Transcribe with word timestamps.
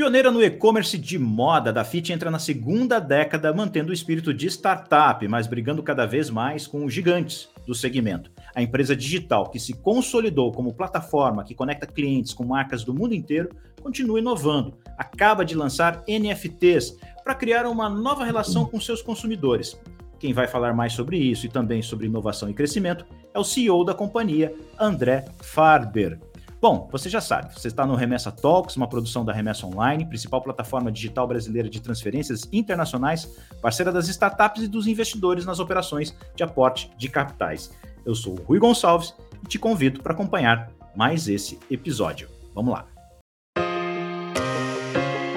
Pioneira 0.00 0.30
no 0.30 0.42
e-commerce 0.42 0.96
de 0.96 1.18
moda, 1.18 1.70
da 1.70 1.84
Fit 1.84 2.10
entra 2.10 2.30
na 2.30 2.38
segunda 2.38 2.98
década 2.98 3.52
mantendo 3.52 3.90
o 3.90 3.92
espírito 3.92 4.32
de 4.32 4.46
startup, 4.46 5.28
mas 5.28 5.46
brigando 5.46 5.82
cada 5.82 6.06
vez 6.06 6.30
mais 6.30 6.66
com 6.66 6.86
os 6.86 6.94
gigantes 6.94 7.50
do 7.66 7.74
segmento. 7.74 8.30
A 8.54 8.62
empresa 8.62 8.96
digital 8.96 9.50
que 9.50 9.60
se 9.60 9.74
consolidou 9.74 10.52
como 10.52 10.72
plataforma 10.72 11.44
que 11.44 11.54
conecta 11.54 11.86
clientes 11.86 12.32
com 12.32 12.46
marcas 12.46 12.82
do 12.82 12.94
mundo 12.94 13.14
inteiro 13.14 13.50
continua 13.82 14.18
inovando. 14.18 14.72
Acaba 14.96 15.44
de 15.44 15.54
lançar 15.54 16.02
NFTs 16.08 16.96
para 17.22 17.34
criar 17.34 17.66
uma 17.66 17.90
nova 17.90 18.24
relação 18.24 18.64
com 18.64 18.80
seus 18.80 19.02
consumidores. 19.02 19.78
Quem 20.18 20.32
vai 20.32 20.48
falar 20.48 20.72
mais 20.72 20.94
sobre 20.94 21.18
isso 21.18 21.44
e 21.44 21.50
também 21.50 21.82
sobre 21.82 22.06
inovação 22.06 22.48
e 22.48 22.54
crescimento 22.54 23.04
é 23.34 23.38
o 23.38 23.44
CEO 23.44 23.84
da 23.84 23.92
companhia, 23.92 24.54
André 24.78 25.26
Farber. 25.42 26.29
Bom, 26.60 26.86
você 26.92 27.08
já 27.08 27.22
sabe, 27.22 27.54
você 27.54 27.68
está 27.68 27.86
no 27.86 27.94
Remessa 27.94 28.30
Talks, 28.30 28.76
uma 28.76 28.86
produção 28.86 29.24
da 29.24 29.32
Remessa 29.32 29.66
Online, 29.66 30.04
principal 30.04 30.42
plataforma 30.42 30.92
digital 30.92 31.26
brasileira 31.26 31.70
de 31.70 31.80
transferências 31.80 32.46
internacionais, 32.52 33.34
parceira 33.62 33.90
das 33.90 34.08
startups 34.08 34.64
e 34.64 34.68
dos 34.68 34.86
investidores 34.86 35.46
nas 35.46 35.58
operações 35.58 36.14
de 36.36 36.42
aporte 36.42 36.90
de 36.98 37.08
capitais. 37.08 37.70
Eu 38.04 38.14
sou 38.14 38.38
o 38.38 38.42
Rui 38.42 38.58
Gonçalves 38.58 39.14
e 39.42 39.48
te 39.48 39.58
convido 39.58 40.02
para 40.02 40.12
acompanhar 40.12 40.70
mais 40.94 41.28
esse 41.28 41.58
episódio. 41.70 42.28
Vamos 42.54 42.74
lá. 42.74 42.86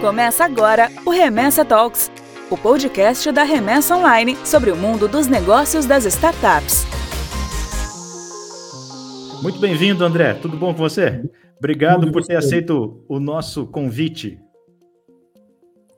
Começa 0.02 0.44
agora 0.44 0.92
o 1.06 1.10
Remessa 1.10 1.64
Talks, 1.64 2.12
o 2.50 2.58
podcast 2.58 3.32
da 3.32 3.44
Remessa 3.44 3.96
Online 3.96 4.38
sobre 4.44 4.72
o 4.72 4.76
mundo 4.76 5.08
dos 5.08 5.28
negócios 5.28 5.86
das 5.86 6.04
startups. 6.04 6.86
Muito 9.44 9.60
bem-vindo, 9.60 10.06
André. 10.06 10.36
Tudo 10.36 10.56
bom 10.56 10.74
com 10.74 10.80
você? 10.80 11.22
Obrigado 11.58 12.10
por 12.14 12.24
ter 12.24 12.38
aceito 12.38 13.04
o 13.10 13.20
nosso 13.20 13.68
convite. 13.68 14.40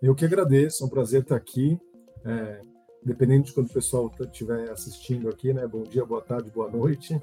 Eu 0.02 0.16
que 0.16 0.26
agradeço, 0.26 0.84
é 0.84 0.88
um 0.88 0.90
prazer 0.90 1.21
estar 1.21 1.35
aqui. 1.35 1.79
É, 2.26 2.60
dependendo 3.04 3.43
de 3.43 3.54
quando 3.54 3.68
o 3.68 3.73
pessoal 3.73 4.12
estiver 4.20 4.71
assistindo 4.71 5.29
aqui, 5.29 5.54
né? 5.54 5.68
Bom 5.68 5.84
dia, 5.84 6.04
boa 6.04 6.23
tarde, 6.23 6.49
boa 6.49 6.71
noite. 6.71 7.21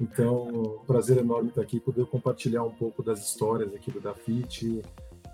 Então, 0.00 0.48
um 0.48 0.84
prazer 0.86 1.18
enorme 1.18 1.50
estar 1.50 1.62
aqui, 1.62 1.78
poder 1.78 2.04
compartilhar 2.06 2.64
um 2.64 2.72
pouco 2.72 3.00
das 3.00 3.24
histórias 3.24 3.72
aqui 3.72 3.92
do 3.92 4.00
Dafit 4.00 4.82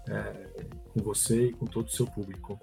é, 0.07 0.67
com 0.93 1.01
você 1.03 1.47
e 1.47 1.53
com 1.53 1.65
todo 1.65 1.87
o 1.87 1.91
seu 1.91 2.05
público. 2.05 2.61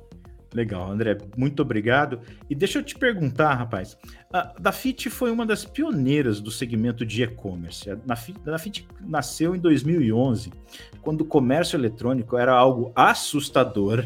Legal, 0.53 0.89
André, 0.89 1.17
muito 1.35 1.61
obrigado. 1.61 2.19
E 2.49 2.55
deixa 2.55 2.79
eu 2.79 2.83
te 2.83 2.95
perguntar, 2.95 3.53
rapaz, 3.53 3.97
a 4.31 4.53
Dafit 4.59 5.09
foi 5.09 5.31
uma 5.31 5.45
das 5.45 5.65
pioneiras 5.65 6.39
do 6.39 6.49
segmento 6.49 7.05
de 7.05 7.23
e-commerce. 7.23 7.89
A 7.89 7.95
Dafit 7.95 8.87
nasceu 9.01 9.55
em 9.55 9.59
2011, 9.59 10.51
quando 11.01 11.21
o 11.21 11.25
comércio 11.25 11.77
eletrônico 11.77 12.37
era 12.37 12.53
algo 12.53 12.91
assustador. 12.95 14.05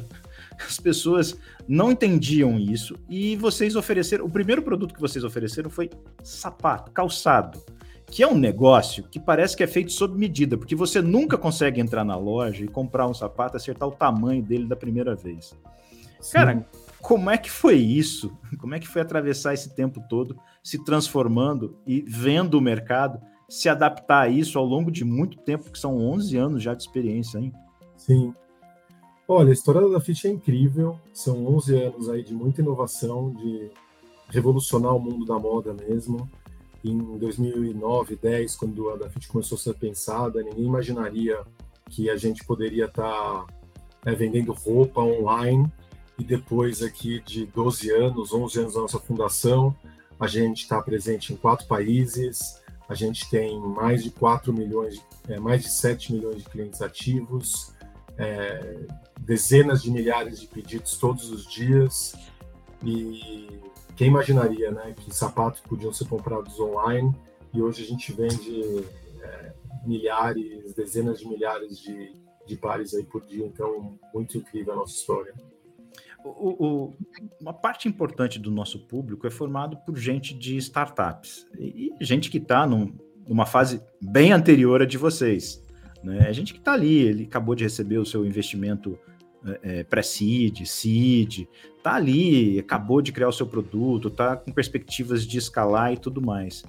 As 0.66 0.80
pessoas 0.80 1.38
não 1.68 1.92
entendiam 1.92 2.60
isso 2.60 2.96
e 3.10 3.36
vocês 3.36 3.76
ofereceram. 3.76 4.26
O 4.26 4.30
primeiro 4.30 4.62
produto 4.62 4.94
que 4.94 5.02
vocês 5.02 5.24
ofereceram 5.24 5.70
foi 5.70 5.90
sapato, 6.24 6.92
calçado, 6.92 7.60
que 8.06 8.22
é 8.22 8.28
um 8.28 8.38
negócio 8.38 9.04
que 9.04 9.20
parece 9.20 9.56
que 9.56 9.64
é 9.64 9.68
feito 9.68 9.92
sob 9.92 10.18
medida, 10.20 10.58
porque 10.58 10.76
você 10.76 11.02
nunca 11.02 11.38
consegue 11.38 11.80
entrar 11.80 12.04
na 12.04 12.16
loja 12.16 12.64
e 12.64 12.68
comprar 12.68 13.08
um 13.08 13.14
sapato, 13.14 13.58
acertar 13.58 13.88
o 13.88 13.92
tamanho 13.92 14.44
dele 14.44 14.66
da 14.66 14.76
primeira 14.76 15.16
vez. 15.16 15.56
Sim. 16.22 16.34
Cara, 16.34 16.68
como 17.02 17.30
é 17.30 17.38
que 17.38 17.50
foi 17.50 17.76
isso? 17.76 18.32
Como 18.60 18.76
é 18.76 18.80
que 18.80 18.88
foi 18.88 19.02
atravessar 19.02 19.54
esse 19.54 19.76
tempo 19.76 20.02
todo, 20.08 20.38
se 20.64 20.84
transformando 20.84 21.76
e 21.86 22.02
vendo 22.02 22.56
o 22.56 22.62
mercado, 22.62 23.20
se 23.50 23.68
adaptar 23.68 24.22
a 24.22 24.30
isso 24.30 24.58
ao 24.58 24.66
longo 24.66 24.92
de 24.92 25.04
muito 25.04 25.38
tempo, 25.40 25.72
que 25.72 25.80
são 25.80 25.98
11 25.98 26.38
anos 26.38 26.64
já 26.64 26.74
de 26.74 26.84
experiência, 26.84 27.40
hein? 27.40 27.52
Sim. 27.98 28.34
Olha, 29.28 29.50
a 29.50 29.54
história 29.54 29.82
da 29.82 29.88
Dafit 29.88 30.28
é 30.28 30.32
incrível. 30.32 31.00
São 31.14 31.46
11 31.48 31.76
anos 31.76 32.10
aí 32.10 32.24
de 32.24 32.34
muita 32.34 32.62
inovação, 32.62 33.34
de 33.34 33.72
revolucionar 34.30 34.96
o 34.96 35.00
mundo 35.00 35.26
da 35.26 35.38
moda 35.38 35.74
mesmo. 35.74 36.30
Em 36.84 36.98
2009, 37.18 38.16
10, 38.16 38.56
quando 38.56 38.90
a 38.90 38.96
Dafit 38.96 39.28
começou 39.28 39.56
a 39.56 39.60
ser 39.60 39.74
pensada, 39.76 40.42
ninguém 40.42 40.66
imaginaria 40.66 41.40
que 41.90 42.10
a 42.10 42.16
gente 42.16 42.44
poderia 42.46 42.86
estar 42.86 43.04
tá, 43.04 43.46
né, 44.06 44.16
vendendo 44.16 44.54
roupa 44.54 45.02
online 45.02 45.72
e 46.22 46.24
depois 46.24 46.84
aqui 46.84 47.20
de 47.20 47.48
12 47.48 47.90
anos, 47.90 48.32
11 48.32 48.60
anos 48.60 48.74
da 48.76 48.82
nossa 48.82 49.00
fundação, 49.00 49.76
a 50.20 50.28
gente 50.28 50.62
está 50.62 50.80
presente 50.80 51.34
em 51.34 51.36
quatro 51.36 51.66
países, 51.66 52.62
a 52.88 52.94
gente 52.94 53.28
tem 53.28 53.60
mais 53.60 54.04
de 54.04 54.12
4 54.12 54.54
milhões, 54.54 55.04
é, 55.28 55.40
mais 55.40 55.64
de 55.64 55.72
7 55.72 56.14
milhões 56.14 56.38
de 56.38 56.44
clientes 56.44 56.80
ativos, 56.80 57.74
é, 58.20 58.86
dezenas 59.20 59.82
de 59.82 59.90
milhares 59.90 60.40
de 60.40 60.46
pedidos 60.46 60.96
todos 60.96 61.32
os 61.32 61.52
dias. 61.52 62.14
E 62.84 63.48
quem 63.96 64.10
imaginaria 64.10 64.70
né, 64.70 64.94
que 64.96 65.16
sapatos 65.16 65.62
podiam 65.62 65.92
ser 65.92 66.08
comprados 66.08 66.60
online? 66.60 67.16
E 67.52 67.64
hoje 67.64 67.84
a 67.84 67.88
gente 67.88 68.14
vende 68.14 68.86
é, 69.24 69.54
milhares, 69.88 70.72
dezenas 70.76 71.20
de 71.20 71.28
milhares 71.28 71.80
de, 71.80 72.14
de 72.46 72.56
pares 72.58 72.94
aí 72.94 73.04
por 73.04 73.26
dia, 73.26 73.44
então 73.44 73.98
muito 74.14 74.38
incrível 74.38 74.74
a 74.74 74.76
nossa 74.76 74.94
história. 74.94 75.34
O, 76.24 76.66
o, 76.66 76.94
uma 77.40 77.54
parte 77.54 77.88
importante 77.88 78.38
do 78.38 78.52
nosso 78.52 78.80
público 78.80 79.26
é 79.26 79.32
formado 79.32 79.78
por 79.78 79.98
gente 79.98 80.34
de 80.34 80.58
startups 80.58 81.48
e, 81.58 81.92
gente 82.00 82.30
que 82.30 82.38
está 82.38 82.66
num, 82.68 82.94
numa 83.28 83.46
fase 83.46 83.82
bem 84.02 84.32
anterior 84.32 84.82
a 84.82 84.86
de 84.86 84.98
vocês. 84.98 85.64
Né? 86.04 86.30
É 86.30 86.34
gente 86.34 86.54
que 86.54 86.60
está 86.60 86.74
ali, 86.74 86.96
ele 86.96 87.24
acabou 87.24 87.56
de 87.56 87.64
receber 87.64 87.98
o 87.98 88.06
seu 88.06 88.26
investimento 88.26 88.98
é, 89.46 89.80
é 89.80 89.84
pré-seed, 89.84 90.66
seed, 90.66 91.48
está 91.78 91.96
ali, 91.96 92.60
acabou 92.60 93.02
de 93.02 93.12
criar 93.12 93.30
o 93.30 93.34
seu 93.34 93.48
produto, 93.48 94.08
está 94.08 94.36
com 94.36 94.52
perspectivas 94.52 95.26
de 95.26 95.38
escalar 95.38 95.94
e 95.94 95.98
tudo 95.98 96.22
mais. 96.22 96.64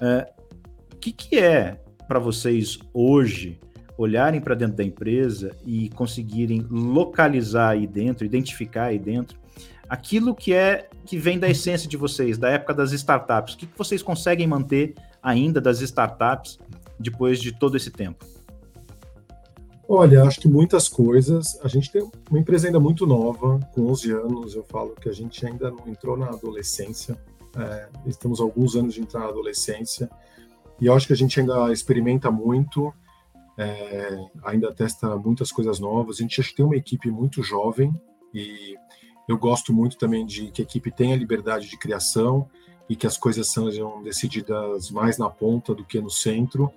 É, 0.00 0.30
o 0.92 0.96
que, 0.96 1.12
que 1.12 1.38
é 1.38 1.80
para 2.06 2.18
vocês 2.18 2.78
hoje 2.92 3.58
olharem 4.02 4.40
para 4.40 4.54
dentro 4.54 4.76
da 4.76 4.84
empresa 4.84 5.54
e 5.64 5.90
conseguirem 5.90 6.66
localizar 6.70 7.70
aí 7.70 7.86
dentro, 7.86 8.24
identificar 8.24 8.84
aí 8.84 8.98
dentro 8.98 9.38
aquilo 9.88 10.34
que 10.34 10.54
é 10.54 10.88
que 11.04 11.18
vem 11.18 11.38
da 11.38 11.50
essência 11.50 11.88
de 11.88 11.96
vocês, 11.96 12.38
da 12.38 12.48
época 12.48 12.72
das 12.72 12.92
startups. 12.92 13.54
O 13.54 13.58
que, 13.58 13.66
que 13.66 13.76
vocês 13.76 14.02
conseguem 14.02 14.46
manter 14.46 14.94
ainda 15.20 15.60
das 15.60 15.80
startups 15.80 16.58
depois 16.98 17.40
de 17.40 17.52
todo 17.52 17.76
esse 17.76 17.90
tempo? 17.90 18.24
Olha, 19.88 20.22
acho 20.22 20.40
que 20.40 20.48
muitas 20.48 20.88
coisas. 20.88 21.58
A 21.64 21.68
gente 21.68 21.90
tem 21.90 22.08
uma 22.30 22.38
empresa 22.38 22.68
ainda 22.68 22.78
muito 22.78 23.04
nova, 23.04 23.58
com 23.74 23.88
11 23.88 24.12
anos. 24.12 24.54
Eu 24.54 24.62
falo 24.62 24.94
que 24.94 25.08
a 25.08 25.12
gente 25.12 25.44
ainda 25.44 25.70
não 25.70 25.88
entrou 25.88 26.16
na 26.16 26.28
adolescência. 26.28 27.18
É, 27.56 27.88
estamos 28.06 28.40
alguns 28.40 28.76
anos 28.76 28.94
de 28.94 29.00
entrar 29.00 29.20
na 29.20 29.26
adolescência. 29.26 30.08
E 30.80 30.86
eu 30.86 30.94
acho 30.94 31.08
que 31.08 31.12
a 31.12 31.16
gente 31.16 31.38
ainda 31.40 31.72
experimenta 31.72 32.30
muito 32.30 32.94
é, 33.60 34.18
ainda 34.42 34.72
testa 34.72 35.14
muitas 35.16 35.52
coisas 35.52 35.78
novas. 35.78 36.16
A 36.16 36.22
gente 36.22 36.54
tem 36.54 36.64
uma 36.64 36.76
equipe 36.76 37.10
muito 37.10 37.42
jovem 37.42 37.92
e 38.32 38.74
eu 39.28 39.36
gosto 39.36 39.70
muito 39.70 39.98
também 39.98 40.24
de 40.24 40.50
que 40.50 40.62
a 40.62 40.64
equipe 40.64 40.90
tenha 40.90 41.14
liberdade 41.14 41.68
de 41.68 41.76
criação 41.76 42.48
e 42.88 42.96
que 42.96 43.06
as 43.06 43.18
coisas 43.18 43.52
sejam 43.52 44.02
decididas 44.02 44.90
mais 44.90 45.18
na 45.18 45.28
ponta 45.28 45.74
do 45.74 45.84
que 45.84 46.00
no 46.00 46.08
centro. 46.08 46.72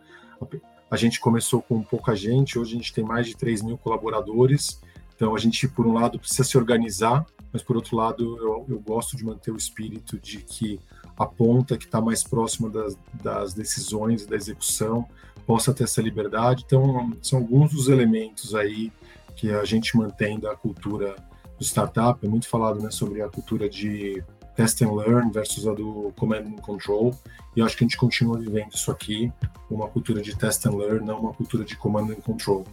A 0.92 0.98
gente 0.98 1.22
começou 1.22 1.62
com 1.62 1.82
pouca 1.82 2.14
gente, 2.18 2.60
hoje 2.60 2.74
a 2.74 2.78
gente 2.78 2.94
tem 2.94 3.04
mais 3.04 3.28
de 3.28 3.38
3 3.38 3.62
mil 3.62 3.78
colaboradores, 3.78 4.82
então 5.16 5.34
a 5.34 5.40
gente, 5.40 5.70
por 5.70 5.88
um 5.88 5.94
lado, 5.94 6.20
precisa 6.20 6.44
se 6.44 6.58
organizar, 6.58 7.26
mas 7.52 7.64
por 7.64 7.78
outro 7.78 7.96
lado, 7.96 8.38
eu, 8.38 8.66
eu 8.68 8.80
gosto 8.80 9.16
de 9.16 9.24
manter 9.24 9.52
o 9.52 9.58
espírito 9.58 10.20
de 10.20 10.40
que 10.40 10.82
a 11.24 11.26
ponta 11.26 11.78
que 11.78 11.86
está 11.86 12.00
mais 12.00 12.24
próxima 12.24 12.70
das, 12.70 12.98
das 13.22 13.54
decisões 13.54 14.24
e 14.24 14.28
da 14.28 14.36
execução 14.36 15.08
possa 15.46 15.74
ter 15.74 15.86
essa 15.86 16.02
liberdade. 16.02 16.64
Então, 16.66 17.12
são 17.22 17.40
alguns 17.40 17.72
dos 17.72 17.88
elementos 17.88 18.54
aí 18.56 18.92
que 19.36 19.52
a 19.52 19.66
gente 19.66 19.98
mantém 19.98 20.40
da 20.40 20.56
cultura 20.56 21.16
do 21.58 21.64
startup. 21.64 22.24
É 22.26 22.30
muito 22.30 22.48
falado 22.48 22.82
né, 22.82 22.92
sobre 22.92 23.22
a 23.22 23.30
cultura 23.30 23.70
de 23.70 24.24
test 24.56 24.82
and 24.82 24.94
learn 24.94 25.32
versus 25.32 25.68
a 25.68 25.74
do 25.74 26.14
command 26.16 26.46
and 26.46 26.62
control. 26.62 27.14
E 27.56 27.62
acho 27.62 27.76
que 27.78 27.84
a 27.84 27.88
gente 27.88 27.98
continua 27.98 28.38
vivendo 28.40 28.74
isso 28.74 28.92
aqui, 28.92 29.32
uma 29.70 29.88
cultura 29.88 30.22
de 30.22 30.36
test 30.38 30.66
and 30.66 30.76
learn, 30.76 31.06
não 31.06 31.20
uma 31.20 31.34
cultura 31.34 31.64
de 31.64 31.76
command 31.76 32.12
and 32.12 32.22
control. 32.22 32.64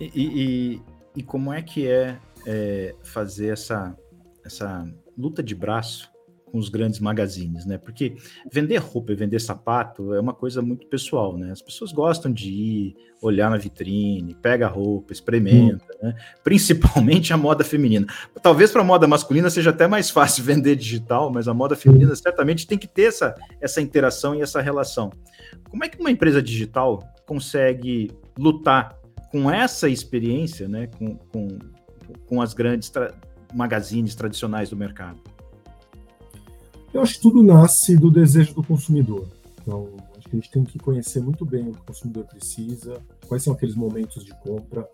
E, 0.00 0.10
e, 0.14 0.82
e 1.16 1.22
como 1.22 1.52
é 1.52 1.62
que 1.62 1.86
é, 1.86 2.18
é 2.46 2.94
fazer 3.02 3.48
essa, 3.48 3.96
essa 4.44 4.84
luta 5.16 5.42
de 5.42 5.54
braço 5.54 6.10
com 6.50 6.58
os 6.58 6.68
grandes 6.68 7.00
magazines, 7.00 7.64
né? 7.64 7.78
Porque 7.78 8.16
vender 8.50 8.78
roupa 8.78 9.12
e 9.12 9.14
vender 9.14 9.38
sapato 9.40 10.14
é 10.14 10.20
uma 10.20 10.32
coisa 10.32 10.60
muito 10.62 10.86
pessoal, 10.86 11.36
né? 11.36 11.50
As 11.50 11.62
pessoas 11.62 11.92
gostam 11.92 12.32
de 12.32 12.50
ir, 12.50 12.96
olhar 13.20 13.50
na 13.50 13.56
vitrine, 13.56 14.34
pega 14.34 14.66
a 14.66 14.68
roupa, 14.68 15.12
experimenta, 15.12 15.84
hum. 16.02 16.06
né? 16.06 16.14
Principalmente 16.42 17.32
a 17.32 17.36
moda 17.36 17.64
feminina. 17.64 18.06
Talvez 18.42 18.70
para 18.70 18.82
a 18.82 18.84
moda 18.84 19.06
masculina 19.06 19.50
seja 19.50 19.70
até 19.70 19.86
mais 19.86 20.10
fácil 20.10 20.42
vender 20.44 20.76
digital, 20.76 21.30
mas 21.30 21.48
a 21.48 21.54
moda 21.54 21.76
feminina 21.76 22.14
certamente 22.14 22.66
tem 22.66 22.78
que 22.78 22.88
ter 22.88 23.04
essa, 23.04 23.34
essa 23.60 23.80
interação 23.80 24.34
e 24.34 24.42
essa 24.42 24.60
relação. 24.60 25.10
Como 25.70 25.84
é 25.84 25.88
que 25.88 25.98
uma 26.00 26.10
empresa 26.10 26.42
digital 26.42 27.02
consegue 27.26 28.10
lutar 28.38 28.96
com 29.30 29.50
essa 29.50 29.88
experiência, 29.88 30.66
né, 30.68 30.88
com, 30.98 31.16
com, 31.16 31.48
com 32.26 32.40
as 32.40 32.54
grandes 32.54 32.88
tra 32.88 33.14
magazines 33.54 34.14
tradicionais 34.14 34.70
do 34.70 34.76
mercado? 34.76 35.20
Eu 36.92 37.02
acho 37.02 37.14
que 37.14 37.20
tudo 37.20 37.42
nasce 37.42 37.96
do 37.96 38.10
desejo 38.10 38.54
do 38.54 38.62
consumidor. 38.62 39.28
Então, 39.60 39.88
acho 40.16 40.28
que 40.28 40.36
a 40.36 40.40
gente 40.40 40.50
tem 40.50 40.64
que 40.64 40.78
conhecer 40.78 41.20
muito 41.20 41.44
bem 41.44 41.68
o 41.68 41.72
que 41.72 41.80
o 41.80 41.84
consumidor 41.84 42.24
precisa, 42.24 43.00
quais 43.26 43.42
são 43.42 43.52
aqueles 43.52 43.74
momentos 43.74 44.24
de 44.24 44.32
compra, 44.40 44.88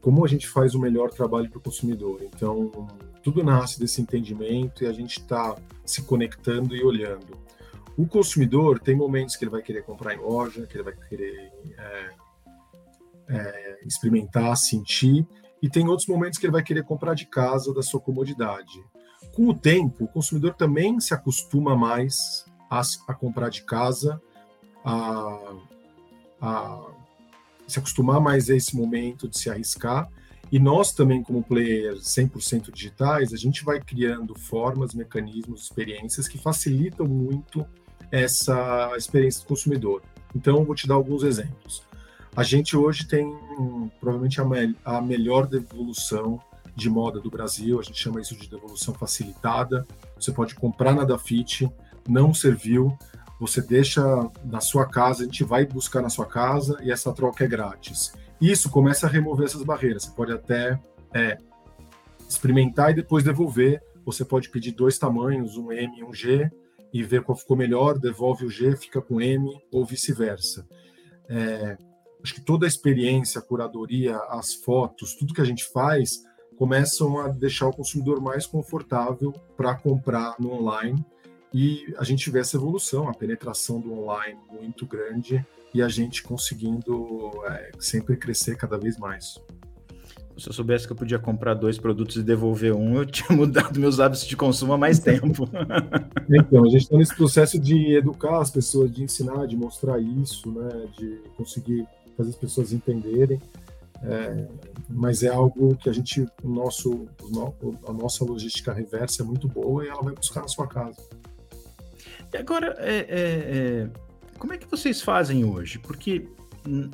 como 0.00 0.24
a 0.24 0.28
gente 0.28 0.48
faz 0.48 0.74
o 0.74 0.80
melhor 0.80 1.10
trabalho 1.10 1.48
para 1.48 1.58
o 1.58 1.62
consumidor. 1.62 2.20
Então, 2.22 2.88
tudo 3.22 3.44
nasce 3.44 3.78
desse 3.78 4.00
entendimento 4.00 4.82
e 4.82 4.86
a 4.86 4.92
gente 4.92 5.20
está 5.20 5.56
se 5.84 6.02
conectando 6.02 6.74
e 6.74 6.82
olhando. 6.82 7.38
O 7.96 8.06
consumidor 8.06 8.78
tem 8.78 8.96
momentos 8.96 9.36
que 9.36 9.44
ele 9.44 9.50
vai 9.50 9.62
querer 9.62 9.82
comprar 9.82 10.14
em 10.14 10.18
loja, 10.18 10.66
que 10.66 10.76
ele 10.76 10.84
vai 10.84 10.94
querer 11.08 11.52
é, 11.76 12.10
é, 13.28 13.78
experimentar, 13.84 14.56
sentir, 14.56 15.26
e 15.60 15.68
tem 15.68 15.88
outros 15.88 16.06
momentos 16.06 16.38
que 16.38 16.46
ele 16.46 16.52
vai 16.52 16.62
querer 16.62 16.84
comprar 16.84 17.14
de 17.14 17.26
casa, 17.26 17.74
da 17.74 17.82
sua 17.82 18.00
comodidade. 18.00 18.82
Com 19.32 19.48
o 19.48 19.54
tempo, 19.54 20.04
o 20.04 20.08
consumidor 20.08 20.54
também 20.54 20.98
se 21.00 21.14
acostuma 21.14 21.76
mais 21.76 22.44
a, 22.70 22.82
a 23.08 23.14
comprar 23.14 23.50
de 23.50 23.62
casa, 23.62 24.20
a, 24.84 25.54
a 26.40 26.80
se 27.66 27.78
acostumar 27.78 28.20
mais 28.20 28.48
a 28.50 28.56
esse 28.56 28.76
momento 28.76 29.28
de 29.28 29.38
se 29.38 29.50
arriscar. 29.50 30.08
E 30.50 30.58
nós 30.58 30.92
também, 30.92 31.22
como 31.22 31.42
players 31.42 32.04
100% 32.04 32.72
digitais, 32.72 33.34
a 33.34 33.36
gente 33.36 33.64
vai 33.64 33.80
criando 33.80 34.34
formas, 34.38 34.94
mecanismos, 34.94 35.64
experiências 35.64 36.26
que 36.26 36.38
facilitam 36.38 37.06
muito 37.06 37.66
essa 38.10 38.94
experiência 38.96 39.42
do 39.42 39.48
consumidor. 39.48 40.02
Então, 40.34 40.64
vou 40.64 40.74
te 40.74 40.86
dar 40.86 40.94
alguns 40.94 41.22
exemplos. 41.22 41.82
A 42.34 42.42
gente 42.42 42.76
hoje 42.76 43.06
tem 43.06 43.30
provavelmente 44.00 44.40
a, 44.40 44.44
me 44.44 44.74
a 44.84 45.02
melhor 45.02 45.46
devolução 45.46 46.40
de 46.78 46.88
moda 46.88 47.20
do 47.20 47.28
Brasil, 47.28 47.80
a 47.80 47.82
gente 47.82 47.98
chama 47.98 48.20
isso 48.20 48.36
de 48.36 48.48
devolução 48.48 48.94
facilitada. 48.94 49.86
Você 50.18 50.30
pode 50.32 50.54
comprar 50.54 50.94
na 50.94 51.04
Dafit, 51.04 51.68
não 52.08 52.32
serviu, 52.32 52.96
você 53.40 53.60
deixa 53.60 54.02
na 54.44 54.60
sua 54.60 54.86
casa, 54.86 55.22
a 55.22 55.24
gente 55.24 55.42
vai 55.42 55.66
buscar 55.66 56.00
na 56.00 56.08
sua 56.08 56.24
casa 56.24 56.78
e 56.82 56.90
essa 56.90 57.12
troca 57.12 57.44
é 57.44 57.48
grátis. 57.48 58.12
Isso 58.40 58.70
começa 58.70 59.06
a 59.06 59.10
remover 59.10 59.46
essas 59.46 59.64
barreiras. 59.64 60.04
Você 60.04 60.12
pode 60.12 60.32
até 60.32 60.80
é, 61.12 61.36
experimentar 62.28 62.92
e 62.92 62.94
depois 62.94 63.24
devolver. 63.24 63.82
Você 64.04 64.24
pode 64.24 64.48
pedir 64.48 64.72
dois 64.72 64.98
tamanhos, 64.98 65.56
um 65.56 65.72
M 65.72 65.98
e 65.98 66.04
um 66.04 66.14
G, 66.14 66.50
e 66.92 67.02
ver 67.02 67.22
qual 67.22 67.36
ficou 67.36 67.56
melhor, 67.56 67.98
devolve 67.98 68.46
o 68.46 68.50
G, 68.50 68.76
fica 68.76 69.02
com 69.02 69.20
M, 69.20 69.50
ou 69.70 69.84
vice-versa. 69.84 70.66
É, 71.28 71.76
acho 72.22 72.34
que 72.34 72.40
toda 72.40 72.66
a 72.66 72.68
experiência, 72.68 73.40
a 73.40 73.42
curadoria, 73.42 74.16
as 74.30 74.54
fotos, 74.54 75.14
tudo 75.14 75.34
que 75.34 75.40
a 75.40 75.44
gente 75.44 75.64
faz, 75.72 76.22
começam 76.58 77.20
a 77.20 77.28
deixar 77.28 77.68
o 77.68 77.72
consumidor 77.72 78.20
mais 78.20 78.44
confortável 78.44 79.32
para 79.56 79.76
comprar 79.76 80.34
no 80.40 80.52
online 80.52 81.04
e 81.54 81.94
a 81.96 82.04
gente 82.04 82.28
vê 82.30 82.40
essa 82.40 82.56
evolução, 82.56 83.08
a 83.08 83.14
penetração 83.14 83.80
do 83.80 83.92
online 83.92 84.38
muito 84.50 84.84
grande 84.84 85.46
e 85.72 85.80
a 85.80 85.88
gente 85.88 86.22
conseguindo 86.22 87.30
é, 87.46 87.70
sempre 87.78 88.16
crescer 88.16 88.56
cada 88.56 88.76
vez 88.76 88.98
mais. 88.98 89.40
Se 90.36 90.48
eu 90.48 90.52
soubesse 90.52 90.86
que 90.86 90.92
eu 90.92 90.96
podia 90.96 91.18
comprar 91.18 91.54
dois 91.54 91.78
produtos 91.78 92.16
e 92.16 92.22
devolver 92.22 92.72
um, 92.72 92.96
eu 92.96 93.06
tinha 93.06 93.30
mudado 93.36 93.78
meus 93.78 93.98
hábitos 93.98 94.26
de 94.26 94.36
consumo 94.36 94.72
há 94.72 94.78
mais 94.78 94.98
tempo. 94.98 95.48
então, 96.30 96.64
a 96.64 96.68
gente 96.68 96.82
está 96.82 96.96
nesse 96.96 97.14
processo 97.14 97.58
de 97.58 97.96
educar 97.96 98.40
as 98.40 98.50
pessoas, 98.50 98.90
de 98.90 99.02
ensinar, 99.02 99.46
de 99.46 99.56
mostrar 99.56 99.98
isso, 100.00 100.50
né, 100.50 100.86
de 100.96 101.20
conseguir 101.36 101.86
fazer 102.16 102.30
as 102.30 102.36
pessoas 102.36 102.72
entenderem. 102.72 103.40
É, 104.02 104.46
mas 104.88 105.22
é 105.22 105.28
algo 105.28 105.76
que 105.76 105.88
a 105.88 105.92
gente, 105.92 106.26
o 106.42 106.48
nosso, 106.48 107.08
a 107.86 107.92
nossa 107.92 108.24
logística 108.24 108.72
reversa 108.72 109.22
é 109.22 109.26
muito 109.26 109.48
boa 109.48 109.84
e 109.84 109.88
ela 109.88 110.02
vai 110.02 110.14
buscar 110.14 110.40
na 110.40 110.48
sua 110.48 110.66
casa. 110.66 111.02
E 112.32 112.36
agora, 112.36 112.76
é, 112.78 112.96
é, 112.96 113.06
é, 113.08 113.90
como 114.38 114.52
é 114.52 114.58
que 114.58 114.70
vocês 114.70 115.00
fazem 115.00 115.44
hoje? 115.44 115.78
Porque 115.78 116.28
hum, 116.66 116.90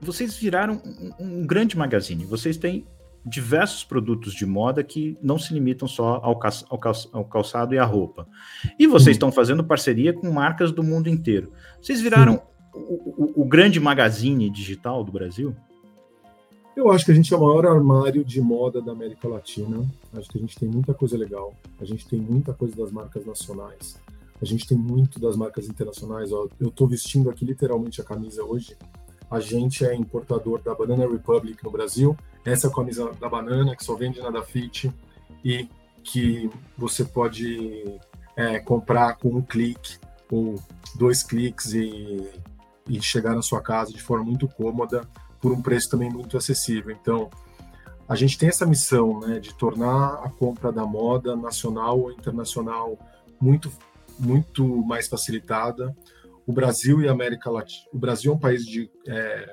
vocês 0.00 0.36
viraram 0.36 0.80
um, 0.84 1.24
um, 1.24 1.46
grande 1.46 1.76
magazine, 1.76 2.24
vocês 2.24 2.56
têm 2.56 2.86
diversos 3.26 3.84
produtos 3.84 4.32
de 4.32 4.46
moda 4.46 4.82
que 4.82 5.18
não 5.20 5.38
se 5.38 5.52
limitam 5.52 5.86
só 5.86 6.20
ao, 6.22 6.40
ao, 6.70 6.78
cal, 6.78 6.92
ao 7.12 7.24
calçado 7.24 7.74
e 7.74 7.78
à 7.78 7.84
roupa. 7.84 8.26
E 8.78 8.86
vocês 8.86 9.16
estão 9.16 9.30
fazendo 9.30 9.62
parceria 9.62 10.14
com 10.14 10.30
marcas 10.30 10.72
do 10.72 10.82
mundo 10.82 11.08
inteiro. 11.08 11.52
Vocês 11.82 12.00
viraram 12.00 12.40
o, 12.72 12.78
o, 12.78 13.42
o 13.42 13.44
grande 13.44 13.78
magazine 13.78 14.48
digital 14.48 15.04
do 15.04 15.12
Brasil? 15.12 15.54
Eu 16.76 16.90
acho 16.90 17.04
que 17.04 17.10
a 17.10 17.14
gente 17.14 17.32
é 17.34 17.36
o 17.36 17.40
maior 17.40 17.66
armário 17.66 18.24
de 18.24 18.40
moda 18.40 18.80
da 18.80 18.92
América 18.92 19.28
Latina. 19.28 19.84
Acho 20.14 20.28
que 20.28 20.38
a 20.38 20.40
gente 20.40 20.58
tem 20.58 20.68
muita 20.68 20.94
coisa 20.94 21.16
legal. 21.16 21.52
A 21.80 21.84
gente 21.84 22.06
tem 22.06 22.20
muita 22.20 22.54
coisa 22.54 22.76
das 22.76 22.92
marcas 22.92 23.26
nacionais. 23.26 23.98
A 24.40 24.44
gente 24.44 24.66
tem 24.66 24.78
muito 24.78 25.18
das 25.20 25.36
marcas 25.36 25.68
internacionais. 25.68 26.30
Eu 26.30 26.48
estou 26.60 26.86
vestindo 26.86 27.28
aqui 27.28 27.44
literalmente 27.44 28.00
a 28.00 28.04
camisa 28.04 28.44
hoje. 28.44 28.76
A 29.30 29.40
gente 29.40 29.84
é 29.84 29.94
importador 29.94 30.62
da 30.62 30.74
Banana 30.74 31.08
Republic 31.08 31.62
no 31.62 31.70
Brasil. 31.70 32.16
Essa 32.44 32.68
é 32.68 32.70
a 32.70 32.74
camisa 32.74 33.12
da 33.20 33.28
banana 33.28 33.76
que 33.76 33.84
só 33.84 33.94
vende 33.94 34.20
na 34.20 34.30
Dafit 34.30 34.92
e 35.44 35.68
que 36.02 36.48
você 36.78 37.04
pode 37.04 38.00
é, 38.36 38.58
comprar 38.60 39.16
com 39.16 39.28
um 39.28 39.42
clique 39.42 39.98
ou 40.30 40.54
dois 40.94 41.22
cliques 41.22 41.74
e, 41.74 42.30
e 42.88 43.02
chegar 43.02 43.34
na 43.34 43.42
sua 43.42 43.60
casa 43.60 43.92
de 43.92 44.00
forma 44.00 44.24
muito 44.24 44.48
cômoda 44.48 45.06
por 45.40 45.52
um 45.52 45.62
preço 45.62 45.90
também 45.90 46.10
muito 46.10 46.36
acessível. 46.36 46.90
Então, 46.92 47.30
a 48.08 48.14
gente 48.16 48.36
tem 48.36 48.48
essa 48.48 48.66
missão 48.66 49.20
né, 49.20 49.38
de 49.38 49.54
tornar 49.54 50.14
a 50.24 50.28
compra 50.28 50.72
da 50.72 50.84
moda 50.84 51.36
nacional 51.36 52.00
ou 52.00 52.12
internacional 52.12 52.98
muito 53.40 53.70
muito 54.18 54.64
mais 54.84 55.08
facilitada. 55.08 55.96
O 56.46 56.52
Brasil 56.52 57.00
e 57.00 57.08
a 57.08 57.12
América 57.12 57.50
Latina. 57.50 57.86
O 57.92 57.98
Brasil 57.98 58.32
é 58.32 58.34
um 58.34 58.38
país 58.38 58.66
de 58.66 58.90
é, 59.06 59.48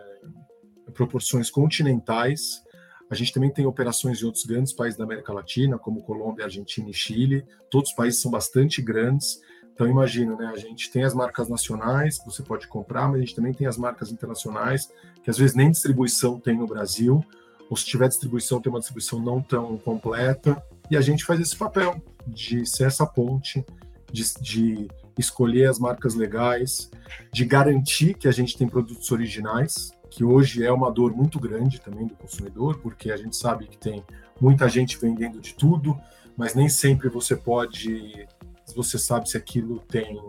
proporções 0.93 1.49
continentais. 1.49 2.61
A 3.09 3.15
gente 3.15 3.31
também 3.31 3.49
tem 3.49 3.65
operações 3.65 4.21
em 4.21 4.25
outros 4.25 4.45
grandes 4.45 4.73
países 4.73 4.97
da 4.97 5.05
América 5.05 5.31
Latina, 5.31 5.77
como 5.77 6.03
Colômbia, 6.03 6.45
Argentina 6.45 6.89
e 6.89 6.93
Chile. 6.93 7.45
Todos 7.71 7.91
os 7.91 7.95
países 7.95 8.21
são 8.21 8.29
bastante 8.29 8.81
grandes. 8.81 9.39
Então, 9.77 9.87
imagina, 9.87 10.35
né? 10.35 10.47
A 10.47 10.57
gente 10.57 10.89
tem 10.89 11.03
as 11.03 11.13
marcas 11.13 11.47
nacionais 11.47 12.19
você 12.25 12.41
pode 12.41 12.67
comprar, 12.67 13.07
mas 13.07 13.17
a 13.17 13.19
gente 13.19 13.35
também 13.35 13.53
tem 13.53 13.67
as 13.67 13.77
marcas 13.77 14.11
internacionais, 14.11 14.91
que 15.23 15.29
às 15.29 15.37
vezes 15.37 15.55
nem 15.55 15.69
distribuição 15.69 16.39
tem 16.39 16.57
no 16.57 16.65
Brasil, 16.65 17.23
ou 17.69 17.77
se 17.77 17.85
tiver 17.85 18.07
distribuição, 18.07 18.59
tem 18.59 18.71
uma 18.71 18.79
distribuição 18.79 19.19
não 19.19 19.39
tão 19.39 19.77
completa. 19.77 20.59
E 20.89 20.97
a 20.97 21.01
gente 21.01 21.23
faz 21.23 21.39
esse 21.39 21.55
papel 21.55 22.01
de 22.25 22.65
ser 22.65 22.85
essa 22.85 23.05
ponte 23.05 23.63
de, 24.11 24.23
de 24.41 24.87
escolher 25.15 25.69
as 25.69 25.77
marcas 25.77 26.15
legais, 26.15 26.89
de 27.31 27.45
garantir 27.45 28.15
que 28.15 28.27
a 28.27 28.31
gente 28.31 28.57
tem 28.57 28.67
produtos 28.67 29.11
originais, 29.11 29.91
que 30.09 30.23
hoje 30.23 30.65
é 30.65 30.71
uma 30.71 30.91
dor 30.91 31.15
muito 31.15 31.39
grande 31.39 31.79
também 31.79 32.07
do 32.07 32.15
consumidor, 32.15 32.79
porque 32.79 33.11
a 33.11 33.17
gente 33.17 33.35
sabe 33.35 33.67
que 33.67 33.77
tem 33.77 34.03
muita 34.41 34.67
gente 34.67 34.97
vendendo 34.97 35.39
de 35.39 35.53
tudo, 35.53 35.95
mas 36.35 36.55
nem 36.55 36.67
sempre 36.67 37.09
você 37.09 37.35
pode, 37.35 38.27
você 38.75 38.97
sabe 38.97 39.29
se 39.29 39.37
aquilo 39.37 39.79
tem, 39.87 40.21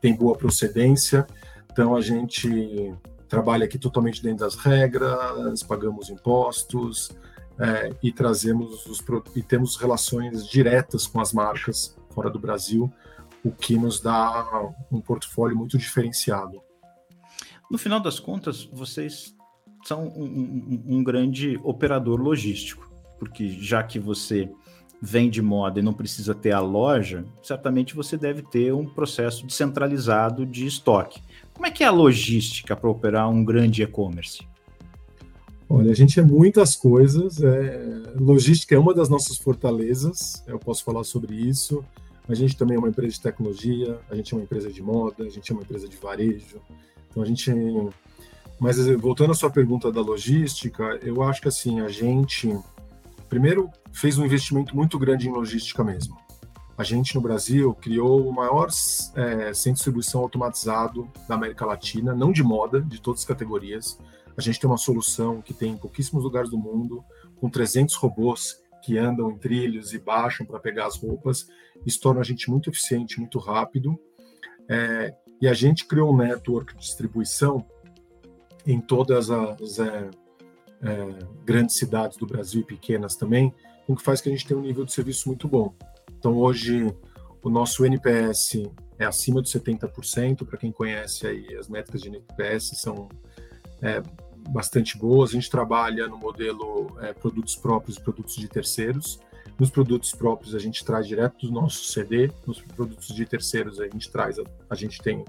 tem 0.00 0.14
boa 0.14 0.36
procedência. 0.36 1.26
Então 1.72 1.96
a 1.96 2.00
gente 2.00 2.94
trabalha 3.28 3.64
aqui 3.64 3.78
totalmente 3.78 4.22
dentro 4.22 4.44
das 4.44 4.56
regras, 4.56 5.62
pagamos 5.62 6.10
impostos 6.10 7.10
é, 7.58 7.94
e 8.02 8.10
trazemos 8.10 8.86
os 8.86 9.02
e 9.36 9.42
temos 9.42 9.76
relações 9.76 10.48
diretas 10.48 11.06
com 11.06 11.20
as 11.20 11.32
marcas 11.32 11.96
fora 12.12 12.28
do 12.28 12.38
Brasil 12.38 12.92
o 13.44 13.50
que 13.50 13.76
nos 13.76 14.00
dá 14.00 14.72
um 14.90 15.00
portfólio 15.00 15.56
muito 15.56 15.78
diferenciado. 15.78 16.60
No 17.70 17.78
final 17.78 18.00
das 18.00 18.18
contas, 18.18 18.64
vocês 18.64 19.34
são 19.84 20.08
um, 20.08 20.24
um, 20.24 20.96
um 20.96 21.04
grande 21.04 21.58
operador 21.62 22.20
logístico, 22.20 22.90
porque 23.18 23.48
já 23.48 23.82
que 23.82 23.98
você 23.98 24.50
vende 25.00 25.40
moda 25.40 25.80
e 25.80 25.82
não 25.82 25.92
precisa 25.92 26.34
ter 26.34 26.52
a 26.52 26.60
loja, 26.60 27.24
certamente 27.42 27.94
você 27.94 28.16
deve 28.16 28.42
ter 28.42 28.74
um 28.74 28.84
processo 28.84 29.46
descentralizado 29.46 30.44
de 30.44 30.66
estoque. 30.66 31.22
Como 31.54 31.66
é 31.66 31.70
que 31.70 31.82
é 31.82 31.86
a 31.86 31.90
logística 31.90 32.76
para 32.76 32.90
operar 32.90 33.28
um 33.30 33.44
grande 33.44 33.82
e-commerce? 33.82 34.46
Olha, 35.68 35.92
a 35.92 35.94
gente 35.94 36.18
é 36.18 36.22
muitas 36.22 36.74
coisas. 36.74 37.42
É... 37.42 38.12
Logística 38.18 38.74
é 38.74 38.78
uma 38.78 38.92
das 38.92 39.08
nossas 39.08 39.38
fortalezas. 39.38 40.42
Eu 40.46 40.58
posso 40.58 40.82
falar 40.82 41.04
sobre 41.04 41.34
isso. 41.34 41.84
A 42.28 42.34
gente 42.34 42.56
também 42.56 42.76
é 42.76 42.78
uma 42.78 42.88
empresa 42.88 43.14
de 43.14 43.20
tecnologia, 43.20 43.98
a 44.10 44.14
gente 44.14 44.32
é 44.32 44.36
uma 44.36 44.44
empresa 44.44 44.70
de 44.70 44.82
moda, 44.82 45.24
a 45.24 45.28
gente 45.28 45.50
é 45.50 45.54
uma 45.54 45.62
empresa 45.62 45.88
de 45.88 45.96
varejo. 45.96 46.60
Então 47.08 47.22
a 47.22 47.26
gente. 47.26 47.52
Mas 48.58 48.84
voltando 48.96 49.32
à 49.32 49.34
sua 49.34 49.50
pergunta 49.50 49.90
da 49.90 50.00
logística, 50.00 50.98
eu 51.02 51.22
acho 51.22 51.40
que 51.40 51.48
assim, 51.48 51.80
a 51.80 51.88
gente 51.88 52.56
primeiro 53.30 53.70
fez 53.92 54.18
um 54.18 54.24
investimento 54.26 54.76
muito 54.76 54.98
grande 54.98 55.28
em 55.28 55.32
logística 55.32 55.82
mesmo. 55.82 56.18
A 56.76 56.82
gente 56.82 57.14
no 57.14 57.20
Brasil 57.20 57.72
criou 57.74 58.26
o 58.26 58.32
maior 58.32 58.68
é, 59.14 59.54
centro 59.54 59.70
de 59.70 59.72
distribuição 59.74 60.20
automatizado 60.22 61.10
da 61.28 61.36
América 61.36 61.64
Latina, 61.64 62.14
não 62.14 62.32
de 62.32 62.42
moda, 62.42 62.80
de 62.80 63.00
todas 63.00 63.20
as 63.20 63.26
categorias. 63.26 63.98
A 64.36 64.40
gente 64.40 64.58
tem 64.58 64.68
uma 64.68 64.78
solução 64.78 65.40
que 65.40 65.54
tem 65.54 65.72
em 65.72 65.76
pouquíssimos 65.76 66.24
lugares 66.24 66.50
do 66.50 66.58
mundo, 66.58 67.04
com 67.36 67.48
300 67.48 67.94
robôs 67.96 68.58
que 68.82 68.98
andam 68.98 69.30
em 69.30 69.38
trilhos 69.38 69.92
e 69.92 69.98
baixam 69.98 70.44
para 70.46 70.58
pegar 70.58 70.86
as 70.86 70.96
roupas. 70.96 71.46
Isso 71.84 72.00
torna 72.00 72.20
a 72.20 72.24
gente 72.24 72.50
muito 72.50 72.70
eficiente, 72.70 73.20
muito 73.20 73.38
rápido. 73.38 73.98
É, 74.68 75.14
e 75.40 75.46
a 75.46 75.52
gente 75.54 75.86
criou 75.86 76.12
um 76.12 76.16
network 76.16 76.74
de 76.74 76.80
distribuição 76.80 77.64
em 78.66 78.80
todas 78.80 79.30
as 79.30 79.78
é, 79.78 80.10
é, 80.82 81.18
grandes 81.44 81.76
cidades 81.76 82.16
do 82.16 82.26
Brasil 82.26 82.62
e 82.62 82.64
pequenas 82.64 83.16
também, 83.16 83.54
o 83.86 83.96
que 83.96 84.02
faz 84.02 84.20
que 84.20 84.28
a 84.28 84.32
gente 84.32 84.46
tenha 84.46 84.58
um 84.58 84.62
nível 84.62 84.84
de 84.84 84.92
serviço 84.92 85.28
muito 85.28 85.48
bom. 85.48 85.74
Então, 86.18 86.36
hoje, 86.36 86.94
o 87.42 87.50
nosso 87.50 87.84
NPS 87.84 88.62
é 88.98 89.04
acima 89.04 89.42
de 89.42 89.48
70%. 89.48 90.46
Para 90.46 90.58
quem 90.58 90.70
conhece 90.70 91.26
aí, 91.26 91.56
as 91.56 91.68
métricas 91.68 92.02
de 92.02 92.08
NPS 92.08 92.72
são 92.74 93.08
é, 93.82 94.02
bastante 94.50 94.96
boas. 94.96 95.30
A 95.30 95.32
gente 95.32 95.50
trabalha 95.50 96.06
no 96.06 96.18
modelo 96.18 96.96
é, 97.00 97.12
produtos 97.12 97.56
próprios 97.56 97.96
e 97.96 98.00
produtos 98.00 98.36
de 98.36 98.46
terceiros. 98.48 99.18
Nos 99.58 99.70
produtos 99.70 100.12
próprios, 100.12 100.54
a 100.54 100.58
gente 100.58 100.84
traz 100.84 101.06
direto 101.06 101.46
do 101.46 101.52
nosso 101.52 101.84
CD. 101.84 102.30
Nos 102.46 102.60
produtos 102.60 103.08
de 103.08 103.24
terceiros, 103.26 103.80
a 103.80 103.84
gente 103.84 104.10
traz, 104.10 104.38
a, 104.38 104.42
a 104.68 104.74
gente 104.74 105.00
tem, 105.02 105.24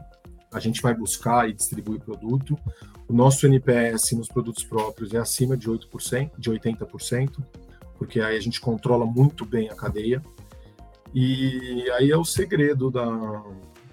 a 0.52 0.60
gente 0.60 0.82
vai 0.82 0.94
buscar 0.94 1.50
e 1.50 1.54
distribuir 1.54 2.02
produto. 2.02 2.58
O 3.08 3.14
nosso 3.14 3.46
NPS 3.46 4.12
nos 4.12 4.28
produtos 4.28 4.64
próprios 4.64 5.14
é 5.14 5.18
acima 5.18 5.56
de 5.56 5.70
8%, 5.70 6.32
de 6.38 6.52
80%, 6.52 7.44
porque 7.98 8.20
aí 8.20 8.36
a 8.36 8.42
gente 8.42 8.60
controla 8.60 9.06
muito 9.06 9.46
bem 9.46 9.70
a 9.70 9.76
cadeia. 9.76 10.22
E 11.14 11.90
aí 11.92 12.12
é 12.12 12.18
o 12.18 12.26
segredo 12.26 12.90
da, 12.90 13.06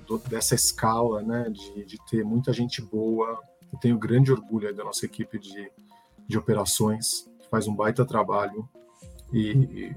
do, 0.06 0.18
dessa 0.18 0.54
escala, 0.54 1.22
né, 1.22 1.50
de, 1.50 1.84
de, 1.84 1.98
ter 2.06 2.24
muita 2.24 2.52
gente 2.52 2.80
boa. 2.80 3.40
Eu 3.72 3.78
tenho 3.78 3.98
grande 3.98 4.32
orgulho 4.32 4.74
da 4.74 4.84
nossa 4.84 5.04
equipe 5.04 5.38
de, 5.38 5.70
de 6.26 6.38
operações, 6.38 7.28
que 7.40 7.48
faz 7.48 7.66
um 7.66 7.74
baita 7.74 8.04
trabalho 8.04 8.68
e, 9.32 9.50
e, 9.50 9.96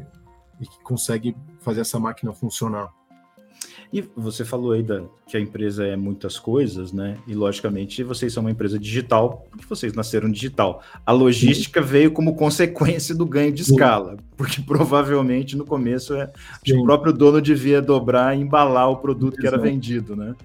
e 0.59 0.67
que 0.67 0.83
consegue 0.83 1.35
fazer 1.59 1.81
essa 1.81 1.99
máquina 1.99 2.33
funcionar. 2.33 2.91
E 3.93 4.01
você 4.15 4.45
falou 4.45 4.71
aí 4.71 4.81
da, 4.81 5.03
que 5.27 5.35
a 5.35 5.39
empresa 5.39 5.85
é 5.85 5.97
muitas 5.97 6.39
coisas, 6.39 6.93
né? 6.93 7.17
E 7.27 7.33
logicamente 7.33 8.03
vocês 8.03 8.31
são 8.31 8.41
uma 8.41 8.51
empresa 8.51 8.79
digital, 8.79 9.45
porque 9.51 9.65
vocês 9.65 9.93
nasceram 9.93 10.31
digital. 10.31 10.81
A 11.05 11.11
logística 11.11 11.81
Sim. 11.81 11.87
veio 11.87 12.11
como 12.11 12.35
consequência 12.35 13.13
do 13.13 13.25
ganho 13.25 13.51
de 13.51 13.65
Sim. 13.65 13.73
escala, 13.73 14.17
porque 14.37 14.61
provavelmente 14.65 15.57
no 15.57 15.65
começo 15.65 16.15
é, 16.15 16.31
o 16.73 16.83
próprio 16.83 17.11
dono 17.11 17.41
devia 17.41 17.81
dobrar 17.81 18.35
e 18.37 18.41
embalar 18.41 18.89
o 18.89 18.97
produto 18.97 19.33
Exato. 19.33 19.41
que 19.41 19.47
era 19.47 19.57
vendido, 19.57 20.15
né? 20.15 20.35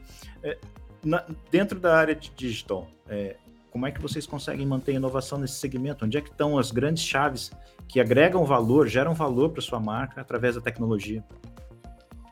É, 0.43 0.59
na, 1.05 1.25
dentro 1.51 1.79
da 1.79 1.97
área 1.97 2.17
de 2.17 2.33
digital, 2.37 2.89
é, 3.09 3.37
como 3.71 3.87
é 3.87 3.93
que 3.93 4.01
vocês 4.01 4.27
conseguem 4.27 4.67
manter 4.67 4.95
inovação 4.95 5.39
nesse 5.39 5.55
segmento? 5.55 6.05
Onde 6.05 6.17
é 6.17 6.21
que 6.21 6.31
estão 6.31 6.59
as 6.59 6.73
grandes 6.73 7.05
chaves 7.05 7.53
que 7.87 8.01
agregam 8.01 8.45
valor, 8.45 8.89
geram 8.89 9.15
valor 9.15 9.51
para 9.51 9.63
sua 9.63 9.79
marca 9.79 10.21
através 10.21 10.57
da 10.57 10.61
tecnologia? 10.61 11.23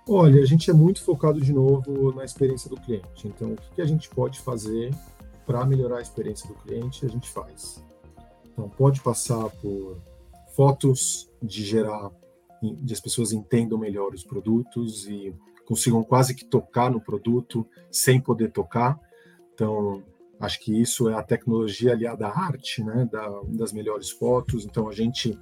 Olha, 0.06 0.42
a 0.42 0.46
gente 0.46 0.70
é 0.70 0.75
muito 0.75 1.02
focado 1.02 1.40
de 1.40 1.50
novo 1.50 2.12
na 2.12 2.25
experiência 2.25 2.68
do 2.68 2.76
cliente. 2.76 3.26
Então, 3.26 3.54
o 3.54 3.75
que 3.75 3.80
a 3.80 3.87
gente 3.87 4.11
pode 4.11 4.38
fazer 4.40 4.94
para 5.46 5.64
melhorar 5.64 5.99
a 5.99 6.02
experiência 6.02 6.46
do 6.46 6.54
cliente, 6.54 7.06
a 7.06 7.08
gente 7.08 7.30
faz. 7.30 7.82
Então, 8.52 8.68
pode 8.68 9.00
passar 9.00 9.49
por 9.62 9.99
fotos 10.54 11.30
de 11.42 11.64
gerar, 11.64 12.11
de 12.62 12.92
as 12.92 13.00
pessoas 13.00 13.32
entendam 13.32 13.78
melhor 13.78 14.12
os 14.12 14.23
produtos 14.23 15.06
e 15.08 15.34
consigam 15.66 16.02
quase 16.04 16.34
que 16.34 16.44
tocar 16.44 16.90
no 16.90 17.00
produto 17.00 17.66
sem 17.90 18.20
poder 18.20 18.52
tocar. 18.52 19.00
Então, 19.54 20.02
acho 20.38 20.61
que 20.61 20.80
isso 20.80 21.08
é 21.08 21.14
a 21.14 21.23
tecnologia 21.23 21.92
aliada 21.92 22.26
à 22.26 22.38
arte, 22.46 22.84
né, 22.84 23.08
da, 23.11 23.26
das 23.49 23.73
melhores 23.73 24.11
fotos. 24.11 24.66
Então, 24.66 24.88
a 24.88 24.92
gente 24.92 25.38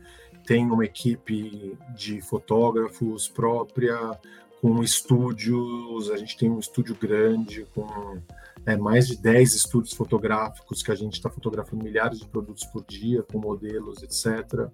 tem 0.47 0.65
uma 0.71 0.85
equipe 0.85 1.77
de 1.95 2.21
fotógrafos 2.21 3.29
própria, 3.29 4.19
com 4.63 4.81
estúdios, 4.81 6.09
a 6.09 6.17
gente 6.17 6.39
tem 6.39 6.49
um 6.49 6.61
estúdio 6.61 6.95
grande, 6.95 7.67
com 7.75 8.23
é, 8.65 8.77
mais 8.77 9.09
de 9.09 9.17
10 9.17 9.57
estúdios 9.57 9.93
fotográficos, 9.93 10.85
que 10.85 10.93
a 10.93 10.95
gente 10.95 11.15
está 11.15 11.29
fotografando 11.29 11.83
milhares 11.83 12.21
de 12.21 12.29
produtos 12.29 12.65
por 12.67 12.85
dia, 12.85 13.25
com 13.25 13.41
modelos, 13.41 14.05
etc. 14.05 14.69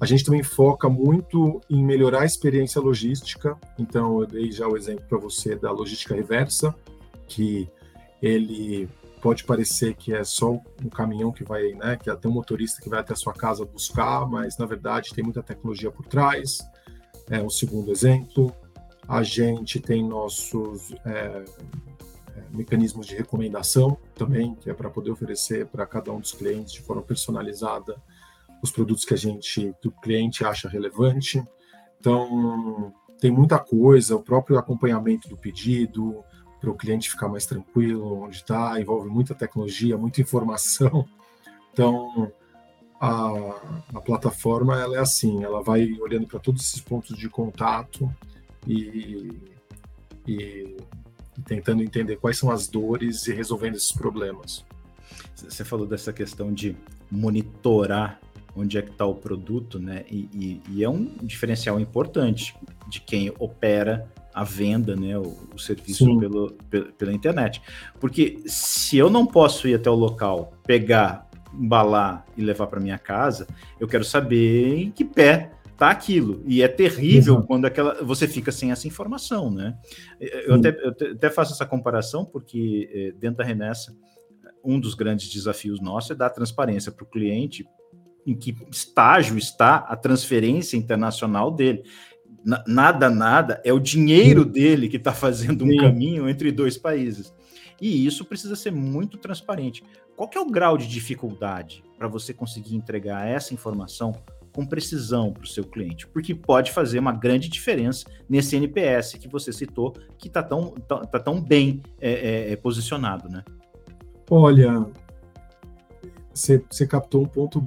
A 0.00 0.04
gente 0.04 0.24
também 0.24 0.42
foca 0.42 0.88
muito 0.88 1.60
em 1.70 1.84
melhorar 1.84 2.22
a 2.22 2.24
experiência 2.24 2.80
logística, 2.80 3.56
então 3.78 4.20
eu 4.20 4.26
dei 4.26 4.50
já 4.50 4.66
o 4.66 4.76
exemplo 4.76 5.04
para 5.08 5.18
você 5.18 5.54
da 5.54 5.70
logística 5.70 6.12
reversa, 6.12 6.74
que 7.28 7.70
ele 8.20 8.88
pode 9.22 9.44
parecer 9.44 9.94
que 9.94 10.12
é 10.12 10.24
só 10.24 10.50
um 10.84 10.88
caminhão 10.92 11.30
que 11.30 11.44
vai, 11.44 11.72
né, 11.74 11.96
que 12.02 12.10
até 12.10 12.26
um 12.26 12.32
motorista 12.32 12.82
que 12.82 12.88
vai 12.88 12.98
até 12.98 13.12
a 13.12 13.16
sua 13.16 13.32
casa 13.32 13.64
buscar, 13.64 14.26
mas 14.28 14.58
na 14.58 14.66
verdade 14.66 15.14
tem 15.14 15.22
muita 15.22 15.40
tecnologia 15.40 15.92
por 15.92 16.04
trás. 16.04 16.58
É 17.30 17.40
um 17.40 17.48
segundo 17.48 17.92
exemplo. 17.92 18.52
A 19.06 19.22
gente 19.22 19.78
tem 19.80 20.02
nossos 20.02 20.92
é, 21.04 21.44
é, 22.36 22.42
mecanismos 22.50 23.06
de 23.06 23.14
recomendação 23.14 23.98
também, 24.14 24.54
que 24.54 24.70
é 24.70 24.74
para 24.74 24.88
poder 24.90 25.10
oferecer 25.10 25.66
para 25.66 25.86
cada 25.86 26.12
um 26.12 26.20
dos 26.20 26.32
clientes 26.32 26.72
de 26.72 26.80
forma 26.80 27.02
personalizada 27.02 28.00
os 28.62 28.70
produtos 28.70 29.04
que 29.04 29.12
a 29.12 29.16
gente, 29.16 29.74
que 29.80 29.88
o 29.88 29.92
cliente 29.92 30.44
acha 30.44 30.68
relevante. 30.68 31.42
Então, 32.00 32.92
tem 33.20 33.30
muita 33.30 33.58
coisa, 33.58 34.16
o 34.16 34.22
próprio 34.22 34.58
acompanhamento 34.58 35.28
do 35.28 35.36
pedido, 35.36 36.24
para 36.60 36.70
o 36.70 36.74
cliente 36.74 37.10
ficar 37.10 37.28
mais 37.28 37.44
tranquilo 37.44 38.22
onde 38.22 38.36
está, 38.36 38.80
envolve 38.80 39.08
muita 39.08 39.34
tecnologia, 39.34 39.98
muita 39.98 40.22
informação. 40.22 41.06
Então, 41.72 42.32
a, 43.00 43.28
a 43.94 44.00
plataforma 44.00 44.80
ela 44.80 44.96
é 44.96 45.00
assim, 45.00 45.44
ela 45.44 45.62
vai 45.62 45.92
olhando 46.00 46.26
para 46.26 46.38
todos 46.38 46.62
esses 46.62 46.80
pontos 46.80 47.18
de 47.18 47.28
contato 47.28 48.10
e, 48.66 49.40
e, 50.26 50.32
e 50.32 50.76
tentando 51.44 51.82
entender 51.82 52.16
quais 52.16 52.38
são 52.38 52.50
as 52.50 52.68
dores 52.68 53.26
e 53.26 53.32
resolvendo 53.32 53.76
esses 53.76 53.92
problemas. 53.92 54.64
Você 55.34 55.64
falou 55.64 55.86
dessa 55.86 56.12
questão 56.12 56.52
de 56.52 56.76
monitorar 57.10 58.20
onde 58.56 58.78
é 58.78 58.82
que 58.82 58.90
está 58.90 59.04
o 59.04 59.14
produto, 59.14 59.78
né? 59.78 60.04
E, 60.10 60.28
e, 60.32 60.62
e, 60.70 60.84
é 60.84 60.88
um 60.88 61.04
diferencial 61.22 61.80
importante 61.80 62.54
de 62.88 63.00
quem 63.00 63.32
opera 63.38 64.08
a 64.32 64.44
venda, 64.44 64.94
né? 64.94 65.18
O, 65.18 65.36
o 65.54 65.58
serviço 65.58 66.18
pelo, 66.18 66.52
pela, 66.70 66.92
pela 66.92 67.12
internet. 67.12 67.60
Porque 67.98 68.40
se 68.46 68.96
eu 68.96 69.10
não 69.10 69.26
posso 69.26 69.66
ir 69.66 69.74
até 69.74 69.90
o 69.90 69.94
local, 69.94 70.52
pegar, 70.64 71.28
embalar 71.52 72.24
e 72.36 72.42
levar 72.42 72.68
para 72.68 72.80
minha 72.80 72.98
casa, 72.98 73.46
eu 73.78 73.88
quero 73.88 74.04
saber 74.04 74.76
em 74.78 74.90
que 74.90 75.04
pé 75.04 75.50
tá 75.76 75.90
aquilo. 75.90 76.42
E 76.46 76.62
é 76.62 76.68
terrível 76.68 77.42
quando 77.42 77.66
aquela, 77.66 78.02
você 78.02 78.26
fica 78.28 78.52
sem 78.52 78.70
essa 78.70 78.86
informação, 78.86 79.50
né? 79.50 79.76
Eu 80.20 80.54
até, 80.54 80.68
eu 80.68 81.12
até, 81.12 81.30
faço 81.30 81.52
essa 81.52 81.66
comparação 81.66 82.24
porque 82.24 82.88
eh, 82.92 83.12
dentro 83.18 83.38
da 83.38 83.44
remessa, 83.44 83.94
um 84.64 84.78
dos 84.80 84.94
grandes 84.94 85.30
desafios 85.30 85.80
nossos 85.80 86.12
é 86.12 86.14
dar 86.14 86.30
transparência 86.30 86.90
para 86.90 87.04
o 87.04 87.08
cliente 87.08 87.66
em 88.26 88.34
que 88.34 88.56
estágio 88.70 89.36
está 89.36 89.76
a 89.76 89.96
transferência 89.96 90.76
internacional 90.76 91.50
dele. 91.50 91.82
nada, 92.66 93.10
nada, 93.10 93.60
é 93.64 93.72
o 93.72 93.80
dinheiro 93.80 94.44
dele 94.44 94.88
que 94.88 94.96
está 94.96 95.12
fazendo 95.12 95.64
um 95.64 95.76
caminho 95.76 96.28
entre 96.28 96.50
dois 96.50 96.78
países. 96.78 97.34
E 97.80 98.06
isso 98.06 98.24
precisa 98.24 98.56
ser 98.56 98.70
muito 98.70 99.18
transparente. 99.18 99.82
Qual 100.16 100.30
é 100.34 100.38
o 100.38 100.50
grau 100.50 100.78
de 100.78 100.86
dificuldade 100.86 101.84
para 101.98 102.06
você 102.06 102.32
conseguir 102.32 102.76
entregar 102.76 103.26
essa 103.26 103.52
informação 103.52 104.12
com 104.54 104.64
precisão 104.64 105.32
para 105.32 105.42
o 105.42 105.46
seu 105.46 105.64
cliente, 105.64 106.06
porque 106.06 106.34
pode 106.34 106.70
fazer 106.70 107.00
uma 107.00 107.12
grande 107.12 107.48
diferença 107.48 108.04
nesse 108.28 108.54
NPS 108.56 109.14
que 109.14 109.26
você 109.26 109.52
citou, 109.52 109.92
que 110.16 110.28
está 110.28 110.42
tão, 110.42 110.70
tá, 110.70 111.00
tá, 111.00 111.18
tão 111.18 111.40
bem 111.40 111.82
é, 112.00 112.12
é, 112.12 112.52
é, 112.52 112.56
posicionado, 112.56 113.28
né? 113.28 113.44
Olha, 114.30 114.86
você 116.32 116.86
captou 116.86 117.22
um 117.22 117.26
ponto 117.26 117.64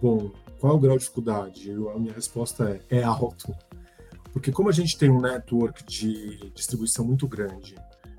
bom. 0.00 0.30
Qual 0.60 0.72
é 0.72 0.76
o 0.76 0.78
grau 0.78 0.96
de 0.96 1.02
dificuldade? 1.02 1.70
A 1.70 1.98
minha 1.98 2.14
resposta 2.14 2.80
é, 2.88 3.00
é 3.00 3.02
alto. 3.02 3.54
Porque 4.32 4.50
como 4.50 4.68
a 4.68 4.72
gente 4.72 4.96
tem 4.96 5.10
um 5.10 5.20
network 5.20 5.84
de 5.84 6.50
distribuição 6.54 7.04
muito 7.04 7.26
grande 7.26 7.74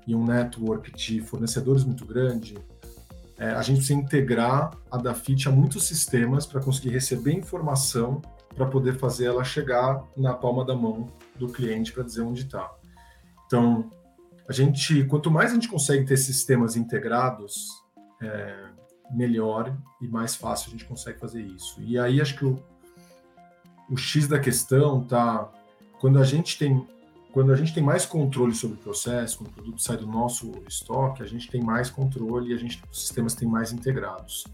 e 0.06 0.14
um 0.14 0.24
network 0.24 0.92
de 0.94 1.20
fornecedores 1.20 1.82
muito 1.82 2.04
grande, 2.06 2.56
é, 3.38 3.50
a 3.50 3.62
gente 3.62 3.78
precisa 3.78 3.98
integrar 3.98 4.70
a 4.90 4.96
Dafit 4.96 5.48
a 5.48 5.52
muitos 5.52 5.84
sistemas 5.86 6.46
para 6.46 6.60
conseguir 6.60 6.90
receber 6.90 7.32
informação 7.32 8.22
para 8.54 8.66
poder 8.66 8.94
fazer 8.98 9.26
ela 9.26 9.44
chegar 9.44 10.02
na 10.16 10.32
palma 10.32 10.64
da 10.64 10.74
mão 10.74 11.08
do 11.34 11.46
cliente 11.48 11.92
para 11.92 12.02
dizer 12.02 12.22
onde 12.22 12.42
está. 12.42 12.72
Então, 13.46 13.90
a 14.48 14.52
gente, 14.52 15.04
quanto 15.04 15.30
mais 15.30 15.50
a 15.50 15.54
gente 15.54 15.68
consegue 15.68 16.06
ter 16.06 16.16
sistemas 16.16 16.74
integrados, 16.74 17.68
é, 18.22 18.70
melhor 19.10 19.76
e 20.00 20.08
mais 20.08 20.34
fácil 20.34 20.68
a 20.68 20.70
gente 20.72 20.86
consegue 20.86 21.18
fazer 21.18 21.42
isso. 21.42 21.80
E 21.82 21.98
aí 21.98 22.20
acho 22.20 22.36
que 22.36 22.44
o, 22.46 22.58
o 23.90 23.96
X 23.96 24.26
da 24.26 24.38
questão 24.38 25.04
tá 25.04 25.50
quando 26.00 26.18
a 26.18 26.24
gente 26.24 26.58
tem 26.58 26.86
quando 27.36 27.52
a 27.52 27.56
gente 27.56 27.74
tem 27.74 27.82
mais 27.82 28.06
controle 28.06 28.54
sobre 28.54 28.78
o 28.78 28.80
processo, 28.80 29.36
quando 29.36 29.50
o 29.50 29.52
produto 29.52 29.82
sai 29.82 29.98
do 29.98 30.06
nosso 30.06 30.52
estoque, 30.66 31.22
a 31.22 31.26
gente 31.26 31.50
tem 31.50 31.62
mais 31.62 31.90
controle 31.90 32.50
e 32.50 32.54
a 32.54 32.56
gente, 32.56 32.82
os 32.90 32.98
sistemas 32.98 33.34
têm 33.34 33.46
mais 33.46 33.74
integrados. 33.74 34.46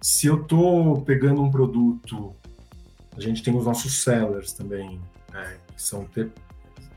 Se 0.00 0.28
eu 0.28 0.42
estou 0.42 1.02
pegando 1.02 1.42
um 1.42 1.50
produto, 1.50 2.32
a 3.16 3.20
gente 3.20 3.42
tem 3.42 3.56
os 3.56 3.64
nossos 3.64 4.04
sellers 4.04 4.52
também, 4.52 5.00
né, 5.32 5.56
que 5.74 5.82
são, 5.82 6.08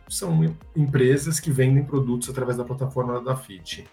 são 0.08 0.56
empresas 0.76 1.40
que 1.40 1.50
vendem 1.50 1.84
produtos 1.84 2.30
através 2.30 2.58
da 2.58 2.64
plataforma 2.64 3.20
da 3.20 3.36
FIT. 3.36 3.88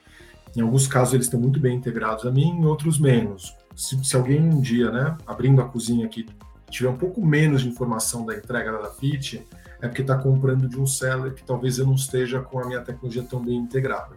Em 0.54 0.60
alguns 0.60 0.86
casos 0.86 1.14
eles 1.14 1.28
estão 1.28 1.40
muito 1.40 1.58
bem 1.58 1.78
integrados 1.78 2.26
a 2.26 2.30
mim, 2.30 2.50
em 2.50 2.66
outros 2.66 2.98
menos. 2.98 3.56
Se, 3.74 4.04
se 4.04 4.14
alguém 4.14 4.42
um 4.42 4.60
dia, 4.60 4.90
né, 4.90 5.16
abrindo 5.26 5.62
a 5.62 5.64
cozinha 5.64 6.04
aqui, 6.04 6.26
tiver 6.68 6.90
um 6.90 6.98
pouco 6.98 7.24
menos 7.24 7.62
de 7.62 7.70
informação 7.70 8.26
da 8.26 8.36
entrega 8.36 8.70
da 8.70 8.90
FIT, 8.90 9.46
é 9.80 9.86
porque 9.86 10.02
está 10.02 10.16
comprando 10.16 10.68
de 10.68 10.78
um 10.78 10.86
seller 10.86 11.34
que 11.34 11.44
talvez 11.44 11.78
eu 11.78 11.86
não 11.86 11.94
esteja 11.94 12.40
com 12.40 12.58
a 12.58 12.66
minha 12.66 12.80
tecnologia 12.80 13.22
tão 13.22 13.44
bem 13.44 13.56
integrada. 13.56 14.16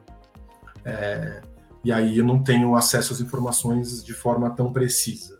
É, 0.84 1.42
e 1.84 1.92
aí 1.92 2.18
eu 2.18 2.26
não 2.26 2.44
tenho 2.44 2.76
acesso 2.76 3.14
às 3.14 3.22
informações 3.22 4.04
de 4.04 4.14
forma 4.14 4.50
tão 4.52 4.72
precisa. 4.72 5.40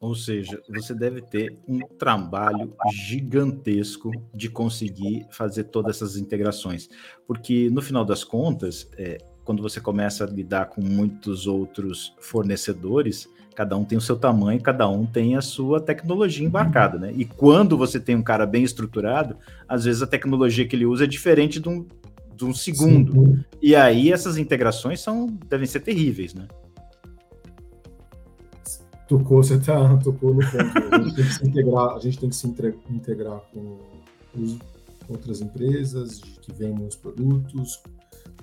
Ou 0.00 0.14
seja, 0.14 0.62
você 0.68 0.94
deve 0.94 1.20
ter 1.20 1.58
um 1.66 1.80
trabalho 1.80 2.72
gigantesco 2.92 4.12
de 4.32 4.48
conseguir 4.48 5.26
fazer 5.30 5.64
todas 5.64 5.96
essas 5.96 6.16
integrações. 6.16 6.88
Porque, 7.26 7.68
no 7.68 7.82
final 7.82 8.04
das 8.04 8.22
contas, 8.22 8.88
é, 8.96 9.18
quando 9.44 9.60
você 9.60 9.80
começa 9.80 10.24
a 10.24 10.28
lidar 10.28 10.66
com 10.66 10.80
muitos 10.80 11.48
outros 11.48 12.14
fornecedores, 12.20 13.28
cada 13.58 13.76
um 13.76 13.84
tem 13.84 13.98
o 13.98 14.00
seu 14.00 14.14
tamanho, 14.14 14.62
cada 14.62 14.88
um 14.88 15.04
tem 15.04 15.34
a 15.34 15.40
sua 15.42 15.80
tecnologia 15.80 16.46
embarcada, 16.46 16.96
né? 16.96 17.12
E 17.16 17.24
quando 17.24 17.76
você 17.76 17.98
tem 17.98 18.14
um 18.14 18.22
cara 18.22 18.46
bem 18.46 18.62
estruturado, 18.62 19.36
às 19.68 19.82
vezes 19.82 20.00
a 20.00 20.06
tecnologia 20.06 20.64
que 20.64 20.76
ele 20.76 20.86
usa 20.86 21.02
é 21.02 21.06
diferente 21.08 21.58
de 21.58 21.68
um, 21.68 21.84
de 22.36 22.44
um 22.44 22.54
segundo. 22.54 23.12
Sim. 23.12 23.44
E 23.60 23.74
aí 23.74 24.12
essas 24.12 24.38
integrações 24.38 25.00
são 25.00 25.26
devem 25.48 25.66
ser 25.66 25.80
terríveis, 25.80 26.34
né? 26.34 26.46
Tocou, 29.08 29.42
você 29.42 29.58
tá, 29.58 29.96
tocou 30.04 30.34
no 30.34 30.40
ponto. 30.40 30.94
A 30.94 31.02
gente 31.02 31.16
tem 31.16 31.24
que 31.24 31.34
se 31.34 31.48
integrar, 31.48 31.96
a 31.96 31.98
gente 31.98 32.18
tem 32.20 32.28
que 32.28 32.36
se 32.36 32.46
integrar 32.46 33.40
com 33.52 33.78
os, 34.36 34.56
outras 35.08 35.40
empresas 35.40 36.20
que 36.20 36.52
vendem 36.52 36.86
os 36.86 36.94
produtos, 36.94 37.82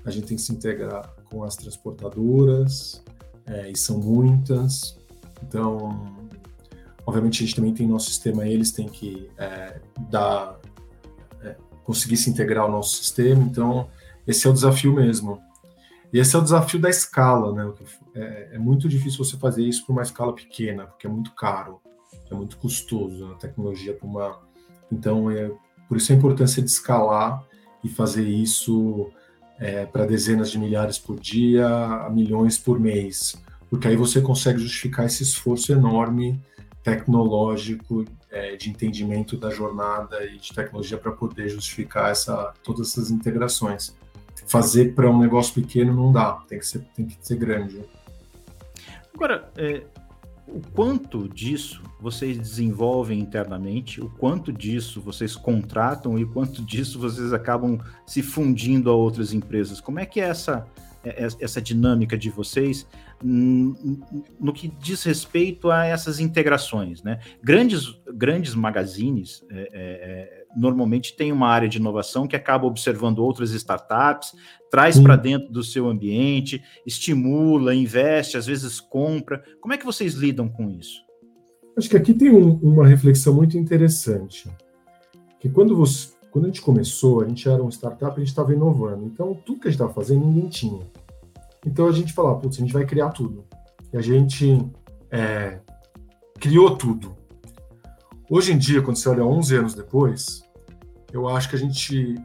a 0.03 0.11
gente 0.11 0.27
tem 0.27 0.35
que 0.35 0.43
se 0.43 0.51
integrar 0.51 1.09
com 1.29 1.41
as 1.41 1.55
transportadoras, 1.55 3.01
é, 3.45 3.71
e 3.71 3.77
são 3.77 3.97
muitas. 3.97 5.04
Então, 5.47 6.27
obviamente, 7.05 7.43
a 7.43 7.45
gente 7.45 7.55
também 7.55 7.73
tem 7.73 7.87
nosso 7.87 8.07
sistema, 8.07 8.47
eles 8.47 8.71
têm 8.71 8.87
que 8.87 9.29
é, 9.37 9.79
dar, 10.09 10.59
é, 11.41 11.55
conseguir 11.83 12.17
se 12.17 12.29
integrar 12.29 12.65
ao 12.65 12.71
nosso 12.71 12.95
sistema. 12.97 13.41
Então, 13.43 13.87
esse 14.25 14.47
é 14.47 14.49
o 14.49 14.53
desafio 14.53 14.93
mesmo. 14.93 15.41
E 16.11 16.19
esse 16.19 16.35
é 16.35 16.39
o 16.39 16.41
desafio 16.41 16.79
da 16.79 16.89
escala, 16.89 17.53
né? 17.53 17.73
É, 18.15 18.49
é 18.53 18.57
muito 18.57 18.87
difícil 18.87 19.23
você 19.23 19.37
fazer 19.37 19.63
isso 19.63 19.85
para 19.85 19.93
uma 19.93 20.01
escala 20.01 20.33
pequena, 20.33 20.87
porque 20.87 21.07
é 21.07 21.09
muito 21.09 21.31
caro, 21.33 21.81
é 22.29 22.33
muito 22.33 22.57
custoso 22.57 23.31
a 23.33 23.35
tecnologia 23.35 23.93
para 23.93 24.07
uma. 24.07 24.39
Então, 24.91 25.29
é 25.29 25.51
por 25.87 25.97
isso 25.97 26.11
a 26.11 26.15
importância 26.15 26.61
de 26.61 26.69
escalar 26.69 27.43
e 27.83 27.89
fazer 27.89 28.27
isso 28.27 29.11
é, 29.59 29.85
para 29.85 30.05
dezenas 30.05 30.49
de 30.49 30.57
milhares 30.57 30.97
por 30.97 31.19
dia, 31.19 31.67
a 31.67 32.09
milhões 32.09 32.57
por 32.57 32.79
mês 32.79 33.35
porque 33.75 33.89
aí 33.89 33.97
você 33.97 34.21
consegue 34.21 34.59
justificar 34.59 35.05
esse 35.05 35.21
esforço 35.21 35.69
enorme 35.73 36.39
tecnológico 36.81 38.05
é, 38.31 38.55
de 38.55 38.69
entendimento 38.69 39.35
da 39.35 39.49
jornada 39.49 40.23
e 40.23 40.37
de 40.37 40.53
tecnologia 40.53 40.97
para 40.97 41.11
poder 41.11 41.49
justificar 41.49 42.09
essa, 42.09 42.53
todas 42.63 42.91
essas 42.91 43.11
integrações. 43.11 43.93
Fazer 44.47 44.95
para 44.95 45.09
um 45.09 45.19
negócio 45.19 45.53
pequeno 45.53 45.93
não 45.93 46.09
dá, 46.09 46.35
tem 46.47 46.57
que 46.57 46.65
ser, 46.65 46.85
tem 46.95 47.05
que 47.05 47.17
ser 47.19 47.35
grande. 47.35 47.81
Agora, 49.13 49.51
é, 49.57 49.83
o 50.47 50.61
quanto 50.73 51.27
disso 51.27 51.83
vocês 51.99 52.37
desenvolvem 52.37 53.19
internamente, 53.19 53.99
o 53.99 54.09
quanto 54.09 54.53
disso 54.53 55.01
vocês 55.01 55.35
contratam 55.35 56.17
e 56.17 56.23
o 56.23 56.29
quanto 56.29 56.61
disso 56.61 56.97
vocês 56.97 57.33
acabam 57.33 57.77
se 58.07 58.21
fundindo 58.21 58.89
a 58.89 58.93
outras 58.93 59.33
empresas? 59.33 59.81
Como 59.81 59.99
é 59.99 60.05
que 60.05 60.21
é 60.21 60.29
essa, 60.29 60.65
essa 61.39 61.61
dinâmica 61.61 62.17
de 62.17 62.29
vocês 62.29 62.87
no 63.23 64.53
que 64.53 64.67
diz 64.67 65.03
respeito 65.03 65.69
a 65.69 65.85
essas 65.85 66.19
integrações. 66.19 67.01
Né? 67.03 67.19
Grandes, 67.43 67.99
grandes 68.13 68.55
magazines 68.55 69.45
é, 69.49 69.55
é, 69.55 69.67
é, 69.73 70.43
normalmente 70.55 71.15
têm 71.15 71.31
uma 71.31 71.47
área 71.47 71.67
de 71.67 71.77
inovação 71.77 72.27
que 72.27 72.35
acaba 72.35 72.65
observando 72.65 73.19
outras 73.19 73.51
startups, 73.51 74.33
traz 74.69 74.99
para 74.99 75.15
dentro 75.15 75.51
do 75.51 75.63
seu 75.63 75.87
ambiente, 75.87 76.61
estimula, 76.85 77.73
investe, 77.73 78.37
às 78.37 78.45
vezes 78.45 78.79
compra. 78.79 79.43
Como 79.61 79.73
é 79.73 79.77
que 79.77 79.85
vocês 79.85 80.13
lidam 80.13 80.49
com 80.49 80.69
isso? 80.69 81.03
Acho 81.77 81.89
que 81.89 81.97
aqui 81.97 82.13
tem 82.13 82.31
um, 82.31 82.55
uma 82.57 82.87
reflexão 82.87 83.33
muito 83.33 83.57
interessante. 83.57 84.49
Que 85.39 85.49
quando, 85.49 85.75
você, 85.75 86.14
quando 86.35 86.43
a 86.43 86.47
gente 86.49 86.61
começou, 86.61 87.21
a 87.21 87.27
gente 87.29 87.47
era 87.47 87.63
um 87.63 87.69
startup, 87.69 88.13
a 88.13 88.19
gente 88.19 88.27
estava 88.27 88.53
inovando. 88.53 89.05
Então, 89.05 89.33
tudo 89.45 89.61
que 89.61 89.69
a 89.69 89.71
gente 89.71 89.79
estava 89.79 89.93
fazendo, 89.93 90.25
ninguém 90.25 90.49
tinha. 90.49 90.85
Então 91.65 91.87
a 91.87 91.93
gente 91.93 92.11
falou, 92.11 92.35
putz, 92.37 92.57
a 92.57 92.59
gente 92.59 92.73
vai 92.73 92.85
criar 92.85 93.11
tudo. 93.11 93.45
E 93.93 93.95
a 93.95 94.01
gente 94.01 94.69
é, 95.09 95.61
criou 96.37 96.75
tudo. 96.75 97.15
Hoje 98.29 98.51
em 98.51 98.57
dia, 98.57 98.81
quando 98.81 98.97
você 98.97 99.07
olha 99.07 99.23
11 99.23 99.55
anos 99.55 99.75
depois, 99.75 100.43
eu 101.13 101.25
acho 101.29 101.49
que 101.49 101.55
a 101.55 101.59
gente 101.59 102.15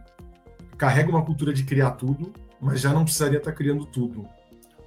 carrega 0.76 1.08
uma 1.08 1.24
cultura 1.24 1.52
de 1.52 1.62
criar 1.62 1.92
tudo, 1.92 2.32
mas 2.60 2.80
já 2.80 2.92
não 2.92 3.04
precisaria 3.04 3.38
estar 3.38 3.52
criando 3.52 3.86
tudo. 3.86 4.26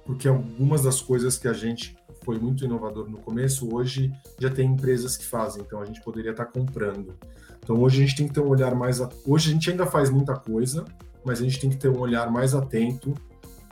Porque 0.04 0.28
algumas 0.28 0.82
das 0.82 1.00
coisas 1.00 1.38
que 1.38 1.48
a 1.48 1.54
gente 1.54 1.96
foi 2.24 2.38
muito 2.38 2.64
inovador 2.64 3.08
no 3.08 3.18
começo, 3.18 3.74
hoje 3.74 4.10
já 4.38 4.50
tem 4.50 4.70
empresas 4.70 5.16
que 5.16 5.24
fazem, 5.24 5.62
então 5.62 5.80
a 5.80 5.84
gente 5.84 6.00
poderia 6.02 6.30
estar 6.30 6.46
comprando. 6.46 7.14
Então 7.62 7.80
hoje 7.80 8.02
a 8.02 8.06
gente 8.06 8.16
tem 8.16 8.28
que 8.28 8.34
ter 8.34 8.40
um 8.40 8.48
olhar 8.48 8.74
mais. 8.74 9.00
Hoje 9.26 9.50
a 9.50 9.52
gente 9.52 9.70
ainda 9.70 9.86
faz 9.86 10.10
muita 10.10 10.34
coisa, 10.34 10.84
mas 11.24 11.40
a 11.40 11.44
gente 11.44 11.60
tem 11.60 11.70
que 11.70 11.76
ter 11.76 11.88
um 11.88 11.98
olhar 11.98 12.30
mais 12.30 12.54
atento 12.54 13.14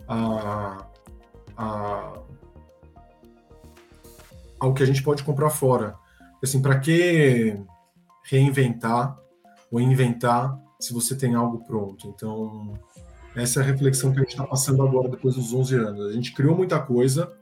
a, 0.08 0.86
a, 1.56 2.18
ao 4.60 4.74
que 4.74 4.82
a 4.82 4.86
gente 4.86 5.02
pode 5.02 5.22
comprar 5.24 5.50
fora. 5.50 5.94
Assim, 6.42 6.60
para 6.60 6.78
que 6.78 7.56
reinventar 8.24 9.18
ou 9.70 9.80
inventar 9.80 10.58
se 10.80 10.92
você 10.92 11.14
tem 11.14 11.34
algo 11.34 11.64
pronto? 11.64 12.08
Então, 12.08 12.74
essa 13.36 13.60
é 13.60 13.62
a 13.62 13.66
reflexão 13.66 14.12
que 14.12 14.18
a 14.18 14.22
gente 14.22 14.32
está 14.32 14.46
passando 14.46 14.82
agora, 14.82 15.08
depois 15.08 15.34
dos 15.34 15.52
11 15.52 15.76
anos. 15.76 16.06
A 16.06 16.12
gente 16.12 16.32
criou 16.32 16.56
muita 16.56 16.80
coisa, 16.80 17.32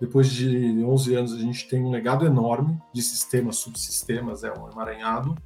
depois 0.00 0.30
de 0.30 0.84
11 0.84 1.14
anos 1.14 1.32
a 1.32 1.38
gente 1.38 1.68
tem 1.68 1.82
um 1.82 1.90
legado 1.90 2.26
enorme 2.26 2.78
de 2.92 3.02
sistemas, 3.02 3.56
subsistemas, 3.56 4.44
é 4.44 4.52
um 4.52 4.70
emaranhado, 4.70 5.36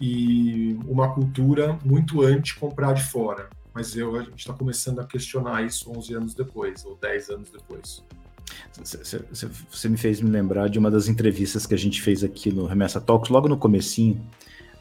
e 0.00 0.78
uma 0.86 1.12
cultura 1.12 1.78
muito 1.84 2.22
anti-comprar 2.22 2.94
de 2.94 3.04
fora 3.04 3.48
mas 3.78 3.94
eu, 3.94 4.16
a 4.16 4.22
gente 4.24 4.40
está 4.40 4.52
começando 4.52 4.98
a 4.98 5.04
questionar 5.04 5.64
isso 5.64 5.88
11 5.96 6.14
anos 6.14 6.34
depois, 6.34 6.84
ou 6.84 6.98
10 7.00 7.30
anos 7.30 7.48
depois. 7.48 8.02
Você 9.70 9.88
me 9.88 9.96
fez 9.96 10.20
me 10.20 10.28
lembrar 10.28 10.68
de 10.68 10.80
uma 10.80 10.90
das 10.90 11.06
entrevistas 11.06 11.64
que 11.64 11.74
a 11.74 11.78
gente 11.78 12.02
fez 12.02 12.24
aqui 12.24 12.50
no 12.50 12.66
Remessa 12.66 13.00
Talks, 13.00 13.30
logo 13.30 13.48
no 13.48 13.56
comecinho, 13.56 14.20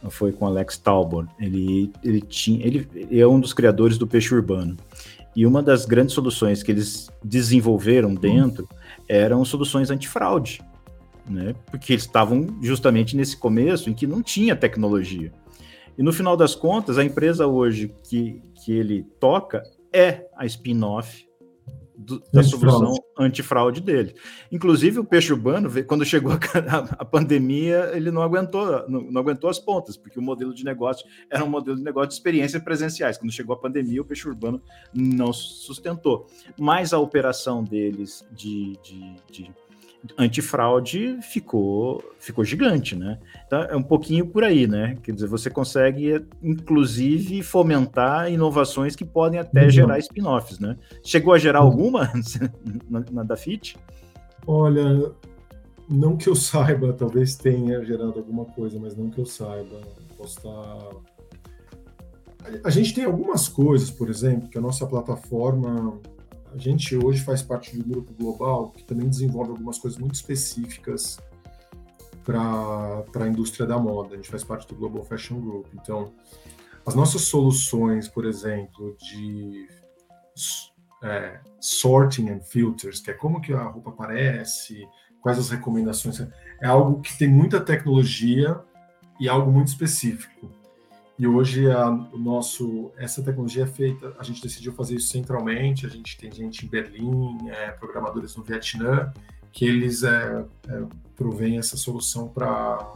foi 0.10 0.32
com 0.32 0.48
Alex 0.48 0.80
Talbot. 0.80 1.30
Ele, 1.40 1.92
ele, 2.04 2.22
tinha, 2.22 2.66
ele, 2.66 2.90
ele 2.96 3.20
é 3.20 3.28
um 3.28 3.40
dos 3.40 3.54
criadores 3.54 4.00
do 4.00 4.08
peixe 4.08 4.34
urbano. 4.34 4.76
E 5.36 5.46
uma 5.46 5.62
das 5.62 5.86
grandes 5.86 6.16
soluções 6.16 6.64
que 6.64 6.72
eles 6.72 7.08
desenvolveram 7.24 8.16
dentro 8.16 8.68
eram 9.08 9.44
soluções 9.46 9.90
antifraude, 9.90 10.62
né? 11.30 11.54
Porque 11.70 11.94
eles 11.94 12.04
estavam 12.04 12.48
justamente 12.62 13.16
nesse 13.16 13.36
começo 13.38 13.90
em 13.90 13.94
que 13.94 14.08
não 14.08 14.22
tinha 14.22 14.56
tecnologia. 14.56 15.32
E 15.98 16.04
no 16.04 16.14
final 16.14 16.38
das 16.38 16.54
contas, 16.54 16.98
a 16.98 17.04
empresa 17.04 17.48
hoje 17.48 17.94
que, 18.04 18.42
que 18.64 18.72
ele 18.72 19.04
toca 19.20 19.64
é 19.92 20.28
a 20.36 20.46
spin-off 20.46 21.27
da 22.32 22.44
solução 22.44 22.96
antifraude 23.18 23.82
dele. 23.82 24.16
Inclusive, 24.52 25.00
o 25.00 25.04
peixe 25.04 25.34
urbano, 25.34 25.70
quando 25.86 26.06
chegou 26.06 26.32
a, 26.70 26.78
a 27.00 27.06
pandemia, 27.06 27.92
ele 27.94 28.12
não 28.12 28.22
aguentou, 28.22 28.88
não, 28.88 29.02
não, 29.02 29.22
aguentou 29.22 29.50
as 29.50 29.60
pontas, 29.60 29.98
porque 29.98 30.18
o 30.18 30.22
modelo 30.22 30.54
de 30.54 30.64
negócio 30.64 31.06
era 31.30 31.44
um 31.44 31.50
modelo 31.50 31.78
de 31.78 31.84
negócio 31.84 32.10
de 32.10 32.14
experiências 32.16 32.62
presenciais. 32.64 33.18
Quando 33.18 33.32
chegou 33.32 33.56
a 33.56 33.60
pandemia, 33.60 34.02
o 34.02 34.06
peixe 34.06 34.28
urbano 34.28 34.62
não 34.94 35.34
sustentou. 35.34 36.28
Mas 36.58 36.94
a 36.94 37.00
operação 37.00 37.64
deles 37.64 38.26
de, 38.32 38.78
de, 38.84 39.16
de 39.32 39.52
antifraude 40.18 41.20
ficou, 41.22 42.04
ficou 42.20 42.44
gigante, 42.44 42.96
né? 42.96 43.20
Então 43.46 43.62
é 43.64 43.76
um 43.76 43.84
pouquinho 43.84 44.28
por 44.28 44.44
aí, 44.44 44.68
né? 44.68 44.96
Quer 45.04 45.14
dizer, 45.14 45.28
você 45.28 45.50
consegue, 45.50 46.26
inclusive, 46.42 47.42
fomentar 47.44 48.32
inovações 48.32 48.96
que 48.96 49.06
podem 49.06 49.40
até 49.40 49.64
uhum. 49.64 49.70
gerar 49.70 50.00
spin-offs, 50.00 50.60
né? 50.60 50.78
Chegou 51.04 51.34
a 51.34 51.38
gerar 51.38 51.62
uhum. 51.62 51.68
alguma 51.68 52.12
na, 52.90 53.04
na 53.12 53.24
Dafit? 53.24 53.78
Olha, 54.46 55.12
não 55.90 56.16
que 56.16 56.30
eu 56.30 56.36
saiba, 56.36 56.94
talvez 56.94 57.36
tenha 57.36 57.84
gerado 57.84 58.18
alguma 58.18 58.46
coisa, 58.46 58.80
mas 58.80 58.96
não 58.96 59.10
que 59.10 59.20
eu 59.20 59.26
saiba. 59.26 59.82
Posso 60.18 60.38
estar... 60.38 60.90
A 62.64 62.70
gente 62.70 62.94
tem 62.94 63.04
algumas 63.04 63.50
coisas, 63.50 63.92
por 63.92 64.10
exemplo, 64.10 64.48
que 64.48 64.58
a 64.58 64.62
nossa 64.62 64.86
plataforma 64.86 66.00
a 66.54 66.58
gente 66.58 66.96
hoje 66.96 67.22
faz 67.24 67.42
parte 67.42 67.72
de 67.72 67.82
um 67.82 67.88
grupo 67.88 68.14
global 68.14 68.72
que 68.72 68.84
também 68.84 69.10
desenvolve 69.10 69.52
algumas 69.52 69.78
coisas 69.78 70.00
muito 70.00 70.16
específicas 70.16 71.18
para 72.24 73.24
a 73.24 73.28
indústria 73.28 73.66
da 73.66 73.78
moda. 73.78 74.14
A 74.14 74.16
gente 74.18 74.30
faz 74.30 74.44
parte 74.44 74.68
do 74.68 74.76
Global 74.76 75.04
Fashion 75.04 75.40
Group. 75.40 75.68
Então, 75.74 76.12
as 76.86 76.94
nossas 76.94 77.22
soluções, 77.22 78.08
por 78.08 78.26
exemplo, 78.26 78.96
de 78.98 79.68
é, 81.04 81.40
sorting 81.60 82.30
and 82.30 82.42
filters, 82.42 83.00
que 83.00 83.12
é 83.12 83.14
como 83.14 83.42
que 83.42 83.54
a 83.54 83.64
roupa 83.64 83.92
aparece, 83.92 84.88
quais 85.22 85.40
as 85.40 85.50
recomendações, 85.50 86.20
é 86.62 86.68
algo 86.68 87.02
que 87.02 87.18
tem 87.18 87.28
muita 87.28 87.60
tecnologia 87.62 88.60
e 89.20 89.28
algo 89.28 89.52
muito 89.52 89.68
específico. 89.68 90.52
E 91.20 91.26
hoje 91.26 91.70
a, 91.72 91.90
o 91.90 92.18
nosso, 92.18 92.92
essa 92.96 93.24
tecnologia 93.24 93.64
é 93.64 93.68
feita, 93.68 94.14
a 94.20 94.24
gente 94.24 94.42
decidiu 94.42 94.72
fazer 94.74 94.96
isso 94.96 95.08
centralmente, 95.08 95.86
a 95.86 95.90
gente 95.90 96.16
tem 96.16 96.32
gente 96.32 96.66
em 96.66 96.70
Berlim, 96.70 97.50
é, 97.50 97.72
programadores 97.72 98.36
no 98.36 98.44
Vietnã, 98.44 99.12
que 99.52 99.66
eles 99.66 100.04
é, 100.04 100.46
é, 100.68 101.58
essa 101.58 101.76
solução 101.76 102.28
para 102.28 102.94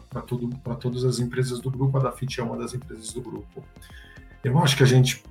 todas 0.79 1.03
as 1.03 1.17
empresas 1.17 1.59
do 1.59 1.71
grupo, 1.71 1.97
a 1.97 2.01
Dafit 2.01 2.39
é 2.39 2.43
uma 2.43 2.55
das 2.55 2.75
empresas 2.75 3.11
do 3.11 3.21
grupo. 3.21 3.63
Eu 4.43 4.59
acho 4.59 4.77
que 4.77 4.83
a 4.83 4.87
gente 4.87 5.23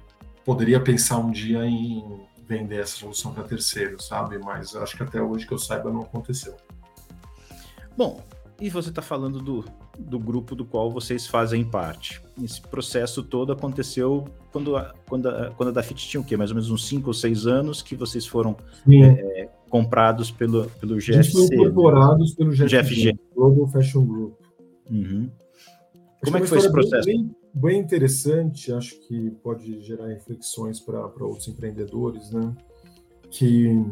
poderia 0.45 0.81
pensar 0.81 1.19
um 1.19 1.31
dia 1.31 1.65
em 1.65 2.27
vender 2.49 2.81
essa 2.81 2.97
solução 2.97 3.33
para 3.33 3.45
terceiros, 3.45 4.09
sabe? 4.09 4.39
Mas 4.39 4.75
acho 4.75 4.97
que 4.97 5.03
até 5.05 5.23
hoje 5.23 5.47
que 5.47 5.55
eu 5.55 5.59
saiba 5.59 5.93
não 5.93 6.01
aconteceu. 6.01 6.57
Bom, 7.97 8.21
e 8.61 8.69
você 8.69 8.89
está 8.89 9.01
falando 9.01 9.41
do, 9.41 9.65
do 9.99 10.19
grupo 10.19 10.55
do 10.55 10.65
qual 10.65 10.91
vocês 10.91 11.27
fazem 11.27 11.65
parte. 11.65 12.23
Esse 12.43 12.61
processo 12.61 13.23
todo 13.23 13.53
aconteceu 13.53 14.25
quando 14.53 14.77
a, 14.77 14.95
quando 15.09 15.29
a, 15.29 15.51
quando 15.51 15.69
a 15.69 15.73
Dafit 15.73 16.09
tinha 16.09 16.21
o 16.21 16.25
quê? 16.25 16.37
Mais 16.37 16.51
ou 16.51 16.55
menos 16.55 16.71
uns 16.71 16.87
5 16.87 17.09
ou 17.09 17.15
6 17.15 17.47
anos 17.47 17.83
que 17.83 17.95
vocês 17.95 18.27
foram 18.27 18.57
é, 18.91 19.49
comprados 19.69 20.31
pelo, 20.31 20.67
pelo 20.81 20.97
GFC. 20.97 21.13
Eles 21.13 21.33
foram 21.33 21.47
incorporados 21.47 22.35
pelo 22.35 22.51
GFG, 22.51 22.69
GFG. 22.69 23.19
Global 23.35 23.67
Fashion 23.69 24.07
Group. 24.07 24.35
Uhum. 24.91 25.31
Como 26.25 26.37
é 26.37 26.41
que 26.41 26.47
foi 26.47 26.59
esse 26.59 26.71
processo? 26.71 27.07
Bem, 27.07 27.35
bem, 27.55 27.81
interessante, 27.81 28.73
acho 28.73 29.01
que 29.07 29.31
pode 29.43 29.81
gerar 29.81 30.07
reflexões 30.07 30.79
para 30.81 31.07
outros 31.21 31.49
empreendedores, 31.49 32.31
né? 32.31 32.55
Que 33.31 33.85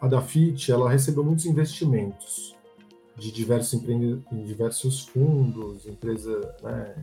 a 0.00 0.06
Dafit, 0.06 0.70
ela 0.70 0.90
recebeu 0.90 1.24
muitos 1.24 1.44
investimentos 1.46 2.54
de 3.16 3.30
diversos, 3.30 3.74
empreende... 3.74 4.22
diversos 4.44 5.00
fundos, 5.06 5.86
empresas, 5.86 6.44
né, 6.62 6.94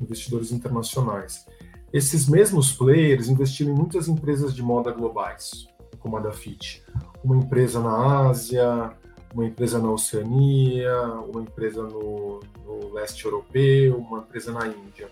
investidores 0.00 0.52
internacionais. 0.52 1.46
Esses 1.92 2.28
mesmos 2.28 2.72
players 2.72 3.28
investiram 3.28 3.72
em 3.72 3.76
muitas 3.76 4.08
empresas 4.08 4.54
de 4.54 4.62
moda 4.62 4.90
globais, 4.90 5.68
como 5.98 6.16
a 6.16 6.20
da 6.20 6.32
Fit. 6.32 6.82
Uma 7.22 7.36
empresa 7.36 7.80
na 7.80 8.28
Ásia, 8.28 8.92
uma 9.32 9.46
empresa 9.46 9.78
na 9.78 9.90
Oceania, 9.90 11.04
uma 11.28 11.42
empresa 11.42 11.82
no, 11.82 12.40
no 12.64 12.92
leste 12.94 13.24
europeu, 13.24 13.98
uma 13.98 14.18
empresa 14.18 14.52
na 14.52 14.66
Índia. 14.66 15.08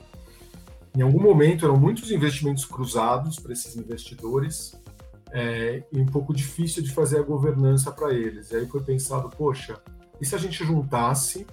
Em 0.97 1.03
algum 1.03 1.20
momento 1.20 1.64
eram 1.64 1.77
muitos 1.77 2.11
investimentos 2.11 2.64
cruzados 2.64 3.38
para 3.38 3.53
esses 3.53 3.77
investidores 3.77 4.81
é, 5.33 5.83
e 5.92 6.01
um 6.01 6.07
pouco 6.07 6.33
difícil 6.33 6.83
de 6.83 6.92
fazer 6.92 7.18
a 7.18 7.23
governança 7.23 7.90
para 7.90 8.14
eles. 8.14 8.51
E 8.51 8.57
aí 8.57 8.66
foi 8.66 8.81
pensado, 8.81 9.29
poxa, 9.29 9.81
e 10.25 10.27
se 10.27 10.35
a 10.35 10.39
gente 10.39 10.65
juntasse, 10.65 11.47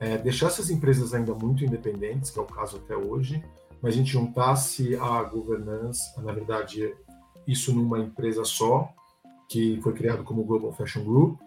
é, 0.00 0.16
deixasse 0.16 0.58
as 0.58 0.70
empresas 0.70 1.12
ainda 1.12 1.34
muito 1.34 1.62
independentes, 1.62 2.30
que 2.30 2.38
é 2.38 2.42
o 2.42 2.46
caso 2.46 2.78
até 2.78 2.96
hoje, 2.96 3.44
mas 3.82 3.92
a 3.92 3.96
gente 3.98 4.10
juntasse 4.10 4.96
a 4.96 5.22
governança, 5.22 6.18
na 6.22 6.32
verdade, 6.32 6.94
isso 7.46 7.74
numa 7.74 7.98
empresa 7.98 8.42
só, 8.42 8.88
que 9.46 9.78
foi 9.82 9.92
criado 9.92 10.24
como 10.24 10.44
Global 10.44 10.72
Fashion 10.72 11.04
Group, 11.04 11.38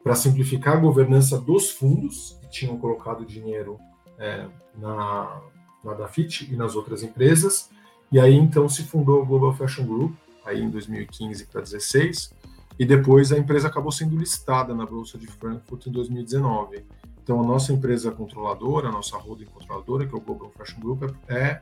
para 0.00 0.14
simplificar 0.14 0.76
a 0.76 0.80
governança 0.80 1.40
dos 1.40 1.72
fundos 1.72 2.38
que 2.40 2.50
tinham 2.50 2.78
colocado 2.78 3.26
dinheiro 3.26 3.76
é, 4.16 4.46
na, 4.76 5.42
na 5.82 5.94
Dafit 5.94 6.48
e 6.48 6.54
nas 6.54 6.76
outras 6.76 7.02
empresas. 7.02 7.68
E 8.12 8.20
aí 8.20 8.36
então 8.36 8.68
se 8.68 8.84
fundou 8.84 9.22
o 9.22 9.26
Global 9.26 9.52
Fashion 9.54 9.84
Group, 9.84 10.14
aí 10.44 10.62
em 10.62 10.70
2015 10.70 11.46
para 11.46 11.62
2016, 11.62 12.32
e 12.78 12.84
depois 12.84 13.32
a 13.32 13.38
empresa 13.38 13.68
acabou 13.68 13.90
sendo 13.90 14.16
listada 14.16 14.74
na 14.74 14.84
Bolsa 14.84 15.16
de 15.18 15.26
Frankfurt 15.26 15.86
em 15.86 15.92
2019. 15.92 16.84
Então, 17.22 17.40
a 17.40 17.44
nossa 17.44 17.72
empresa 17.72 18.10
controladora, 18.10 18.88
a 18.88 18.92
nossa 18.92 19.16
holding 19.16 19.46
controladora, 19.46 20.06
que 20.06 20.14
é 20.14 20.18
o 20.18 20.20
Global 20.20 20.50
Fashion 20.56 20.80
Group, 20.80 21.02
é 21.28 21.60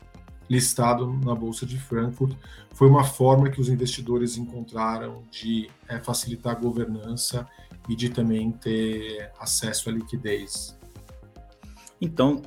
listado 0.49 1.11
na 1.25 1.35
Bolsa 1.35 1.65
de 1.65 1.79
Frankfurt. 1.79 2.37
Foi 2.75 2.89
uma 2.89 3.05
forma 3.05 3.49
que 3.49 3.61
os 3.61 3.69
investidores 3.69 4.37
encontraram 4.37 5.23
de 5.31 5.71
é, 5.89 5.99
facilitar 5.99 6.57
a 6.57 6.59
governança 6.59 7.49
e 7.89 7.97
de 7.97 8.11
também 8.11 8.51
ter 8.51 9.31
acesso 9.39 9.89
à 9.89 9.93
liquidez. 9.93 10.79
Então, 12.01 12.43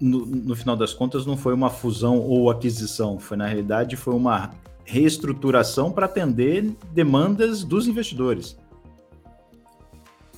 no, 0.00 0.24
no, 0.24 0.56
final 0.56 0.76
das 0.76 0.94
contas, 0.94 1.26
não 1.26 1.36
foi 1.36 1.54
uma 1.54 1.70
fusão 1.70 2.18
ou 2.18 2.50
aquisição, 2.50 3.18
foi 3.18 3.36
na 3.36 3.46
realidade 3.46 3.96
foi 3.96 4.14
uma 4.14 4.50
reestruturação 4.84 5.92
para 5.92 6.06
atender 6.06 6.74
demandas 6.92 7.64
dos 7.64 7.86
investidores. 7.86 8.56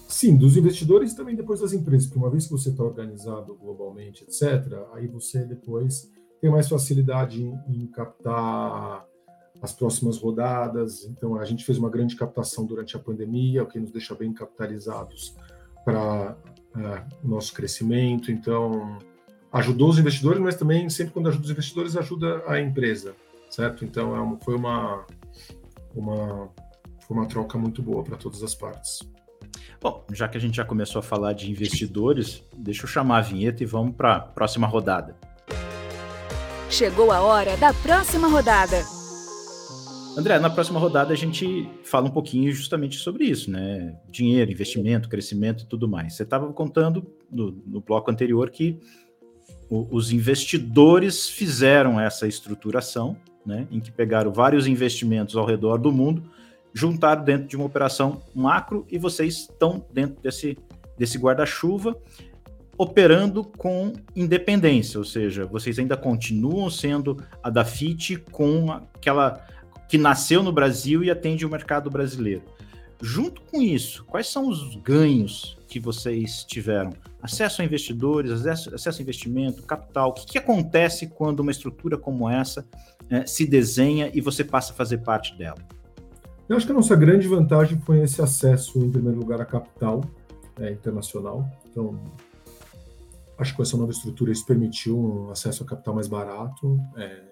Sim, 0.07 0.37
dos 0.37 0.57
investidores 0.57 1.13
e 1.13 1.17
também 1.17 1.35
depois 1.35 1.61
das 1.61 1.73
empresas, 1.73 2.07
porque 2.07 2.19
uma 2.19 2.31
vez 2.31 2.47
que 2.47 2.53
você 2.53 2.69
está 2.71 2.85
organizado 2.85 3.55
globalmente, 3.55 4.23
etc., 4.23 4.87
aí 4.93 5.09
você 5.09 5.45
depois 5.45 6.11
tem 6.41 6.51
mais 6.51 6.69
facilidade 6.69 7.43
em, 7.43 7.59
em 7.69 7.87
captar 7.87 9.05
as 9.61 9.73
próximas 9.73 10.19
rodadas. 10.19 11.05
Então, 11.05 11.37
a 11.37 11.45
gente 11.45 11.65
fez 11.65 11.79
uma 11.79 11.89
grande 11.89 12.15
captação 12.15 12.65
durante 12.65 12.97
a 12.97 12.99
pandemia, 13.01 13.63
o 13.63 13.67
que 13.67 13.81
nos 13.81 13.91
deixa 13.91 14.15
bem 14.15 14.33
capitalizados 14.33 15.35
para 15.85 16.37
é, 16.77 17.03
o 17.25 17.29
nosso 17.29 17.53
crescimento. 17.53 18.31
Então, 18.31 18.99
ajudou 19.53 19.89
os 19.89 19.99
investidores, 19.99 20.41
mas 20.41 20.55
também, 20.55 20.89
sempre 20.91 21.13
quando 21.13 21.29
ajuda 21.29 21.45
os 21.45 21.51
investidores, 21.51 21.97
ajuda 21.97 22.45
a 22.47 22.61
empresa 22.61 23.17
certo? 23.55 23.85
Então 23.85 24.17
é 24.17 24.21
uma, 24.21 24.39
foi 24.41 24.57
uma, 24.57 25.07
uma, 25.95 26.49
foi 27.07 27.17
uma 27.17 27.27
troca 27.27 27.57
muito 27.57 27.83
boa 27.83 28.03
para 28.03 28.17
todas 28.17 28.43
as 28.43 28.55
partes. 28.55 29.01
Bom, 29.81 30.05
já 30.13 30.27
que 30.27 30.37
a 30.37 30.41
gente 30.41 30.57
já 30.57 30.65
começou 30.65 30.99
a 30.99 31.03
falar 31.03 31.35
de 31.35 31.51
investidores, 31.51 32.43
deixa 32.57 32.85
eu 32.85 32.89
chamar 32.89 33.19
a 33.19 33.21
vinheta 33.21 33.63
e 33.63 33.67
vamos 33.67 33.95
para 33.95 34.17
a 34.17 34.21
próxima 34.21 34.67
rodada. 34.67 35.17
Chegou 36.69 37.13
a 37.13 37.21
hora 37.21 37.57
da 37.57 37.73
próxima 37.73 38.27
rodada. 38.27 38.83
André, 40.17 40.39
na 40.39 40.49
próxima 40.49 40.81
rodada 40.81 41.13
a 41.13 41.17
gente 41.17 41.69
fala 41.85 42.07
um 42.07 42.11
pouquinho 42.11 42.51
justamente 42.53 42.97
sobre 42.97 43.25
isso, 43.25 43.51
né? 43.51 43.97
Dinheiro, 44.09 44.51
investimento, 44.51 45.09
crescimento 45.09 45.65
e 45.65 45.67
tudo 45.67 45.89
mais. 45.89 46.15
Você 46.15 46.23
estava 46.23 46.53
contando 46.53 47.05
no, 47.31 47.53
no, 47.67 47.81
bloco 47.81 48.11
anterior 48.11 48.51
que 48.51 48.81
o, 49.69 49.89
os 49.95 50.13
investidores 50.13 51.29
fizeram 51.29 52.01
essa 52.01 52.27
estruturação 52.29 53.17
né, 53.45 53.67
em 53.71 53.81
que 53.81 53.91
pegaram 53.91 54.33
vários 54.33 54.67
investimentos 54.67 55.37
ao 55.37 55.45
redor 55.45 55.79
do 55.79 55.93
mundo, 55.93 56.23
juntaram 56.73 57.23
dentro 57.23 57.47
de 57.47 57.57
uma 57.57 57.67
operação 57.67 58.21
macro 58.35 58.87
e 58.91 58.99
vocês 58.99 59.41
estão 59.41 59.85
dentro 59.93 60.21
desse, 60.23 60.59
desse 60.99 61.19
guarda-chuva 61.19 61.97
operando 62.77 63.45
com 63.45 63.93
independência, 64.17 64.99
ou 64.99 65.05
seja, 65.05 65.47
vocês 65.47 65.79
ainda 65.79 65.97
continuam 65.97 66.69
sendo 66.69 67.17
a 67.43 67.49
da 67.49 67.65
FIT 67.65 68.17
com 68.33 68.71
aquela 68.73 69.47
que 69.89 69.97
nasceu 69.97 70.43
no 70.43 70.53
Brasil 70.53 71.05
e 71.05 71.11
atende 71.11 71.47
o 71.47 71.49
mercado 71.49 71.89
brasileiro. 71.89 72.43
Junto 73.05 73.43
com 73.43 73.61
isso, 73.61 74.03
quais 74.07 74.29
são 74.29 74.49
os 74.49 74.77
ganhos 74.77 75.59
que 75.69 75.79
vocês 75.79 76.43
tiveram? 76.43 76.91
Acesso 77.21 77.61
a 77.61 77.65
investidores, 77.65 78.47
acesso, 78.47 78.99
a 78.99 79.03
investimento, 79.03 79.63
capital. 79.63 80.09
O 80.09 80.13
que, 80.15 80.25
que 80.25 80.39
acontece 80.39 81.09
quando 81.09 81.41
uma 81.41 81.51
estrutura 81.51 81.99
como 81.99 82.27
essa 82.31 82.67
é, 83.11 83.27
se 83.27 83.47
desenha 83.47 84.11
e 84.15 84.23
você 84.23 84.43
passa 84.43 84.73
a 84.73 84.75
fazer 84.75 85.03
parte 85.03 85.37
dela? 85.37 85.59
Eu 86.49 86.57
acho 86.57 86.65
que 86.65 86.73
a 86.73 86.75
nossa 86.75 86.97
grande 86.97 87.29
vantagem 87.29 87.79
foi 87.79 88.01
esse 88.01 88.23
acesso, 88.23 88.79
em 88.79 88.91
primeiro 88.91 89.19
lugar, 89.19 89.39
a 89.39 89.45
capital 89.45 90.03
é, 90.59 90.73
internacional. 90.73 91.47
Então, 91.71 92.01
acho 93.37 93.51
que 93.51 93.57
com 93.59 93.63
essa 93.65 93.77
nova 93.77 93.93
estrutura 93.93 94.33
isso 94.33 94.47
permitiu 94.47 94.99
um 94.99 95.31
acesso 95.31 95.63
a 95.63 95.67
capital 95.67 95.95
mais 95.95 96.09
barato 96.09 96.81
é, 96.97 97.23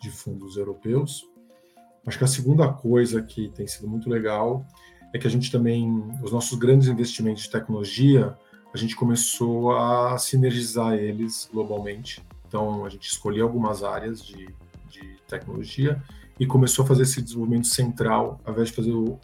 de 0.00 0.08
fundos 0.08 0.56
europeus. 0.56 1.27
Acho 2.08 2.18
que 2.18 2.24
a 2.24 2.28
segunda 2.28 2.68
coisa 2.68 3.22
que 3.22 3.48
tem 3.50 3.66
sido 3.66 3.86
muito 3.86 4.10
legal 4.10 4.66
é 5.12 5.18
que 5.18 5.26
a 5.26 5.30
gente 5.30 5.52
também, 5.52 6.04
os 6.22 6.32
nossos 6.32 6.58
grandes 6.58 6.88
investimentos 6.88 7.44
de 7.44 7.50
tecnologia, 7.50 8.36
a 8.74 8.76
gente 8.76 8.96
começou 8.96 9.76
a 9.76 10.18
sinergizar 10.18 10.94
eles 10.94 11.48
globalmente. 11.52 12.20
Então, 12.46 12.84
a 12.84 12.88
gente 12.88 13.06
escolheu 13.06 13.44
algumas 13.46 13.84
áreas 13.84 14.24
de 14.24 14.48
de 14.88 15.16
tecnologia 15.28 16.02
e 16.38 16.46
começou 16.46 16.84
a 16.84 16.88
fazer 16.88 17.02
esse 17.02 17.20
desenvolvimento 17.20 17.66
central, 17.66 18.40
ao 18.44 18.52
invés 18.52 18.68
de 18.68 18.74
fazer 18.74 18.92
o, 18.92 19.18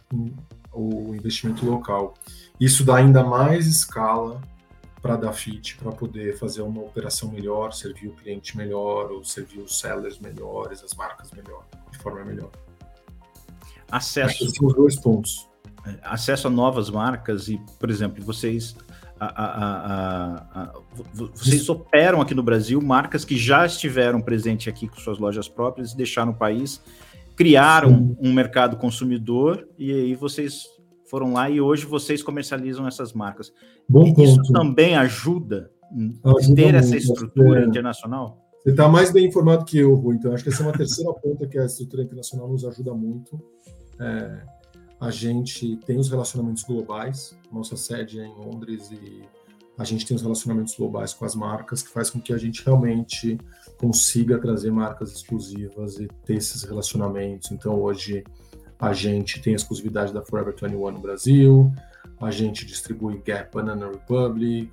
o 0.71 1.15
investimento 1.15 1.65
local. 1.65 2.13
Isso 2.59 2.83
dá 2.83 2.97
ainda 2.97 3.23
mais 3.23 3.67
escala 3.67 4.41
para 5.01 5.13
a 5.13 5.17
Dafit, 5.17 5.77
para 5.77 5.91
poder 5.91 6.37
fazer 6.37 6.61
uma 6.61 6.81
operação 6.81 7.31
melhor, 7.31 7.73
servir 7.73 8.07
o 8.07 8.13
cliente 8.13 8.57
melhor, 8.57 9.11
ou 9.11 9.23
servir 9.23 9.59
os 9.59 9.79
sellers 9.79 10.19
melhores, 10.19 10.83
as 10.83 10.93
marcas 10.95 11.31
melhor, 11.31 11.65
de 11.91 11.97
forma 11.99 12.23
melhor. 12.25 12.49
Acesso. 13.91 14.45
Os 14.61 14.73
dois 14.73 14.95
pontos. 14.95 15.47
É, 15.85 15.95
acesso 16.03 16.47
a 16.47 16.49
novas 16.49 16.89
marcas 16.89 17.47
e, 17.47 17.59
por 17.79 17.89
exemplo, 17.89 18.23
vocês. 18.23 18.75
A, 19.17 19.25
a, 19.25 20.63
a, 20.63 20.73
vocês 21.13 21.61
Isso. 21.61 21.71
operam 21.71 22.19
aqui 22.19 22.35
no 22.35 22.43
Brasil 22.43 22.81
marcas 22.81 23.23
que 23.23 23.37
já 23.37 23.65
estiveram 23.65 24.19
presentes 24.19 24.67
aqui 24.67 24.89
com 24.89 24.97
suas 24.97 25.17
lojas 25.17 25.47
próprias 25.47 25.93
deixaram 25.93 26.33
o 26.33 26.35
país, 26.35 26.81
criaram 27.33 27.89
Sim. 27.89 28.17
um 28.19 28.33
mercado 28.33 28.75
consumidor 28.75 29.65
e 29.77 29.89
aí 29.89 30.15
vocês 30.15 30.65
foram 31.09 31.31
lá 31.31 31.49
e 31.49 31.61
hoje 31.61 31.85
vocês 31.85 32.21
comercializam 32.21 32.85
essas 32.85 33.13
marcas. 33.13 33.53
Bom 33.87 34.13
Isso 34.17 34.35
ponto. 34.35 34.51
também 34.51 34.97
ajuda, 34.97 35.71
ajuda 36.23 36.55
ter 36.55 36.75
essa 36.75 36.97
estrutura 36.97 37.61
é. 37.61 37.65
internacional? 37.65 38.44
Você 38.65 38.71
está 38.71 38.89
mais 38.89 39.11
bem 39.11 39.27
informado 39.27 39.63
que 39.63 39.77
eu, 39.77 39.93
Rui, 39.93 40.15
então 40.15 40.33
acho 40.33 40.43
que 40.43 40.49
essa 40.49 40.63
é 40.63 40.65
uma 40.65 40.73
terceira 40.75 41.13
ponta 41.13 41.45
que 41.45 41.55
a 41.55 41.65
estrutura 41.67 42.01
internacional 42.01 42.47
nos 42.47 42.65
ajuda 42.65 42.95
muito. 42.95 43.39
É, 43.99 44.41
a 44.99 45.11
gente 45.11 45.77
tem 45.85 45.99
os 45.99 46.09
relacionamentos 46.09 46.63
globais, 46.63 47.37
nossa 47.51 47.77
sede 47.77 48.19
é 48.19 48.25
em 48.25 48.33
Londres 48.33 48.89
e 48.89 49.21
a 49.77 49.83
gente 49.83 50.03
tem 50.03 50.15
os 50.15 50.23
relacionamentos 50.23 50.75
globais 50.75 51.13
com 51.13 51.25
as 51.25 51.35
marcas, 51.35 51.83
que 51.83 51.89
faz 51.89 52.09
com 52.09 52.19
que 52.19 52.33
a 52.33 52.39
gente 52.39 52.65
realmente 52.65 53.37
consiga 53.77 54.39
trazer 54.39 54.71
marcas 54.71 55.11
exclusivas 55.11 55.99
e 55.99 56.07
ter 56.25 56.37
esses 56.37 56.63
relacionamentos. 56.63 57.51
Então, 57.51 57.79
hoje, 57.79 58.23
a 58.79 58.93
gente 58.93 59.43
tem 59.43 59.53
a 59.53 59.57
exclusividade 59.57 60.11
da 60.11 60.23
Forever 60.23 60.55
21 60.59 60.89
no 60.89 60.99
Brasil, 60.99 61.71
a 62.19 62.31
gente 62.31 62.65
distribui 62.65 63.21
Gap 63.23 63.53
Banana 63.53 63.91
Republic, 63.91 64.71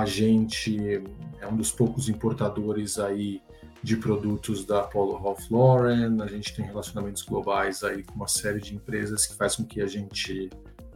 a 0.00 0.04
gente 0.04 1.02
é 1.40 1.46
um 1.46 1.56
dos 1.56 1.70
poucos 1.70 2.08
importadores 2.08 2.98
aí 2.98 3.40
de 3.82 3.96
produtos 3.96 4.64
da 4.64 4.82
Polo 4.82 5.16
Ralph 5.16 5.50
Lauren, 5.50 6.20
a 6.22 6.26
gente 6.26 6.54
tem 6.56 6.64
relacionamentos 6.64 7.22
globais 7.22 7.84
aí 7.84 8.02
com 8.02 8.14
uma 8.14 8.26
série 8.26 8.60
de 8.60 8.74
empresas 8.74 9.26
que 9.26 9.36
faz 9.36 9.56
com 9.56 9.64
que 9.64 9.80
a 9.80 9.86
gente 9.86 10.50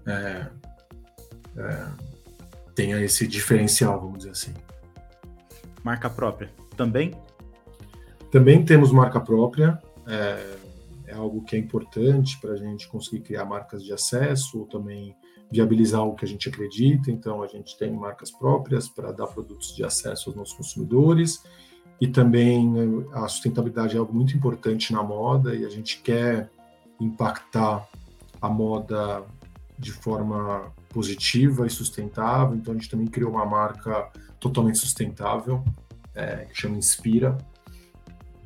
é, 0.06 0.46
é, 1.56 1.88
tenha 2.74 3.00
esse 3.00 3.26
diferencial, 3.28 4.00
vamos 4.00 4.18
dizer 4.18 4.30
assim. 4.30 4.54
Marca 5.84 6.10
própria 6.10 6.50
também? 6.76 7.14
Também 8.32 8.64
temos 8.64 8.90
marca 8.90 9.20
própria. 9.20 9.80
É, 10.06 10.56
é 11.08 11.14
algo 11.14 11.44
que 11.44 11.54
é 11.54 11.58
importante 11.58 12.40
para 12.40 12.52
a 12.52 12.56
gente 12.56 12.88
conseguir 12.88 13.20
criar 13.20 13.44
marcas 13.44 13.84
de 13.84 13.92
acesso 13.92 14.60
ou 14.60 14.66
também 14.66 15.14
viabilizar 15.50 16.02
o 16.02 16.14
que 16.14 16.24
a 16.24 16.28
gente 16.28 16.48
acredita. 16.48 17.10
Então, 17.10 17.42
a 17.42 17.46
gente 17.46 17.76
tem 17.78 17.92
marcas 17.92 18.30
próprias 18.30 18.88
para 18.88 19.12
dar 19.12 19.26
produtos 19.26 19.74
de 19.74 19.84
acesso 19.84 20.30
aos 20.30 20.36
nossos 20.36 20.54
consumidores 20.54 21.42
e 22.00 22.06
também 22.06 23.06
a 23.12 23.26
sustentabilidade 23.26 23.96
é 23.96 23.98
algo 23.98 24.14
muito 24.14 24.36
importante 24.36 24.92
na 24.92 25.02
moda 25.02 25.54
e 25.54 25.64
a 25.64 25.68
gente 25.68 26.00
quer 26.00 26.50
impactar 27.00 27.88
a 28.40 28.48
moda 28.48 29.24
de 29.78 29.92
forma 29.92 30.72
positiva 30.90 31.66
e 31.66 31.70
sustentável. 31.70 32.56
Então, 32.56 32.72
a 32.72 32.76
gente 32.76 32.90
também 32.90 33.06
criou 33.06 33.30
uma 33.30 33.44
marca 33.44 34.10
totalmente 34.38 34.78
sustentável, 34.78 35.64
é, 36.14 36.46
que 36.46 36.60
chama 36.60 36.76
Inspira, 36.76 37.36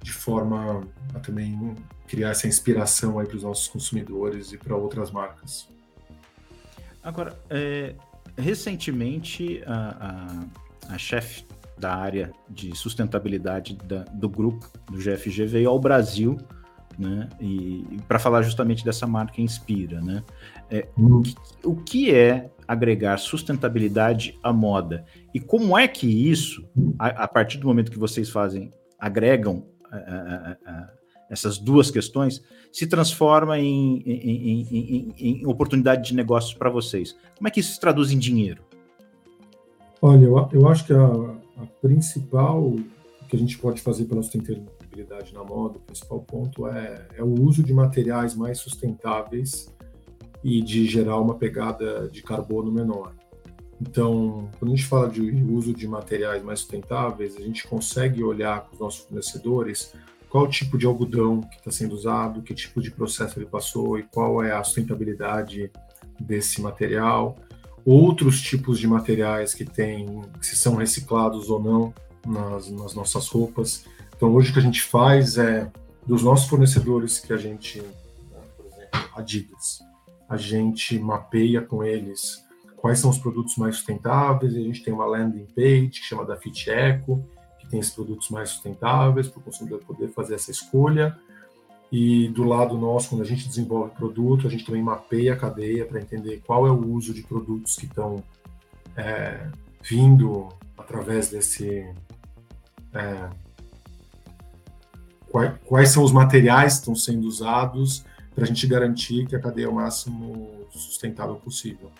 de 0.03 0.13
forma 0.13 0.87
a 1.15 1.21
também 1.21 1.75
criar 2.07 2.31
essa 2.31 2.47
inspiração 2.47 3.19
aí 3.19 3.27
para 3.27 3.37
os 3.37 3.43
nossos 3.43 3.69
consumidores 3.69 4.53
e 4.53 4.59
para 4.59 4.77
outras 4.77 5.11
marcas. 5.11 5.69
Agora, 7.03 7.37
é, 7.51 7.95
recentemente 8.37 9.63
a, 9.67 10.47
a, 10.89 10.95
a 10.95 10.99
chefe 10.99 11.45
da 11.79 11.95
área 11.95 12.33
de 12.49 12.77
sustentabilidade 12.77 13.77
da, 13.77 14.05
do 14.05 14.29
grupo 14.29 14.71
do 14.91 14.99
GFG 14.99 15.47
veio 15.47 15.69
ao 15.69 15.81
Brasil, 15.81 16.39
né? 16.99 17.29
E, 17.41 17.85
e 17.91 17.99
para 18.07 18.19
falar 18.19 18.43
justamente 18.43 18.85
dessa 18.85 19.07
marca 19.07 19.41
Inspira, 19.41 20.01
né? 20.01 20.23
É, 20.71 20.87
o, 20.97 21.23
que, 21.23 21.35
o 21.65 21.77
que 21.77 22.15
é 22.15 22.51
agregar 22.69 23.19
sustentabilidade 23.19 24.39
à 24.43 24.53
moda 24.53 25.05
e 25.35 25.41
como 25.41 25.77
é 25.77 25.89
que 25.89 26.07
isso, 26.07 26.65
a, 26.99 27.25
a 27.25 27.29
partir 27.29 27.59
do 27.59 27.67
momento 27.67 27.91
que 27.91 27.99
vocês 27.99 28.31
fazem, 28.31 28.73
agregam 28.99 29.67
a, 29.91 30.57
a, 30.65 30.91
essas 31.33 31.57
duas 31.57 31.91
questões, 31.91 32.45
se 32.71 32.87
transforma 32.87 33.59
em, 33.59 34.03
em, 34.05 34.67
em, 34.71 35.15
em 35.19 35.47
oportunidade 35.47 36.11
de 36.11 36.15
negócios 36.15 36.53
para 36.53 36.69
vocês? 36.69 37.17
Como 37.37 37.49
é 37.49 37.51
que 37.51 37.61
isso 37.61 37.73
se 37.73 37.81
traduz 37.81 38.13
em 38.13 38.19
dinheiro? 38.19 38.63
Olha, 40.03 40.27
eu, 40.27 40.49
eu 40.53 40.69
acho 40.69 40.85
que 40.85 40.93
a, 40.93 41.07
a 41.07 41.67
principal 41.81 42.77
que 43.29 43.35
a 43.35 43.39
gente 43.39 43.57
pode 43.57 43.81
fazer 43.81 44.05
pela 44.05 44.23
sustentabilidade 44.23 45.33
na 45.33 45.43
moda, 45.43 45.79
o 45.79 45.81
principal 45.81 46.21
ponto 46.21 46.69
é, 46.69 47.09
é 47.17 47.23
o 47.23 47.41
uso 47.41 47.63
de 47.63 47.73
materiais 47.73 48.35
mais 48.35 48.59
sustentáveis 48.59 49.73
e 50.45 50.61
de 50.61 50.85
gerar 50.85 51.19
uma 51.19 51.37
pegada 51.37 52.11
de 52.11 52.23
carbono 52.23 52.71
menor. 52.71 53.15
Então, 53.81 54.51
quando 54.59 54.73
a 54.73 54.77
gente 54.77 54.87
fala 54.87 55.09
de 55.09 55.23
uso 55.23 55.73
de 55.73 55.89
materiais 55.89 56.43
mais 56.43 56.61
sustentáveis, 56.61 57.37
a 57.37 57.41
gente 57.41 57.67
consegue 57.67 58.23
olhar 58.23 58.67
com 58.67 58.75
os 58.75 58.81
nossos 58.81 59.01
fornecedores 59.07 59.95
qual 60.33 60.49
tipo 60.49 60.79
de 60.79 60.87
algodão 60.87 61.43
que 61.43 61.59
está 61.59 61.71
sendo 61.71 61.95
usado, 61.95 62.41
que 62.41 62.55
tipo 62.55 62.81
de 62.81 62.91
processo 62.91 63.39
ele 63.39 63.45
passou 63.45 63.99
e 63.99 64.03
qual 64.03 64.43
é 64.43 64.51
a 64.51 64.65
sustentabilidade 64.65 65.71
desse 66.19 66.63
material. 66.63 67.37
Outros 67.85 68.41
tipos 68.41 68.79
de 68.79 68.87
materiais 68.87 69.53
que 69.53 69.67
tem, 69.67 70.23
se 70.41 70.57
são 70.57 70.77
reciclados 70.77 71.51
ou 71.51 71.63
não 71.63 71.95
nas, 72.27 72.71
nas 72.71 72.95
nossas 72.95 73.29
roupas. 73.29 73.85
Então, 74.17 74.35
hoje 74.35 74.49
o 74.49 74.55
que 74.55 74.59
a 74.59 74.63
gente 74.63 74.81
faz 74.81 75.37
é, 75.37 75.71
dos 76.07 76.23
nossos 76.23 76.49
fornecedores 76.49 77.19
que 77.19 77.35
a 77.35 77.37
gente, 77.37 77.83
por 78.57 78.65
exemplo, 78.65 79.11
Adidas, 79.15 79.81
a 80.31 80.39
gente 80.39 80.99
mapeia 80.99 81.61
com 81.61 81.85
eles 81.85 82.43
quais 82.79 82.99
são 82.99 83.11
os 83.11 83.19
produtos 83.19 83.59
mais 83.59 83.77
sustentáveis, 83.77 84.57
a 84.57 84.61
gente 84.61 84.83
tem 84.83 84.95
uma 84.95 85.05
landing 85.05 85.47
page 85.55 85.91
que 85.91 86.07
chama 86.07 86.25
da 86.25 86.37
Fit 86.37 86.71
Eco, 86.71 87.23
tem 87.73 87.81
esses 87.81 87.95
produtos 87.95 88.29
mais 88.29 88.51
sustentáveis 88.51 89.29
para 89.29 89.41
o 89.41 89.43
consumidor 89.43 89.81
poder 89.81 90.09
fazer 90.09 90.35
essa 90.35 90.51
escolha. 90.51 91.19
E 91.91 92.29
do 92.29 92.45
lado 92.45 92.77
nosso, 92.77 93.09
quando 93.09 93.23
a 93.23 93.25
gente 93.25 93.49
desenvolve 93.49 93.95
produto, 93.95 94.47
a 94.47 94.51
gente 94.51 94.65
também 94.65 94.83
mapeia 94.83 95.33
a 95.33 95.37
cadeia 95.37 95.87
para 95.87 95.99
entender 95.99 96.43
qual 96.47 96.67
é 96.67 96.71
o 96.71 96.87
uso 96.87 97.15
de 97.15 97.23
produtos 97.23 97.77
que 97.77 97.87
estão 97.87 98.23
é, 98.95 99.49
vindo 99.83 100.51
através 100.77 101.31
desse. 101.31 101.91
É, 102.93 103.31
quais, 105.31 105.55
quais 105.65 105.89
são 105.89 106.05
os 106.05 106.13
materiais 106.13 106.75
que 106.75 106.81
estão 106.81 106.95
sendo 106.95 107.27
usados 107.27 108.05
para 108.35 108.45
a 108.45 108.47
gente 108.47 108.67
garantir 108.67 109.27
que 109.27 109.35
a 109.35 109.41
cadeia 109.41 109.65
é 109.65 109.69
o 109.69 109.75
máximo 109.75 110.67
sustentável 110.71 111.37
possível. 111.37 111.91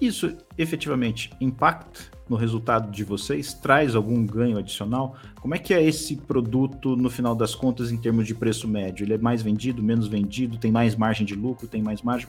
Isso 0.00 0.36
efetivamente 0.58 1.30
impacta 1.40 2.00
no 2.28 2.36
resultado 2.36 2.90
de 2.90 3.04
vocês? 3.04 3.54
Traz 3.54 3.94
algum 3.94 4.24
ganho 4.26 4.58
adicional? 4.58 5.16
Como 5.40 5.54
é 5.54 5.58
que 5.58 5.72
é 5.72 5.82
esse 5.82 6.16
produto 6.16 6.96
no 6.96 7.08
final 7.08 7.34
das 7.34 7.54
contas 7.54 7.92
em 7.92 7.96
termos 7.96 8.26
de 8.26 8.34
preço 8.34 8.66
médio? 8.66 9.04
Ele 9.04 9.14
é 9.14 9.18
mais 9.18 9.42
vendido, 9.42 9.82
menos 9.82 10.08
vendido? 10.08 10.58
Tem 10.58 10.72
mais 10.72 10.96
margem 10.96 11.24
de 11.24 11.34
lucro? 11.34 11.68
Tem 11.68 11.82
mais 11.82 12.02
margem? 12.02 12.28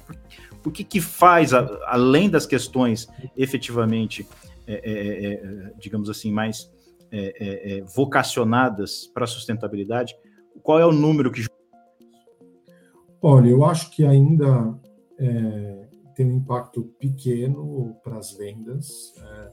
O 0.64 0.72
que 0.72 0.84
que 0.84 1.02
faz, 1.02 1.54
além 1.54 2.30
das 2.30 2.46
questões 2.46 3.08
efetivamente, 3.36 4.28
é, 4.68 4.74
é, 4.74 4.92
é, 4.92 5.34
é 5.34 5.74
digamos 5.80 6.10
assim, 6.10 6.32
mais 6.32 6.72
é, 7.12 7.78
é, 7.78 7.82
vocacionadas 7.84 9.08
para 9.08 9.24
a 9.24 9.28
sustentabilidade? 9.28 10.16
Qual 10.62 10.80
é 10.80 10.86
o 10.86 10.92
número 10.92 11.32
que... 11.32 11.46
Olha, 13.22 13.50
eu 13.50 13.66
acho 13.66 13.90
que 13.90 14.06
ainda 14.06 14.78
tem 16.16 16.26
um 16.26 16.38
impacto 16.38 16.84
pequeno 17.00 17.96
para 18.04 18.18
as 18.18 18.32
vendas. 18.32 19.14
É, 19.22 19.50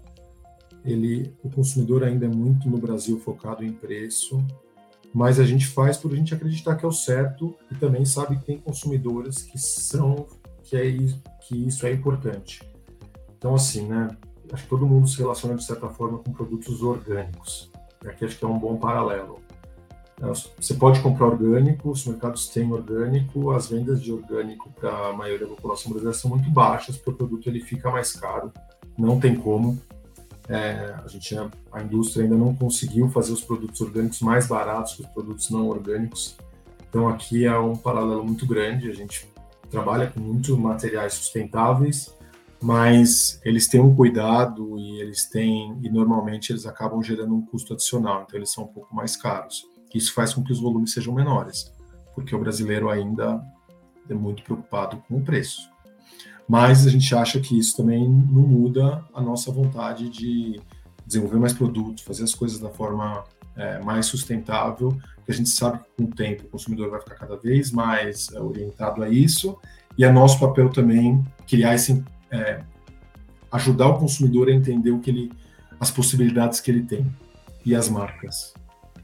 ele, 0.85 1.35
o 1.43 1.51
consumidor 1.51 2.03
ainda 2.05 2.27
é 2.27 2.29
muito 2.29 2.69
no 2.69 2.79
Brasil 2.79 3.19
focado 3.19 3.65
em 3.65 3.73
preço, 3.73 4.45
mas 5.15 5.39
a 5.39 5.45
gente 5.45 5.67
faz 5.67 5.97
por 5.97 6.13
a 6.13 6.17
gente 6.17 6.35
acreditar 6.35 6.77
que 6.77 6.85
é 6.85 6.89
o 6.89 6.93
certo 6.93 7.55
e 7.71 7.75
também 7.75 8.05
sabe 8.05 8.37
que 8.39 8.45
tem 8.45 8.59
consumidores 8.59 9.43
que 9.43 9.59
são 9.59 10.27
que 10.63 10.77
é 10.77 10.85
que 11.41 11.67
isso 11.67 11.87
é 11.87 11.93
importante. 11.93 12.63
Então 13.37 13.55
assim, 13.55 13.87
né? 13.87 14.09
Acho 14.53 14.65
que 14.65 14.71
todo 14.71 14.87
mundo 14.87 15.09
se 15.09 15.19
relaciona 15.19 15.55
de 15.55 15.65
certa 15.65 15.89
forma 15.89 16.19
com 16.19 16.33
produtos 16.33 16.83
orgânicos. 16.83 17.71
Aqui 18.05 18.25
acho 18.25 18.39
que 18.39 18.45
é 18.45 18.49
um 18.49 18.59
bom 18.59 18.77
paralelo. 18.77 19.41
Você 20.57 20.75
pode 20.75 21.01
comprar 21.01 21.27
orgânico, 21.27 21.91
os 21.91 22.07
mercados 22.07 22.49
têm 22.49 22.71
orgânico, 22.71 23.51
as 23.51 23.69
vendas 23.69 24.01
de 24.01 24.13
orgânico 24.13 24.71
para 24.79 25.09
a 25.09 25.13
maioria 25.13 25.47
da 25.47 25.55
população 25.55 25.91
brasileira 25.91 26.17
são 26.17 26.31
muito 26.31 26.49
baixas, 26.51 26.97
porque 26.97 27.11
o 27.11 27.15
produto 27.15 27.49
ele 27.49 27.61
fica 27.61 27.91
mais 27.91 28.13
caro, 28.13 28.53
não 28.97 29.19
tem 29.19 29.35
como. 29.35 29.81
É, 30.49 30.95
a 31.03 31.09
gente 31.09 31.35
a 31.73 31.83
indústria 31.83 32.25
ainda 32.25 32.37
não 32.37 32.55
conseguiu 32.55 33.09
fazer 33.09 33.33
os 33.33 33.43
produtos 33.43 33.81
orgânicos 33.81 34.21
mais 34.21 34.47
baratos 34.47 34.95
que 34.95 35.03
os 35.03 35.09
produtos 35.09 35.51
não 35.51 35.69
orgânicos. 35.69 36.37
Então 36.89 37.09
aqui 37.09 37.45
é 37.45 37.59
um 37.59 37.75
paralelo 37.75 38.25
muito 38.25 38.47
grande. 38.47 38.91
A 38.91 38.95
gente 38.95 39.27
trabalha 39.71 40.09
com 40.09 40.21
muitos 40.21 40.57
materiais 40.57 41.15
sustentáveis, 41.15 42.15
mas 42.61 43.41
eles 43.45 43.67
têm 43.67 43.81
um 43.81 43.95
cuidado 43.95 44.79
e 44.79 45.01
eles 45.01 45.25
têm 45.27 45.79
e 45.83 45.89
normalmente 45.89 46.53
eles 46.53 46.67
acabam 46.67 47.03
gerando 47.03 47.35
um 47.35 47.45
custo 47.45 47.73
adicional. 47.73 48.25
Então 48.27 48.39
eles 48.39 48.53
são 48.53 48.65
um 48.65 48.69
pouco 48.69 48.95
mais 48.95 49.17
caros. 49.17 49.72
Isso 49.99 50.13
faz 50.13 50.35
com 50.35 50.43
que 50.43 50.53
os 50.53 50.61
volumes 50.61 50.93
sejam 50.93 51.15
menores, 51.15 51.73
porque 52.15 52.35
o 52.35 52.39
brasileiro 52.39 52.89
ainda 52.89 53.43
é 54.09 54.15
muito 54.15 54.43
preocupado 54.43 55.03
com 55.09 55.19
o 55.19 55.23
preço. 55.23 55.71
Mas 56.49 56.87
a 56.87 56.91
gente 56.91 57.15
acha 57.15 57.41
que 57.41 57.59
isso 57.59 57.77
também 57.77 58.09
não 58.09 58.43
muda 58.43 59.05
a 59.15 59.21
nossa 59.21 59.51
vontade 59.51 60.09
de 60.09 60.61
desenvolver 61.07 61.39
mais 61.39 61.53
produtos, 61.53 62.05
fazer 62.05 62.25
as 62.25 62.35
coisas 62.35 62.59
da 62.59 62.69
forma 62.69 63.25
é, 63.57 63.81
mais 63.81 64.07
sustentável, 64.07 64.97
porque 65.17 65.33
a 65.33 65.35
gente 65.35 65.51
sabe 65.51 65.79
que 65.79 65.85
com 65.97 66.05
o 66.05 66.15
tempo 66.15 66.45
o 66.45 66.49
consumidor 66.49 66.91
vai 66.91 67.01
ficar 67.01 67.15
cada 67.15 67.37
vez 67.37 67.71
mais 67.71 68.33
é, 68.33 68.41
orientado 68.41 69.03
a 69.03 69.09
isso, 69.09 69.59
e 69.97 70.05
é 70.05 70.11
nosso 70.11 70.41
papel 70.41 70.71
também 70.71 71.23
criar 71.47 71.75
esse, 71.75 72.03
é, 72.31 72.63
ajudar 73.51 73.89
o 73.89 73.99
consumidor 73.99 74.49
a 74.49 74.53
entender 74.53 74.91
o 74.91 74.99
que 74.99 75.11
ele, 75.11 75.33
as 75.79 75.91
possibilidades 75.91 76.61
que 76.61 76.71
ele 76.71 76.83
tem 76.83 77.07
e 77.65 77.75
as 77.75 77.89
marcas. 77.89 78.55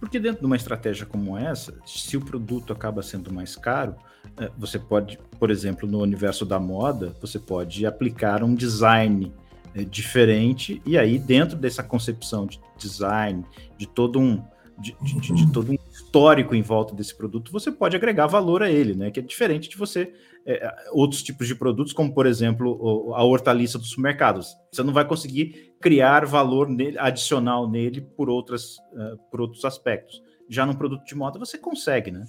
Porque 0.00 0.18
dentro 0.18 0.40
de 0.40 0.46
uma 0.46 0.56
estratégia 0.56 1.04
como 1.04 1.36
essa, 1.36 1.74
se 1.84 2.16
o 2.16 2.20
produto 2.20 2.72
acaba 2.72 3.02
sendo 3.02 3.32
mais 3.32 3.56
caro, 3.56 3.96
é, 4.36 4.50
você 4.56 4.78
pode, 4.78 5.18
por 5.38 5.50
exemplo, 5.50 5.88
no 5.88 6.00
universo 6.00 6.44
da 6.44 6.58
moda, 6.58 7.14
você 7.20 7.38
pode 7.38 7.84
aplicar 7.84 8.42
um 8.42 8.54
design 8.54 9.32
é, 9.74 9.82
diferente 9.82 10.80
e 10.86 10.96
aí 10.96 11.18
dentro 11.18 11.56
dessa 11.56 11.82
concepção 11.82 12.46
de 12.46 12.60
design, 12.76 13.44
de 13.76 13.86
todo 13.86 14.18
um 14.18 14.42
de, 14.80 14.96
de, 15.02 15.32
de, 15.34 15.52
todo 15.52 15.72
um 15.72 15.78
histórico 15.90 16.54
em 16.54 16.62
volta 16.62 16.94
desse 16.94 17.14
produto, 17.14 17.50
você 17.50 17.70
pode 17.70 17.96
agregar 17.96 18.26
valor 18.26 18.62
a 18.62 18.70
ele, 18.70 18.94
né? 18.94 19.10
Que 19.10 19.20
é 19.20 19.22
diferente 19.22 19.68
de 19.68 19.76
você 19.76 20.12
é, 20.46 20.74
outros 20.92 21.22
tipos 21.22 21.46
de 21.46 21.54
produtos, 21.54 21.92
como 21.92 22.14
por 22.14 22.26
exemplo 22.26 23.12
a 23.14 23.24
hortaliça 23.24 23.78
dos 23.78 23.90
supermercados. 23.90 24.56
Você 24.72 24.82
não 24.82 24.92
vai 24.92 25.04
conseguir 25.04 25.74
criar 25.80 26.24
valor 26.24 26.68
nele, 26.68 26.98
adicional 26.98 27.68
nele 27.68 28.00
por 28.00 28.30
outras 28.30 28.76
uh, 28.92 29.18
por 29.30 29.40
outros 29.40 29.64
aspectos. 29.64 30.22
Já 30.48 30.64
no 30.64 30.76
produto 30.76 31.04
de 31.04 31.14
moda 31.14 31.38
você 31.38 31.58
consegue, 31.58 32.10
né? 32.10 32.24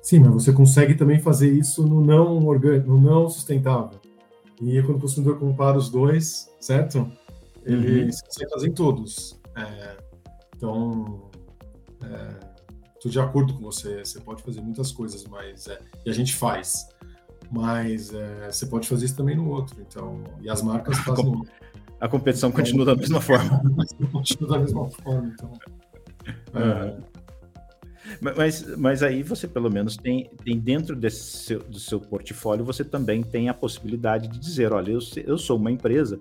Sim, 0.00 0.18
mas 0.18 0.32
você 0.32 0.52
consegue 0.52 0.94
também 0.94 1.20
fazer 1.20 1.52
isso 1.52 1.86
no 1.86 2.04
não 2.04 2.44
orgânico, 2.44 2.88
no 2.88 3.00
não 3.00 3.28
sustentável. 3.28 4.00
E 4.60 4.82
quando 4.82 4.96
o 4.96 5.00
consumidor 5.00 5.38
compara 5.38 5.78
os 5.78 5.88
dois, 5.88 6.50
certo? 6.58 7.10
Ele 7.64 8.04
uhum. 8.04 8.10
consegue 8.10 8.50
fazer 8.50 8.68
em 8.68 8.72
todos. 8.72 9.40
É, 9.56 9.96
então, 10.62 11.28
estou 12.94 13.08
é, 13.08 13.10
de 13.10 13.18
acordo 13.18 13.54
com 13.54 13.60
você. 13.60 14.04
Você 14.04 14.20
pode 14.20 14.44
fazer 14.44 14.60
muitas 14.60 14.92
coisas, 14.92 15.24
mas 15.24 15.66
é, 15.66 15.80
e 16.06 16.10
a 16.10 16.12
gente 16.12 16.36
faz. 16.36 16.86
Mas 17.50 18.14
é, 18.14 18.48
você 18.48 18.66
pode 18.66 18.86
fazer 18.88 19.06
isso 19.06 19.16
também 19.16 19.34
no 19.36 19.50
outro. 19.50 19.76
Então, 19.80 20.22
e 20.40 20.48
as 20.48 20.62
marcas 20.62 20.96
fazem. 20.98 21.42
A 22.00 22.08
competição 22.08 22.50
então, 22.50 22.60
continua 22.60 22.84
da 22.84 22.94
mesma 22.94 23.20
forma. 23.20 23.60
continua 24.12 24.50
da 24.50 24.58
mesma 24.60 24.88
forma. 24.88 25.34
Então, 25.34 25.52
uhum. 26.54 27.00
Mas, 28.36 28.76
mas 28.76 29.02
aí 29.02 29.22
você 29.22 29.48
pelo 29.48 29.70
menos 29.70 29.96
tem, 29.96 30.30
tem 30.44 30.58
dentro 30.58 30.94
desse 30.94 31.38
seu, 31.38 31.60
do 31.60 31.78
seu 31.78 32.00
portfólio, 32.00 32.64
você 32.64 32.84
também 32.84 33.22
tem 33.22 33.48
a 33.48 33.54
possibilidade 33.54 34.28
de 34.28 34.38
dizer, 34.38 34.72
olha, 34.72 34.92
eu, 34.92 35.00
eu 35.24 35.38
sou 35.38 35.56
uma 35.56 35.70
empresa 35.70 36.18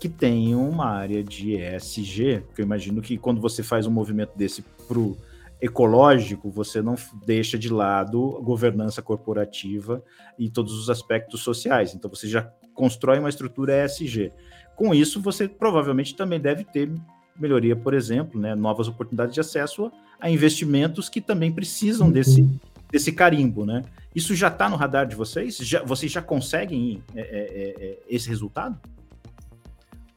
que 0.00 0.08
tem 0.08 0.54
uma 0.54 0.86
área 0.86 1.22
de 1.22 1.56
ESG, 1.56 2.42
que 2.54 2.62
eu 2.62 2.64
imagino 2.64 3.02
que 3.02 3.18
quando 3.18 3.38
você 3.38 3.62
faz 3.62 3.86
um 3.86 3.90
movimento 3.90 4.32
desse 4.34 4.62
para 4.88 4.98
o 4.98 5.14
ecológico, 5.60 6.50
você 6.50 6.80
não 6.80 6.94
deixa 7.26 7.58
de 7.58 7.68
lado 7.68 8.40
governança 8.42 9.02
corporativa 9.02 10.02
e 10.38 10.48
todos 10.48 10.72
os 10.72 10.88
aspectos 10.88 11.42
sociais. 11.42 11.94
Então 11.94 12.10
você 12.10 12.26
já 12.26 12.50
constrói 12.74 13.18
uma 13.18 13.28
estrutura 13.28 13.84
ESG. 13.84 14.32
Com 14.74 14.94
isso, 14.94 15.20
você 15.20 15.46
provavelmente 15.46 16.16
também 16.16 16.40
deve 16.40 16.64
ter 16.64 16.90
melhoria, 17.38 17.76
por 17.76 17.92
exemplo, 17.92 18.40
né, 18.40 18.54
novas 18.54 18.88
oportunidades 18.88 19.34
de 19.34 19.40
acesso 19.40 19.92
a 20.18 20.30
investimentos 20.30 21.10
que 21.10 21.20
também 21.20 21.52
precisam 21.52 22.06
uhum. 22.06 22.12
desse, 22.12 22.48
desse 22.90 23.12
carimbo, 23.12 23.66
né? 23.66 23.82
Isso 24.14 24.34
já 24.34 24.48
está 24.48 24.66
no 24.66 24.76
radar 24.76 25.06
de 25.06 25.14
vocês? 25.14 25.58
Já, 25.58 25.82
vocês 25.82 26.10
já 26.10 26.22
conseguem 26.22 27.02
é, 27.14 27.20
é, 27.20 27.24
é, 27.24 27.84
é, 27.84 27.98
esse 28.08 28.28
resultado? 28.30 28.78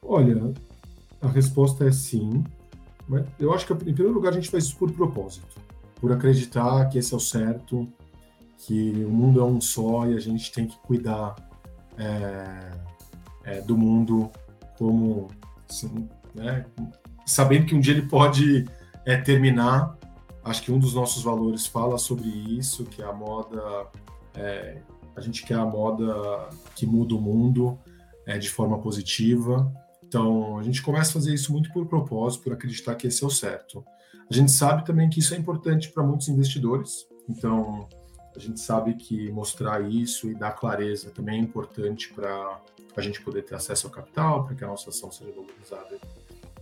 Olha, 0.06 0.54
a 1.22 1.28
resposta 1.28 1.86
é 1.86 1.92
sim. 1.92 2.44
Mas 3.08 3.26
eu 3.40 3.54
acho 3.54 3.66
que, 3.66 3.74
em 3.74 3.94
primeiro 3.94 4.14
lugar, 4.14 4.32
a 4.32 4.36
gente 4.36 4.50
faz 4.50 4.66
isso 4.66 4.78
por 4.78 4.92
propósito, 4.92 5.60
por 6.00 6.12
acreditar 6.12 6.88
que 6.90 6.98
esse 6.98 7.14
é 7.14 7.18
o 7.18 7.20
certo, 7.20 7.88
que 8.60 9.04
o 9.06 9.10
mundo 9.10 9.42
é 9.42 9.44
um 9.44 9.60
só 9.60 10.08
e 10.08 10.16
a 10.16 10.20
gente 10.20 10.52
tem 10.52 10.68
que 10.68 10.78
cuidar 10.78 11.36
é, 11.98 12.72
é, 13.44 13.62
do 13.62 13.78
mundo 13.78 14.32
como, 14.78 15.28
assim, 15.70 16.08
né, 16.34 16.66
sabendo 17.26 17.66
que 17.66 17.76
um 17.76 17.80
dia 17.80 17.94
ele 17.94 18.08
pode 18.08 18.66
é, 19.06 19.18
terminar. 19.18 19.98
Acho 20.44 20.64
que 20.64 20.72
um 20.72 20.80
dos 20.80 20.94
nossos 20.94 21.24
valores 21.24 21.66
fala 21.66 21.98
sobre 21.98 22.28
isso, 22.28 22.86
que 22.86 23.02
a 23.02 23.14
moda, 23.14 23.88
é, 24.36 24.82
a 25.16 25.22
gente 25.22 25.46
quer 25.46 25.56
a 25.56 25.66
moda 25.66 26.50
que 26.76 26.86
muda 26.86 27.16
o 27.16 27.22
mundo 27.22 27.78
é, 28.26 28.38
de 28.38 28.50
forma 28.50 28.78
positiva. 28.80 29.72
Então, 30.14 30.60
a 30.60 30.64
gente 30.64 30.80
começa 30.84 31.10
a 31.10 31.14
fazer 31.14 31.34
isso 31.34 31.52
muito 31.52 31.74
por 31.74 31.88
propósito, 31.88 32.44
por 32.44 32.54
acreditar 32.54 32.94
que 32.94 33.08
esse 33.08 33.24
é 33.24 33.28
o 33.28 33.32
certo. 33.32 33.84
A 34.30 34.34
gente 34.34 34.52
sabe 34.52 34.86
também 34.86 35.10
que 35.10 35.20
isso 35.20 35.34
é 35.34 35.38
importante 35.38 35.90
para 35.90 36.04
muitos 36.04 36.28
investidores. 36.28 37.08
Então, 37.28 37.90
a 38.36 38.40
gente 38.40 38.60
sabe 38.60 38.94
que 38.94 39.32
mostrar 39.32 39.82
isso 39.82 40.30
e 40.30 40.36
dar 40.36 40.52
clareza 40.52 41.10
também 41.10 41.40
é 41.40 41.42
importante 41.42 42.14
para 42.14 42.62
a 42.96 43.02
gente 43.02 43.22
poder 43.24 43.42
ter 43.42 43.56
acesso 43.56 43.88
ao 43.88 43.94
capital, 43.94 44.46
para 44.46 44.54
que 44.54 44.64
a 44.64 44.68
nossa 44.68 44.92
ação 44.92 45.12
seja 45.12 45.32
valorizada 45.32 45.98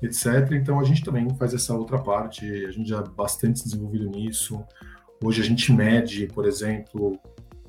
etc. 0.01 0.51
Então 0.53 0.79
a 0.79 0.83
gente 0.83 1.03
também 1.03 1.29
faz 1.35 1.53
essa 1.53 1.75
outra 1.75 1.99
parte, 1.99 2.45
a 2.65 2.71
gente 2.71 2.89
já 2.89 2.99
é 2.99 3.03
bastante 3.03 3.63
desenvolvido 3.63 4.09
nisso. 4.09 4.63
Hoje 5.23 5.41
a 5.41 5.45
gente 5.45 5.71
mede, 5.71 6.25
por 6.27 6.47
exemplo, 6.47 7.19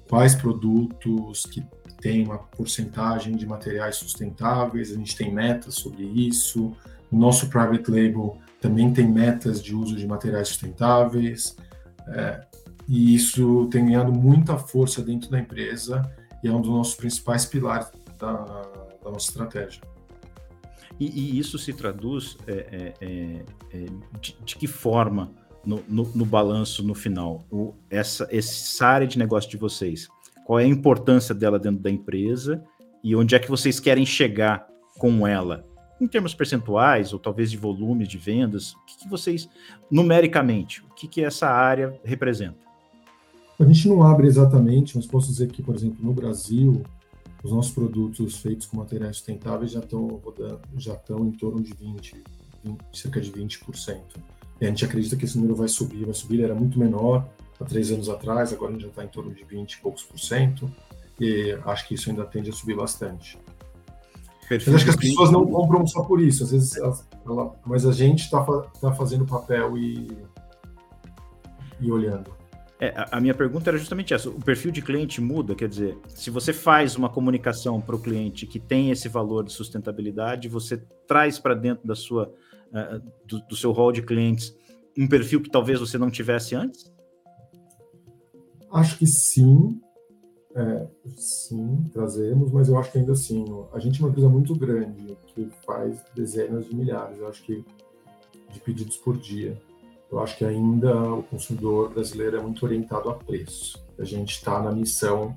quais 0.08 0.34
produtos 0.34 1.44
que 1.44 1.62
têm 2.02 2.26
uma 2.26 2.38
porcentagem 2.38 3.36
de 3.36 3.46
materiais 3.46 3.96
sustentáveis, 3.96 4.90
a 4.90 4.96
gente 4.96 5.16
tem 5.16 5.32
metas 5.32 5.76
sobre 5.76 6.02
isso. 6.02 6.76
O 7.10 7.16
nosso 7.16 7.48
private 7.48 7.90
label 7.90 8.36
também 8.60 8.92
tem 8.92 9.08
metas 9.08 9.62
de 9.62 9.74
uso 9.74 9.94
de 9.96 10.06
materiais 10.06 10.48
sustentáveis. 10.48 11.56
É, 12.08 12.44
e 12.88 13.14
isso 13.14 13.68
tem 13.70 13.86
ganhado 13.86 14.12
muita 14.12 14.58
força 14.58 15.00
dentro 15.00 15.30
da 15.30 15.38
empresa 15.38 16.02
e 16.42 16.48
é 16.48 16.52
um 16.52 16.60
dos 16.60 16.70
nossos 16.70 16.94
principais 16.96 17.46
pilares 17.46 17.88
da, 18.18 18.32
da 19.02 19.10
nossa 19.10 19.30
estratégia. 19.30 19.80
E, 20.98 21.06
e 21.06 21.38
isso 21.38 21.58
se 21.58 21.72
traduz 21.72 22.36
é, 22.46 22.52
é, 22.52 22.94
é, 23.00 23.44
é, 23.72 23.86
de, 24.20 24.36
de, 24.44 24.56
que 24.56 24.66
forma 24.66 25.32
no, 25.64 25.82
no, 25.88 26.04
no 26.14 26.24
balanço 26.24 26.82
no 26.82 26.94
final? 26.94 27.44
O, 27.50 27.74
essa, 27.88 28.26
essa 28.30 28.86
área 28.86 29.06
de 29.06 29.18
negócio 29.18 29.48
de 29.48 29.56
vocês, 29.56 30.08
qual 30.44 30.58
é 30.58 30.64
a 30.64 30.68
importância 30.68 31.34
dela 31.34 31.58
dentro 31.58 31.80
da 31.80 31.90
empresa 31.90 32.62
e 33.02 33.14
onde 33.16 33.34
é 33.34 33.38
que 33.38 33.48
vocês 33.48 33.80
querem 33.80 34.06
chegar 34.06 34.66
com 34.98 35.26
ela? 35.26 35.66
Em 36.00 36.06
termos 36.06 36.34
percentuais, 36.34 37.12
ou 37.12 37.18
talvez 37.18 37.50
de 37.50 37.56
volume 37.56 38.06
de 38.06 38.18
vendas, 38.18 38.72
o 38.72 38.84
que, 38.86 38.98
que 38.98 39.08
vocês, 39.08 39.48
numericamente, 39.90 40.82
o 40.82 40.94
que, 40.94 41.06
que 41.06 41.24
essa 41.24 41.48
área 41.48 41.98
representa? 42.04 42.58
A 43.58 43.64
gente 43.64 43.88
não 43.88 44.02
abre 44.02 44.26
exatamente, 44.26 44.96
mas 44.96 45.06
posso 45.06 45.28
dizer 45.28 45.48
que, 45.48 45.62
por 45.62 45.74
exemplo, 45.74 46.04
no 46.04 46.12
Brasil, 46.12 46.82
os 47.44 47.52
nossos 47.52 47.72
produtos 47.72 48.38
feitos 48.38 48.66
com 48.66 48.76
materiais 48.76 49.16
sustentáveis 49.16 49.72
já 49.72 49.80
estão 49.80 50.20
já 50.76 50.94
estão 50.94 51.26
em 51.26 51.32
torno 51.32 51.62
de 51.62 51.72
20, 51.72 52.22
20, 52.64 52.78
cerca 52.92 53.20
de 53.20 53.30
20%. 53.30 54.00
E 54.60 54.64
a 54.64 54.68
gente 54.68 54.84
acredita 54.84 55.16
que 55.16 55.24
esse 55.24 55.36
número 55.36 55.54
vai 55.54 55.68
subir, 55.68 56.04
vai 56.04 56.14
subir, 56.14 56.36
ele 56.36 56.44
era 56.44 56.54
muito 56.54 56.78
menor 56.78 57.28
há 57.62 57.64
três 57.64 57.90
anos 57.90 58.08
atrás, 58.08 58.52
agora 58.52 58.70
a 58.70 58.72
gente 58.72 58.82
já 58.82 58.88
está 58.88 59.04
em 59.04 59.08
torno 59.08 59.34
de 59.34 59.44
20 59.44 59.72
e 59.72 59.80
poucos 59.80 60.02
por 60.02 60.18
cento, 60.18 60.70
e 61.20 61.56
acho 61.64 61.86
que 61.88 61.94
isso 61.94 62.10
ainda 62.10 62.24
tende 62.24 62.50
a 62.50 62.52
subir 62.52 62.76
bastante. 62.76 63.38
Perfeito. 64.48 64.72
Mas 64.72 64.74
acho 64.76 64.84
que 64.84 64.90
as 64.90 64.96
pessoas 64.96 65.30
não 65.30 65.46
compram 65.46 65.86
só 65.86 66.02
por 66.02 66.20
isso, 66.20 66.44
às 66.44 66.50
vezes, 66.50 66.76
ela, 66.76 67.54
mas 67.64 67.86
a 67.86 67.92
gente 67.92 68.24
está 68.24 68.44
tá 68.44 68.92
fazendo 68.92 69.24
papel 69.24 69.78
e, 69.78 70.08
e 71.80 71.90
olhando. 71.90 72.42
É, 72.82 72.92
a, 73.12 73.20
minha 73.20 73.32
pergunta 73.32 73.70
era 73.70 73.78
justamente 73.78 74.12
essa: 74.12 74.28
o 74.28 74.40
perfil 74.40 74.72
de 74.72 74.82
cliente 74.82 75.20
muda? 75.20 75.54
Quer 75.54 75.68
dizer, 75.68 75.96
se 76.08 76.30
você 76.30 76.52
faz 76.52 76.96
uma 76.96 77.08
comunicação 77.08 77.80
para 77.80 77.94
o 77.94 78.02
cliente 78.02 78.44
que 78.44 78.58
tem 78.58 78.90
esse 78.90 79.08
valor 79.08 79.44
de 79.44 79.52
sustentabilidade, 79.52 80.48
você 80.48 80.78
traz 81.06 81.38
para 81.38 81.54
dentro 81.54 81.86
da 81.86 81.94
sua, 81.94 82.34
uh, 82.72 83.00
do, 83.24 83.38
do, 83.46 83.54
seu 83.54 83.70
hall 83.70 83.92
de 83.92 84.02
clientes 84.02 84.52
um 84.98 85.06
perfil 85.06 85.40
que 85.40 85.48
talvez 85.48 85.78
você 85.78 85.96
não 85.96 86.10
tivesse 86.10 86.56
antes? 86.56 86.91
Acho 88.72 88.98
que 88.98 89.06
sim. 89.06 89.80
É, 90.54 90.86
sim, 91.16 91.82
trazemos, 91.94 92.52
mas 92.52 92.68
eu 92.68 92.78
acho 92.78 92.92
que 92.92 92.98
ainda 92.98 93.12
assim, 93.12 93.46
a 93.72 93.78
gente 93.78 93.98
é 93.98 94.04
uma 94.04 94.10
empresa 94.10 94.28
muito 94.28 94.54
grande 94.54 95.16
que 95.28 95.48
faz 95.64 96.04
dezenas 96.14 96.66
de 96.66 96.76
milhares, 96.76 97.18
eu 97.18 97.26
acho 97.26 97.42
que 97.42 97.64
de 98.50 98.60
pedidos 98.60 98.98
por 98.98 99.16
dia 99.16 99.58
eu 100.12 100.20
acho 100.20 100.36
que 100.36 100.44
ainda 100.44 100.94
o 101.14 101.22
consumidor 101.22 101.88
brasileiro 101.88 102.36
é 102.36 102.40
muito 102.40 102.62
orientado 102.62 103.08
a 103.08 103.14
preço. 103.14 103.82
A 103.98 104.04
gente 104.04 104.32
está 104.32 104.60
na 104.60 104.70
missão 104.70 105.34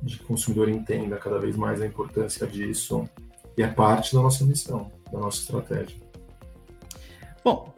de 0.00 0.16
que 0.16 0.24
o 0.24 0.26
consumidor 0.28 0.68
entenda 0.68 1.16
cada 1.16 1.40
vez 1.40 1.56
mais 1.56 1.82
a 1.82 1.86
importância 1.86 2.46
disso 2.46 3.08
e 3.58 3.62
é 3.62 3.66
parte 3.66 4.14
da 4.14 4.22
nossa 4.22 4.44
missão, 4.44 4.88
da 5.10 5.18
nossa 5.18 5.40
estratégia. 5.40 5.96
Bom, 7.44 7.74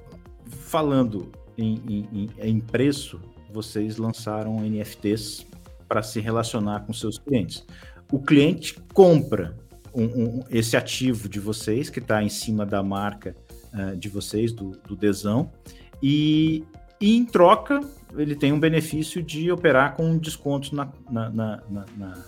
falando 0.46 1.32
em, 1.56 2.06
em, 2.12 2.30
em 2.38 2.60
preço, 2.60 3.18
vocês 3.52 3.96
lançaram 3.96 4.60
NFTs 4.60 5.46
para 5.88 6.02
se 6.02 6.20
relacionar 6.20 6.80
com 6.80 6.92
seus 6.92 7.18
clientes. 7.18 7.64
O 8.10 8.20
cliente 8.20 8.78
compra 8.92 9.56
um, 9.94 10.04
um, 10.04 10.44
esse 10.50 10.76
ativo 10.76 11.28
de 11.28 11.40
vocês, 11.40 11.88
que 11.88 11.98
está 11.98 12.22
em 12.22 12.28
cima 12.28 12.66
da 12.66 12.82
marca 12.82 13.34
uh, 13.72 13.96
de 13.96 14.08
vocês, 14.08 14.52
do, 14.52 14.72
do 14.86 14.94
Desão, 14.94 15.50
e, 16.02 16.64
e, 17.00 17.16
em 17.16 17.24
troca 17.24 17.80
ele 18.16 18.36
tem 18.36 18.52
um 18.52 18.60
benefício 18.60 19.22
de 19.22 19.50
operar 19.50 19.94
com 19.96 20.16
descontos 20.18 20.72
na, 20.72 20.92
na, 21.10 21.30
na, 21.30 21.62
na 21.96 22.24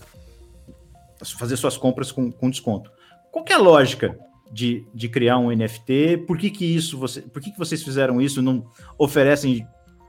fazer 1.36 1.56
suas 1.56 1.76
compras 1.76 2.10
com, 2.10 2.30
com 2.30 2.50
desconto. 2.50 2.90
Qual 3.30 3.44
é 3.48 3.52
a 3.52 3.58
lógica 3.58 4.18
de, 4.50 4.86
de 4.94 5.08
criar 5.08 5.38
um 5.38 5.50
NFT? 5.50 6.24
Por 6.26 6.38
que, 6.38 6.50
que 6.50 6.64
isso 6.64 6.98
você, 6.98 7.20
por 7.20 7.42
que, 7.42 7.50
que 7.50 7.58
vocês 7.58 7.82
fizeram 7.82 8.20
isso? 8.20 8.40
Não 8.40 8.66
oferecem 8.96 9.66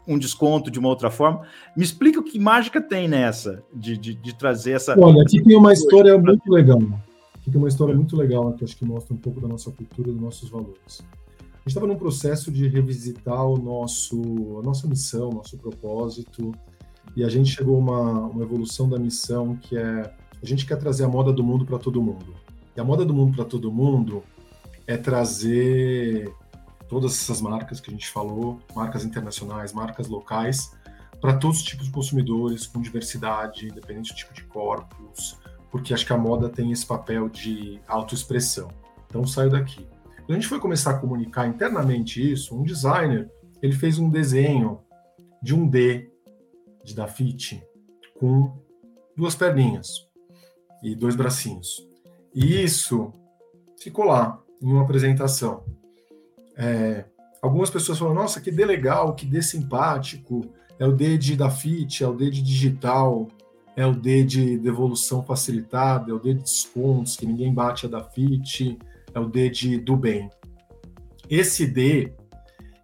um 0.09 0.17
desconto 0.17 0.71
de 0.71 0.79
uma 0.79 0.89
outra 0.89 1.11
forma? 1.11 1.43
Me 1.77 1.83
explica 1.83 2.19
o 2.19 2.23
que 2.23 2.39
mágica 2.39 2.81
tem 2.81 3.07
nessa 3.07 3.63
de, 3.73 3.97
de, 3.97 4.15
de 4.15 4.35
trazer 4.35 4.71
essa. 4.71 4.99
Olha, 4.99 5.21
aqui 5.21 5.41
tem 5.41 5.55
uma 5.55 5.71
história 5.71 6.17
muito 6.17 6.51
legal. 6.51 6.81
Aqui 7.35 7.51
tem 7.51 7.57
uma 7.57 7.69
história 7.69 7.95
muito 7.95 8.17
legal 8.17 8.51
que 8.53 8.63
acho 8.63 8.75
que 8.75 8.83
mostra 8.83 9.13
um 9.13 9.17
pouco 9.17 9.39
da 9.39 9.47
nossa 9.47 9.71
cultura 9.71 10.09
e 10.09 10.11
dos 10.11 10.21
nossos 10.21 10.49
valores. 10.49 11.01
A 11.39 11.59
gente 11.59 11.67
estava 11.67 11.87
num 11.87 11.95
processo 11.95 12.51
de 12.51 12.67
revisitar 12.67 13.45
o 13.45 13.57
nosso, 13.57 14.59
a 14.59 14.63
nossa 14.63 14.87
missão, 14.87 15.29
nosso 15.29 15.57
propósito, 15.57 16.51
e 17.15 17.23
a 17.23 17.29
gente 17.29 17.51
chegou 17.51 17.75
a 17.75 17.79
uma, 17.79 18.11
uma 18.27 18.43
evolução 18.43 18.89
da 18.89 18.97
missão 18.97 19.55
que 19.55 19.77
é 19.77 20.11
a 20.41 20.45
gente 20.45 20.65
quer 20.65 20.77
trazer 20.77 21.03
a 21.03 21.07
moda 21.07 21.33
do 21.33 21.43
mundo 21.43 21.65
para 21.65 21.77
todo 21.77 22.01
mundo. 22.01 22.33
E 22.75 22.79
a 22.79 22.83
moda 22.83 23.03
do 23.03 23.13
mundo 23.13 23.35
para 23.35 23.45
todo 23.45 23.71
mundo 23.71 24.23
é 24.87 24.95
trazer 24.95 26.31
todas 26.89 27.13
essas 27.13 27.39
marcas 27.39 27.79
que 27.79 27.89
a 27.89 27.93
gente 27.93 28.09
falou, 28.09 28.59
marcas 28.75 29.05
internacionais, 29.05 29.71
marcas 29.71 30.07
locais, 30.07 30.71
para 31.21 31.37
todos 31.37 31.57
os 31.57 31.63
tipos 31.63 31.85
de 31.85 31.91
consumidores, 31.91 32.65
com 32.65 32.81
diversidade, 32.81 33.67
independente 33.67 34.11
do 34.11 34.17
tipo 34.17 34.33
de 34.33 34.43
corpos, 34.43 35.37
porque 35.69 35.93
acho 35.93 36.05
que 36.05 36.13
a 36.13 36.17
moda 36.17 36.49
tem 36.49 36.71
esse 36.71 36.85
papel 36.85 37.29
de 37.29 37.79
autoexpressão. 37.87 38.69
Então 39.07 39.25
saio 39.25 39.51
daqui. 39.51 39.87
Quando 40.17 40.31
a 40.31 40.33
gente 40.33 40.47
foi 40.47 40.59
começar 40.59 40.91
a 40.91 40.99
comunicar 40.99 41.47
internamente 41.47 42.31
isso, 42.31 42.55
um 42.55 42.63
designer 42.63 43.29
ele 43.61 43.73
fez 43.73 43.99
um 43.99 44.09
desenho 44.09 44.79
de 45.41 45.53
um 45.53 45.67
D 45.67 46.09
de 46.83 46.95
Dafite 46.95 47.63
com 48.19 48.57
duas 49.15 49.35
perninhas 49.35 50.07
e 50.81 50.95
dois 50.95 51.15
bracinhos. 51.15 51.85
E 52.33 52.63
isso 52.63 53.11
ficou 53.79 54.05
lá 54.05 54.41
em 54.61 54.71
uma 54.71 54.83
apresentação. 54.83 55.63
É, 56.59 57.05
algumas 57.41 57.69
pessoas 57.69 57.97
falam: 57.97 58.13
nossa, 58.13 58.41
que 58.41 58.51
D 58.51 58.65
legal, 58.65 59.15
que 59.15 59.25
D 59.25 59.41
simpático, 59.41 60.45
é 60.77 60.85
o 60.85 60.91
D 60.91 61.17
de 61.17 61.37
FIT, 61.49 62.03
é 62.03 62.07
o 62.07 62.13
D 62.13 62.29
de 62.29 62.41
digital, 62.41 63.29
é 63.77 63.85
o 63.85 63.93
D 63.93 64.25
de 64.25 64.57
devolução 64.57 65.23
facilitada, 65.23 66.11
é 66.11 66.13
o 66.13 66.19
D 66.19 66.33
de 66.33 66.43
descontos, 66.43 67.15
que 67.15 67.25
ninguém 67.25 67.53
bate 67.53 67.85
a 67.85 67.89
da 67.89 68.03
FIT, 68.03 68.77
é 69.13 69.19
o 69.19 69.25
D 69.25 69.49
de 69.49 69.79
do 69.79 69.95
bem. 69.95 70.29
Esse 71.29 71.65
D, 71.65 72.11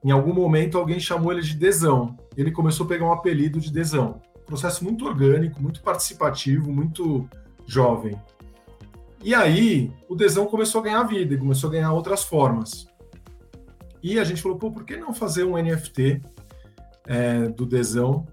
em 0.04 0.12
algum 0.12 0.34
momento 0.34 0.78
alguém 0.78 1.00
chamou 1.00 1.34
ele 1.34 1.42
de 1.42 1.56
Desão. 1.56 2.16
Ele 2.38 2.52
começou 2.52 2.86
a 2.86 2.90
pegar 2.90 3.06
um 3.06 3.12
apelido 3.12 3.60
de 3.60 3.72
Desão. 3.72 4.22
Processo 4.46 4.84
muito 4.84 5.06
orgânico, 5.06 5.62
muito 5.62 5.82
participativo, 5.82 6.72
muito 6.72 7.28
jovem. 7.66 8.16
E 9.24 9.34
aí, 9.34 9.92
o 10.08 10.16
Desão 10.16 10.46
começou 10.46 10.82
a 10.82 10.84
ganhar 10.84 11.04
vida 11.04 11.34
e 11.34 11.38
começou 11.38 11.70
a 11.70 11.74
ganhar 11.74 11.92
outras 11.92 12.24
formas. 12.24 12.88
E 14.06 14.20
a 14.20 14.24
gente 14.24 14.40
falou, 14.40 14.56
pô, 14.56 14.70
por 14.70 14.86
que 14.86 14.96
não 14.96 15.16
fazer 15.16 15.44
um 15.46 15.58
NFT 15.58 16.22
é, 17.08 17.48
do 17.48 17.66
Desão 17.66 18.28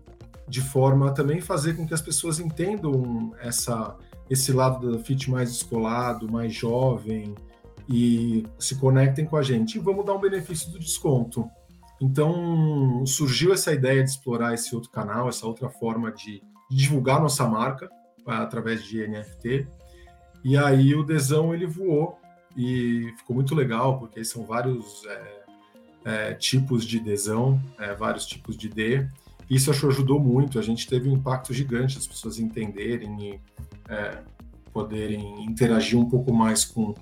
de 0.46 0.60
forma 0.60 1.08
a 1.08 1.12
também 1.12 1.40
fazer 1.40 1.74
com 1.74 1.86
que 1.86 1.94
as 1.94 2.02
pessoas 2.02 2.38
entendam 2.38 3.34
essa, 3.40 3.96
esse 4.28 4.52
lado 4.52 4.92
da 4.92 4.98
fit 5.02 5.30
mais 5.30 5.50
descolado, 5.50 6.30
mais 6.30 6.52
jovem 6.52 7.34
e 7.88 8.44
se 8.58 8.74
conectem 8.74 9.24
com 9.24 9.34
a 9.34 9.42
gente. 9.42 9.76
E 9.76 9.80
vamos 9.80 10.04
dar 10.04 10.12
um 10.12 10.20
benefício 10.20 10.70
do 10.70 10.78
desconto. 10.78 11.48
Então, 11.98 13.02
surgiu 13.06 13.50
essa 13.54 13.72
ideia 13.72 14.04
de 14.04 14.10
explorar 14.10 14.52
esse 14.52 14.74
outro 14.74 14.90
canal, 14.90 15.26
essa 15.26 15.46
outra 15.46 15.70
forma 15.70 16.12
de 16.12 16.42
divulgar 16.70 17.18
nossa 17.18 17.48
marca 17.48 17.88
através 18.26 18.84
de 18.84 19.08
NFT. 19.08 19.66
E 20.44 20.54
aí 20.54 20.94
o 20.94 21.02
Desão 21.02 21.54
ele 21.54 21.66
voou 21.66 22.18
e 22.54 23.10
ficou 23.16 23.34
muito 23.34 23.54
legal, 23.54 23.98
porque 23.98 24.22
são 24.22 24.44
vários 24.44 25.06
é, 25.06 25.41
é, 26.04 26.34
tipos 26.34 26.84
de 26.84 26.98
Desão, 26.98 27.60
é, 27.78 27.94
vários 27.94 28.26
tipos 28.26 28.56
de 28.56 28.68
D. 28.68 29.06
Isso 29.48 29.70
acho 29.70 29.86
ajudou 29.88 30.18
muito, 30.18 30.58
a 30.58 30.62
gente 30.62 30.86
teve 30.86 31.08
um 31.08 31.14
impacto 31.14 31.52
gigante, 31.52 31.98
as 31.98 32.06
pessoas 32.06 32.38
entenderem 32.38 33.32
e 33.32 33.40
é, 33.88 34.18
poderem 34.72 35.44
interagir 35.44 35.98
um 35.98 36.08
pouco 36.08 36.32
mais 36.32 36.64
com, 36.64 36.94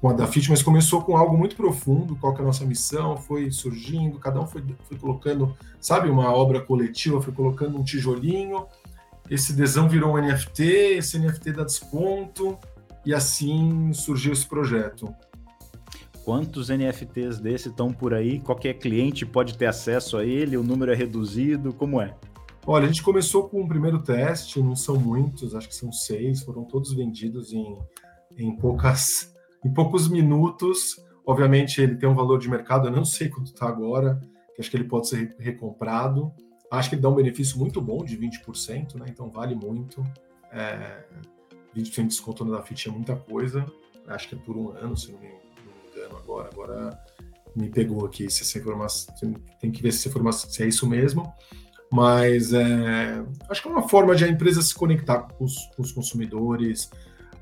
com 0.00 0.08
a 0.08 0.12
Dafit, 0.12 0.48
mas 0.48 0.62
começou 0.62 1.02
com 1.02 1.16
algo 1.16 1.36
muito 1.36 1.54
profundo, 1.54 2.16
qual 2.16 2.32
que 2.32 2.40
é 2.40 2.42
a 2.42 2.46
nossa 2.46 2.64
missão, 2.64 3.16
foi 3.16 3.50
surgindo, 3.50 4.18
cada 4.18 4.40
um 4.40 4.46
foi, 4.46 4.64
foi 4.84 4.96
colocando, 4.96 5.54
sabe, 5.80 6.08
uma 6.08 6.32
obra 6.32 6.60
coletiva, 6.60 7.20
foi 7.20 7.32
colocando 7.32 7.78
um 7.78 7.84
tijolinho, 7.84 8.66
esse 9.30 9.52
desão 9.52 9.88
virou 9.88 10.14
um 10.14 10.22
NFT, 10.22 10.62
esse 10.96 11.18
NFT 11.18 11.52
dá 11.52 11.64
desconto, 11.64 12.58
e 13.04 13.12
assim 13.12 13.92
surgiu 13.92 14.32
esse 14.32 14.46
projeto. 14.46 15.14
Quantos 16.28 16.68
NFTs 16.68 17.40
desse 17.40 17.70
estão 17.70 17.90
por 17.90 18.12
aí? 18.12 18.38
Qualquer 18.38 18.74
cliente 18.74 19.24
pode 19.24 19.56
ter 19.56 19.64
acesso 19.64 20.18
a 20.18 20.26
ele? 20.26 20.58
O 20.58 20.62
número 20.62 20.92
é 20.92 20.94
reduzido? 20.94 21.72
Como 21.72 22.02
é? 22.02 22.14
Olha, 22.66 22.84
a 22.84 22.86
gente 22.86 23.02
começou 23.02 23.48
com 23.48 23.62
o 23.62 23.66
primeiro 23.66 24.02
teste, 24.02 24.60
não 24.60 24.76
são 24.76 25.00
muitos, 25.00 25.54
acho 25.54 25.66
que 25.66 25.74
são 25.74 25.90
seis, 25.90 26.42
foram 26.42 26.64
todos 26.64 26.92
vendidos 26.92 27.54
em, 27.54 27.78
em, 28.36 28.54
poucas, 28.54 29.34
em 29.64 29.72
poucos 29.72 30.06
minutos. 30.06 31.02
Obviamente, 31.26 31.80
ele 31.80 31.96
tem 31.96 32.06
um 32.06 32.14
valor 32.14 32.38
de 32.38 32.50
mercado, 32.50 32.88
eu 32.88 32.92
não 32.92 33.06
sei 33.06 33.30
quanto 33.30 33.46
está 33.46 33.66
agora, 33.66 34.20
acho 34.58 34.70
que 34.70 34.76
ele 34.76 34.84
pode 34.84 35.08
ser 35.08 35.34
recomprado. 35.38 36.30
Acho 36.70 36.90
que 36.90 36.94
ele 36.96 37.00
dá 37.00 37.08
um 37.08 37.14
benefício 37.14 37.58
muito 37.58 37.80
bom 37.80 38.04
de 38.04 38.18
20%, 38.18 38.96
né? 38.96 39.06
Então 39.08 39.30
vale 39.30 39.54
muito. 39.54 40.04
É, 40.52 41.06
20% 41.74 42.02
de 42.02 42.08
desconto 42.08 42.44
na 42.44 42.60
FIT 42.60 42.90
é 42.90 42.92
muita 42.92 43.16
coisa. 43.16 43.64
Acho 44.06 44.28
que 44.28 44.34
é 44.34 44.38
por 44.38 44.58
um 44.58 44.72
ano, 44.72 44.94
se 44.94 45.10
não 45.10 45.18
me, 45.20 45.26
engano 45.26 45.47
agora. 46.16 46.48
Agora 46.52 46.98
me 47.54 47.68
pegou 47.68 48.06
aqui 48.06 48.26
essa 48.26 48.58
informação. 48.58 49.34
Tem 49.60 49.70
que 49.70 49.82
ver 49.82 49.92
se, 49.92 50.08
informação, 50.08 50.48
se 50.50 50.62
é 50.62 50.66
isso 50.66 50.88
mesmo. 50.88 51.32
Mas 51.92 52.52
é, 52.52 53.22
acho 53.48 53.62
que 53.62 53.68
é 53.68 53.70
uma 53.70 53.88
forma 53.88 54.14
de 54.14 54.24
a 54.24 54.28
empresa 54.28 54.60
se 54.60 54.74
conectar 54.74 55.20
com 55.20 55.44
os, 55.44 55.56
com 55.74 55.82
os 55.82 55.92
consumidores. 55.92 56.90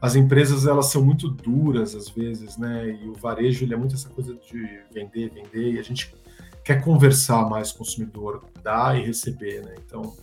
As 0.01 0.15
empresas 0.15 0.67
elas 0.67 0.87
são 0.87 1.03
muito 1.05 1.29
duras 1.29 1.95
às 1.95 2.09
vezes, 2.09 2.57
né? 2.57 2.99
E 3.03 3.09
o 3.09 3.15
varejo 3.15 3.65
ele 3.65 3.75
é 3.75 3.77
muito 3.77 3.95
essa 3.95 4.09
coisa 4.09 4.35
de 4.35 4.81
vender, 4.93 5.31
vender. 5.31 5.75
E 5.75 5.79
a 5.79 5.83
gente 5.83 6.15
quer 6.63 6.83
conversar 6.83 7.49
mais 7.49 7.71
com 7.71 7.77
o 7.77 7.79
consumidor, 7.79 8.45
dar 8.63 8.99
e 8.99 9.05
receber, 9.05 9.65
né? 9.65 9.75
Então, 9.85 10.17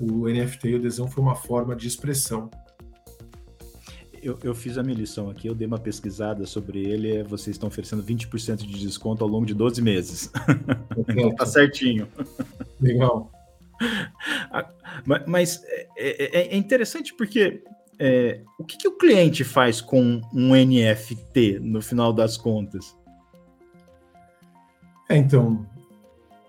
o 0.00 0.28
NFT 0.28 0.68
e 0.68 0.74
o 0.74 0.78
adesão 0.78 1.08
foi 1.08 1.22
uma 1.22 1.34
forma 1.34 1.76
de 1.76 1.86
expressão. 1.86 2.50
Eu, 4.22 4.38
eu, 4.42 4.54
fiz 4.54 4.76
a 4.76 4.82
minha 4.82 4.96
lição 4.96 5.30
aqui, 5.30 5.46
eu 5.46 5.54
dei 5.54 5.66
uma 5.66 5.78
pesquisada 5.78 6.44
sobre 6.44 6.80
ele, 6.80 7.16
é, 7.16 7.22
vocês 7.22 7.54
estão 7.54 7.68
oferecendo 7.68 8.02
20% 8.02 8.56
de 8.56 8.78
desconto 8.78 9.24
ao 9.24 9.30
longo 9.30 9.46
de 9.46 9.54
12 9.54 9.80
meses. 9.80 10.30
então 10.96 11.32
tá 11.36 11.46
certinho. 11.46 12.06
Legal. 12.80 13.30
Mas, 15.06 15.22
mas 15.26 15.64
é, 15.96 16.50
é, 16.50 16.54
é, 16.54 16.56
interessante 16.56 17.14
porque 17.14 17.64
é, 17.98 18.42
o 18.58 18.64
que, 18.64 18.76
que, 18.76 18.86
o 18.86 18.98
cliente 18.98 19.42
faz 19.42 19.80
com 19.80 20.20
um 20.34 20.54
NFT 20.54 21.60
no 21.60 21.80
final 21.80 22.12
das 22.12 22.36
contas? 22.36 22.94
É, 25.08 25.16
então, 25.16 25.66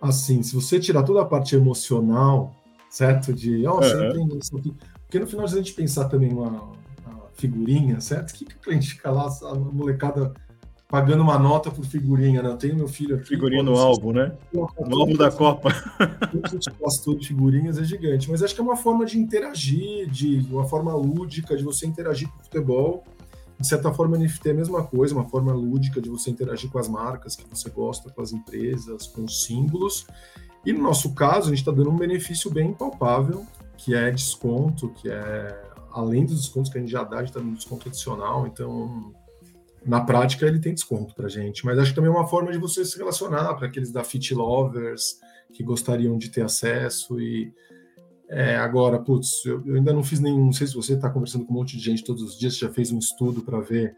assim, 0.02 0.44
se 0.44 0.54
você 0.54 0.78
tirar 0.78 1.04
toda 1.04 1.22
a 1.22 1.26
parte 1.26 1.56
emocional, 1.56 2.54
certo? 2.90 3.32
De, 3.32 3.66
ó, 3.66 3.78
oh, 3.78 3.82
você 3.82 4.12
tem 4.12 4.38
isso 4.38 4.58
aqui. 4.58 4.74
Porque 5.04 5.20
no 5.20 5.28
final, 5.28 5.48
se 5.48 5.56
a 5.56 5.58
gente 5.58 5.74
pensar 5.74 6.10
também 6.10 6.34
uma 6.34 6.74
figurinha, 7.42 8.00
certo? 8.00 8.32
O 8.32 8.34
que, 8.34 8.46
que 8.46 8.56
o 8.56 8.60
cliente 8.60 8.90
fica 8.90 9.12
lá, 9.12 9.28
a 9.44 9.56
molecada 9.56 10.34
pagando 10.88 11.24
uma 11.24 11.40
nota 11.40 11.72
por 11.72 11.86
figurinha, 11.86 12.42
né? 12.42 12.50
Eu 12.50 12.58
tenho 12.58 12.76
meu 12.76 12.88
filho 12.88 13.16
aqui. 13.16 13.28
Figurinha 13.28 13.64
no 13.64 13.78
álbum, 13.78 14.12
né? 14.12 14.34
No 14.54 14.68
álbum 15.00 15.16
da 15.16 15.32
Copa. 15.32 15.70
Pastor 16.82 17.18
de 17.18 17.28
figurinhas 17.28 17.78
é 17.78 17.84
gigante, 17.84 18.30
mas 18.30 18.44
acho 18.44 18.54
que 18.54 18.62
é 18.62 18.64
uma 18.64 18.76
forma 18.76 19.06
de 19.06 19.18
interagir, 19.18 20.10
de 20.10 20.46
uma 20.52 20.66
forma 20.66 20.94
lúdica 20.94 21.56
de 21.56 21.64
você 21.64 21.86
interagir 21.86 22.28
com 22.30 22.40
o 22.40 22.44
futebol 22.44 23.04
de 23.62 23.68
certa 23.68 23.94
forma, 23.94 24.18
NFT 24.18 24.50
é 24.50 24.52
a 24.52 24.56
mesma 24.56 24.84
coisa, 24.84 25.14
uma 25.14 25.30
forma 25.30 25.54
lúdica 25.54 26.02
de 26.02 26.10
você 26.10 26.32
interagir 26.32 26.70
com 26.72 26.80
as 26.80 26.88
marcas 26.88 27.36
que 27.36 27.48
você 27.48 27.70
gosta, 27.70 28.10
com 28.10 28.22
as 28.22 28.34
empresas, 28.34 29.06
com 29.06 29.24
os 29.24 29.44
símbolos. 29.44 30.08
E 30.66 30.74
no 30.74 30.82
nosso 30.82 31.14
caso, 31.14 31.46
a 31.46 31.50
gente 31.50 31.60
está 31.60 31.72
dando 31.72 31.92
um 31.92 31.96
benefício 31.96 32.50
bem 32.50 32.74
palpável, 32.74 33.46
que 33.78 33.94
é 33.94 34.10
desconto, 34.10 34.90
que 34.90 35.10
é 35.10 35.71
além 35.94 36.26
dos 36.26 36.42
descontos 36.42 36.72
que 36.72 36.78
a 36.78 36.82
gente 36.82 36.92
já 36.92 37.04
dá, 37.04 37.18
a 37.18 37.20
gente 37.20 37.30
está 37.30 37.40
dando 37.40 37.56
desconto 37.56 37.88
adicional. 37.88 38.48
Então, 38.48 39.14
na 39.86 40.02
prática, 40.02 40.46
ele 40.46 40.60
tem 40.60 40.74
desconto 40.74 41.14
para 41.16 41.28
gente. 41.28 41.66
Mas 41.66 41.80
acho 41.80 41.90
que 41.92 41.96
também 41.96 42.12
é 42.12 42.14
uma 42.14 42.28
forma 42.28 42.52
de 42.52 42.58
você 42.58 42.86
se 42.86 42.98
relacionar 42.98 43.54
para 43.56 43.68
aqueles 43.68 43.92
da 43.92 44.04
Fit 44.04 44.34
Lovers 44.34 45.20
que 45.54 45.64
gostariam 45.64 46.18
de 46.18 46.30
ter 46.30 46.42
acesso 46.42 47.20
e 47.20 47.54
É, 48.34 48.56
agora, 48.56 48.98
putz, 48.98 49.46
eu, 49.46 49.62
eu, 49.66 49.76
ainda 49.76 49.92
não 49.92 50.04
fiz 50.04 50.22
nenhum. 50.22 50.46
Não 50.46 50.54
sei 50.54 50.66
se 50.66 50.74
você 50.74 50.94
está 50.94 51.10
conversando 51.10 51.46
com 51.46 51.54
um 51.54 51.58
monte 51.58 51.76
de 51.76 51.84
gente 51.84 52.02
todos 52.02 52.24
os 52.24 52.40
dias, 52.40 52.58
já 52.58 52.70
fez 52.70 52.90
um 52.90 52.98
estudo 52.98 53.42
para 53.42 53.60
ver 53.60 53.94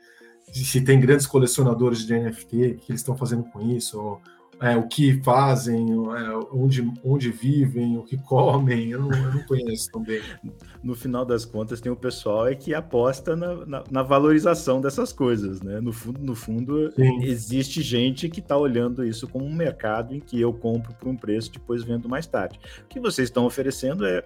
se 0.52 0.82
tem 0.82 1.00
grandes 1.00 1.28
colecionadores 1.28 2.06
de 2.06 2.18
NFT, 2.18 2.80
que 2.82 2.92
eles 2.92 3.02
estão 3.02 3.16
fazendo 3.16 3.44
com 3.44 3.62
isso, 3.62 4.02
ou, 4.02 4.22
é, 4.62 4.76
o 4.78 4.88
que 4.88 5.22
fazem, 5.24 5.92
é, 5.92 6.36
onde, 6.52 6.90
onde 7.04 7.32
vivem, 7.32 7.98
o 7.98 8.04
que 8.04 8.18
comem, 8.18 8.92
eu 8.92 9.02
não, 9.02 9.12
eu 9.12 9.34
não 9.34 9.44
conheço 9.44 9.92
também. 9.92 10.22
No 10.84 10.96
final 10.96 11.24
das 11.24 11.46
contas, 11.46 11.80
tem 11.80 11.90
o 11.90 11.96
pessoal 11.96 12.46
é 12.46 12.56
que 12.56 12.74
aposta 12.74 13.38
na, 13.38 13.66
na, 13.66 13.84
na 13.90 14.04
valorização 14.04 14.82
dessas 14.82 15.14
coisas, 15.14 15.62
né? 15.62 15.80
No 15.80 15.94
fundo, 15.94 16.20
no 16.20 16.36
fundo 16.36 16.94
existe 17.22 17.82
gente 17.82 18.28
que 18.28 18.42
está 18.42 18.58
olhando 18.58 19.06
isso 19.06 19.26
como 19.26 19.46
um 19.46 19.54
mercado 19.54 20.14
em 20.14 20.20
que 20.20 20.42
eu 20.42 20.52
compro 20.52 20.94
por 20.96 21.08
um 21.08 21.16
preço, 21.16 21.54
depois 21.54 21.84
vendo 21.84 22.10
mais 22.10 22.28
tarde. 22.28 22.60
O 22.84 22.88
que 22.90 23.00
vocês 23.00 23.30
estão 23.30 23.46
oferecendo 23.46 24.06
é, 24.06 24.26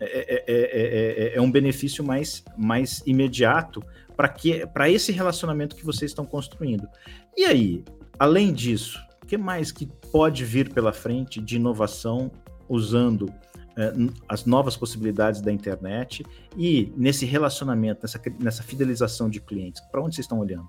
é, 0.00 0.44
é, 0.46 1.32
é 1.34 1.40
um 1.40 1.50
benefício 1.50 2.04
mais, 2.04 2.44
mais 2.56 3.02
imediato 3.04 3.82
para 4.72 4.88
esse 4.88 5.10
relacionamento 5.10 5.74
que 5.74 5.84
vocês 5.84 6.12
estão 6.12 6.24
construindo. 6.24 6.88
E 7.36 7.44
aí, 7.44 7.84
além 8.18 8.52
disso, 8.52 9.05
o 9.26 9.28
que 9.28 9.36
mais 9.36 9.72
que 9.72 9.86
pode 10.12 10.44
vir 10.44 10.72
pela 10.72 10.92
frente 10.92 11.42
de 11.42 11.56
inovação 11.56 12.30
usando 12.68 13.28
eh, 13.76 13.92
as 14.28 14.46
novas 14.46 14.76
possibilidades 14.76 15.40
da 15.40 15.50
internet 15.50 16.24
e 16.56 16.92
nesse 16.96 17.26
relacionamento, 17.26 18.02
nessa, 18.02 18.22
nessa 18.38 18.62
fidelização 18.62 19.28
de 19.28 19.40
clientes? 19.40 19.82
Para 19.90 20.00
onde 20.00 20.14
vocês 20.14 20.26
estão 20.26 20.38
olhando? 20.38 20.68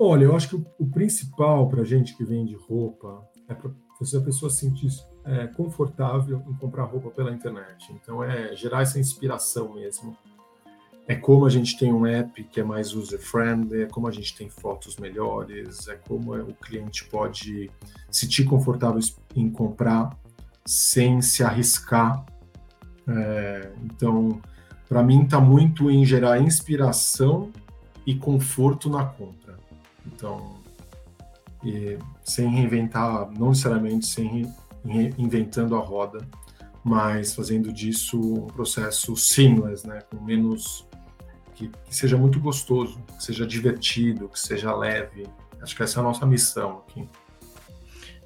Olha, 0.00 0.24
eu 0.24 0.34
acho 0.34 0.48
que 0.48 0.56
o, 0.56 0.66
o 0.80 0.90
principal 0.90 1.68
para 1.68 1.82
a 1.82 1.84
gente 1.84 2.16
que 2.16 2.24
vende 2.24 2.56
roupa 2.56 3.24
é 3.48 3.54
para 3.54 3.70
a 3.70 4.20
pessoa 4.20 4.50
se 4.50 4.66
sentir 4.66 4.90
é, 5.24 5.46
confortável 5.46 6.42
em 6.48 6.54
comprar 6.54 6.86
roupa 6.86 7.10
pela 7.10 7.30
internet. 7.30 7.92
Então, 7.92 8.24
é 8.24 8.56
gerar 8.56 8.82
essa 8.82 8.98
inspiração 8.98 9.74
mesmo 9.74 10.16
é 11.10 11.16
como 11.16 11.44
a 11.44 11.50
gente 11.50 11.76
tem 11.76 11.92
um 11.92 12.06
app 12.06 12.40
que 12.44 12.60
é 12.60 12.62
mais 12.62 12.94
user-friendly, 12.94 13.82
é 13.82 13.86
como 13.86 14.06
a 14.06 14.12
gente 14.12 14.32
tem 14.32 14.48
fotos 14.48 14.96
melhores, 14.96 15.88
é 15.88 15.96
como 15.96 16.36
o 16.36 16.54
cliente 16.54 17.04
pode 17.06 17.68
se 18.08 18.20
sentir 18.20 18.44
confortável 18.44 19.00
em 19.34 19.50
comprar 19.50 20.16
sem 20.64 21.20
se 21.20 21.42
arriscar. 21.42 22.24
É, 23.08 23.72
então, 23.82 24.40
para 24.88 25.02
mim, 25.02 25.24
está 25.24 25.40
muito 25.40 25.90
em 25.90 26.04
gerar 26.04 26.38
inspiração 26.38 27.50
e 28.06 28.14
conforto 28.14 28.88
na 28.88 29.04
compra. 29.04 29.58
Então, 30.06 30.60
sem 32.22 32.48
reinventar, 32.50 33.28
não 33.36 33.48
necessariamente 33.48 34.06
sem 34.06 34.48
inventando 35.18 35.74
a 35.74 35.80
roda, 35.80 36.24
mas 36.84 37.34
fazendo 37.34 37.72
disso 37.72 38.16
um 38.16 38.46
processo 38.46 39.16
seamless, 39.16 39.84
né, 39.84 40.02
com 40.08 40.24
menos 40.24 40.88
que, 41.60 41.68
que 41.68 41.94
seja 41.94 42.16
muito 42.16 42.40
gostoso, 42.40 42.98
que 43.18 43.22
seja 43.22 43.46
divertido, 43.46 44.28
que 44.28 44.40
seja 44.40 44.74
leve. 44.74 45.26
Acho 45.60 45.76
que 45.76 45.82
essa 45.82 45.98
é 45.98 46.00
a 46.00 46.04
nossa 46.04 46.24
missão 46.24 46.78
aqui. 46.78 47.06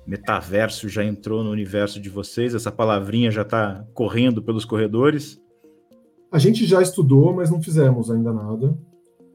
Metaverso 0.07 0.89
já 0.89 1.03
entrou 1.03 1.43
no 1.43 1.51
universo 1.51 2.01
de 2.01 2.09
vocês? 2.09 2.55
Essa 2.55 2.70
palavrinha 2.70 3.30
já 3.30 3.43
está 3.43 3.85
correndo 3.93 4.41
pelos 4.43 4.64
corredores? 4.64 5.41
A 6.30 6.39
gente 6.39 6.64
já 6.64 6.80
estudou, 6.80 7.32
mas 7.32 7.51
não 7.51 7.61
fizemos 7.61 8.11
ainda 8.11 8.32
nada. 8.32 8.78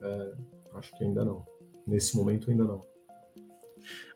É, 0.01 0.31
acho 0.75 0.97
que 0.97 1.03
ainda 1.03 1.25
não. 1.25 1.43
Nesse 1.85 2.15
momento, 2.15 2.49
ainda 2.49 2.63
não. 2.63 2.85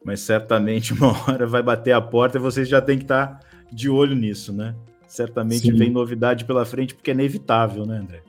Mas 0.05 0.21
certamente 0.21 0.93
uma 0.95 1.11
hora 1.27 1.45
vai 1.45 1.63
bater 1.63 1.91
a 1.91 2.01
porta 2.01 2.37
e 2.37 2.41
vocês 2.41 2.69
já 2.69 2.81
têm 2.81 2.97
que 2.97 3.05
estar 3.05 3.39
tá 3.39 3.47
de 3.71 3.89
olho 3.89 4.15
nisso, 4.15 4.53
né? 4.53 4.75
Certamente 5.07 5.71
Sim. 5.71 5.75
vem 5.75 5.91
novidade 5.91 6.45
pela 6.45 6.65
frente, 6.65 6.95
porque 6.95 7.11
é 7.11 7.13
inevitável, 7.13 7.85
né, 7.85 7.97
André? 7.97 8.23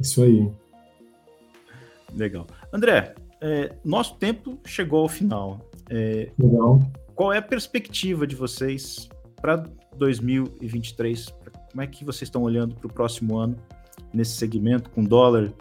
Isso 0.00 0.22
aí. 0.22 0.50
Legal. 2.14 2.46
André, 2.72 3.14
é, 3.40 3.74
nosso 3.84 4.16
tempo 4.16 4.58
chegou 4.64 5.00
ao 5.00 5.08
final. 5.08 5.68
É, 5.90 6.30
Legal. 6.38 6.80
Qual 7.14 7.32
é 7.32 7.38
a 7.38 7.42
perspectiva 7.42 8.26
de 8.26 8.34
vocês 8.34 9.08
para 9.40 9.64
2023? 9.96 11.34
Como 11.70 11.82
é 11.82 11.86
que 11.86 12.04
vocês 12.04 12.22
estão 12.22 12.42
olhando 12.42 12.74
para 12.74 12.86
o 12.86 12.92
próximo 12.92 13.36
ano 13.36 13.56
nesse 14.12 14.32
segmento, 14.32 14.90
com 14.90 15.02
dólar 15.02 15.52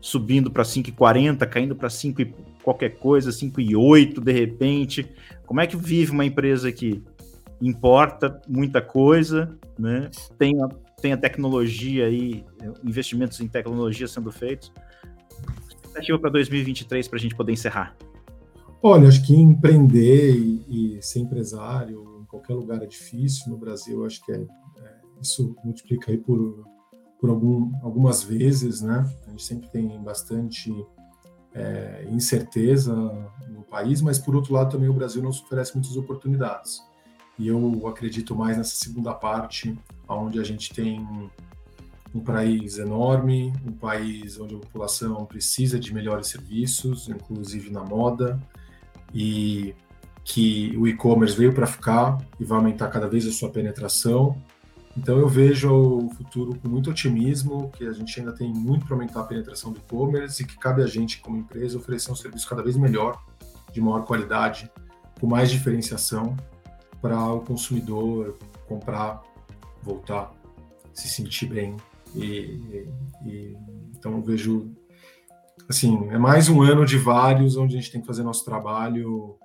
subindo 0.00 0.50
para 0.50 0.62
5,40, 0.62 1.46
caindo 1.48 1.74
para 1.74 1.90
5 1.90 2.22
e 2.22 2.34
qualquer 2.62 2.98
coisa, 2.98 3.30
5,8 3.30 4.20
de 4.20 4.32
repente? 4.32 5.06
Como 5.46 5.60
é 5.60 5.66
que 5.66 5.76
vive 5.76 6.12
uma 6.12 6.24
empresa 6.24 6.70
que 6.70 7.02
importa 7.60 8.40
muita 8.48 8.80
coisa, 8.80 9.58
né? 9.78 10.10
tem, 10.38 10.62
a, 10.62 10.68
tem 11.00 11.12
a 11.12 11.16
tecnologia 11.16 12.06
aí, 12.06 12.44
investimentos 12.84 13.40
em 13.40 13.48
tecnologia 13.48 14.06
sendo 14.06 14.30
feitos, 14.30 14.72
expectativa 15.98 16.18
para 16.18 16.30
2023 16.30 17.08
para 17.08 17.18
a 17.18 17.20
gente 17.20 17.34
poder 17.34 17.52
encerrar? 17.52 17.96
Olha, 18.82 19.08
acho 19.08 19.26
que 19.26 19.34
empreender 19.34 20.36
e, 20.36 20.96
e, 20.96 21.02
ser 21.02 21.20
empresário 21.20 22.20
em 22.20 22.24
qualquer 22.24 22.54
lugar 22.54 22.82
é 22.82 22.86
difícil. 22.86 23.50
No 23.50 23.58
Brasil, 23.58 24.04
acho 24.04 24.24
que 24.24 24.32
é, 24.32 24.36
é, 24.36 24.46
isso 25.20 25.56
multiplica 25.64 26.12
aí 26.12 26.18
por, 26.18 26.64
por 27.20 27.28
algum, 27.28 27.72
algumas 27.82 28.22
vezes, 28.22 28.80
né? 28.80 29.04
A 29.26 29.30
gente 29.30 29.42
sempre 29.42 29.68
tem 29.68 30.00
bastante 30.00 30.72
é, 31.52 32.06
incerteza 32.08 32.94
no 33.48 33.62
país, 33.62 34.00
mas 34.00 34.18
por 34.18 34.36
outro 34.36 34.54
lado 34.54 34.70
também 34.70 34.88
o 34.88 34.94
Brasil 34.94 35.22
nos 35.22 35.40
oferece 35.40 35.74
muitas 35.74 35.96
oportunidades. 35.96 36.80
E 37.36 37.48
eu 37.48 37.86
acredito 37.86 38.34
mais 38.34 38.56
nessa 38.56 38.76
segunda 38.76 39.12
parte, 39.14 39.76
onde 40.08 40.40
a 40.40 40.44
gente 40.44 40.72
tem 40.72 41.06
um 42.18 42.20
país 42.20 42.78
enorme, 42.78 43.52
um 43.64 43.72
país 43.72 44.38
onde 44.38 44.54
a 44.54 44.58
população 44.58 45.24
precisa 45.24 45.78
de 45.78 45.94
melhores 45.94 46.26
serviços, 46.26 47.08
inclusive 47.08 47.70
na 47.70 47.82
moda, 47.82 48.40
e 49.14 49.74
que 50.24 50.76
o 50.76 50.86
e-commerce 50.86 51.36
veio 51.36 51.54
para 51.54 51.66
ficar 51.66 52.18
e 52.38 52.44
vai 52.44 52.58
aumentar 52.58 52.88
cada 52.88 53.08
vez 53.08 53.26
a 53.26 53.32
sua 53.32 53.50
penetração. 53.50 54.36
Então 54.96 55.16
eu 55.16 55.28
vejo 55.28 55.72
o 55.72 56.10
futuro 56.10 56.58
com 56.58 56.68
muito 56.68 56.90
otimismo, 56.90 57.70
que 57.70 57.86
a 57.86 57.92
gente 57.92 58.18
ainda 58.18 58.32
tem 58.32 58.52
muito 58.52 58.84
para 58.84 58.96
aumentar 58.96 59.20
a 59.20 59.24
penetração 59.24 59.72
do 59.72 59.78
e-commerce 59.78 60.42
e 60.42 60.46
que 60.46 60.58
cabe 60.58 60.82
a 60.82 60.86
gente 60.86 61.20
como 61.20 61.36
empresa 61.38 61.78
oferecer 61.78 62.10
um 62.10 62.16
serviço 62.16 62.48
cada 62.48 62.62
vez 62.62 62.76
melhor, 62.76 63.22
de 63.72 63.80
maior 63.80 64.04
qualidade, 64.04 64.70
com 65.20 65.26
mais 65.26 65.50
diferenciação 65.50 66.36
para 67.00 67.32
o 67.32 67.40
consumidor 67.40 68.36
comprar, 68.66 69.22
voltar, 69.82 70.32
se 70.92 71.08
sentir 71.08 71.46
bem 71.46 71.76
e, 72.14 72.88
e, 73.26 73.56
então 73.96 74.12
eu 74.12 74.22
vejo 74.22 74.70
assim, 75.68 76.08
é 76.10 76.18
mais 76.18 76.48
um 76.48 76.62
ano 76.62 76.84
de 76.84 76.96
vários 76.96 77.56
onde 77.56 77.76
a 77.76 77.80
gente 77.80 77.92
tem 77.92 78.00
que 78.00 78.06
fazer 78.06 78.22
nosso 78.22 78.44
trabalho, 78.44 79.36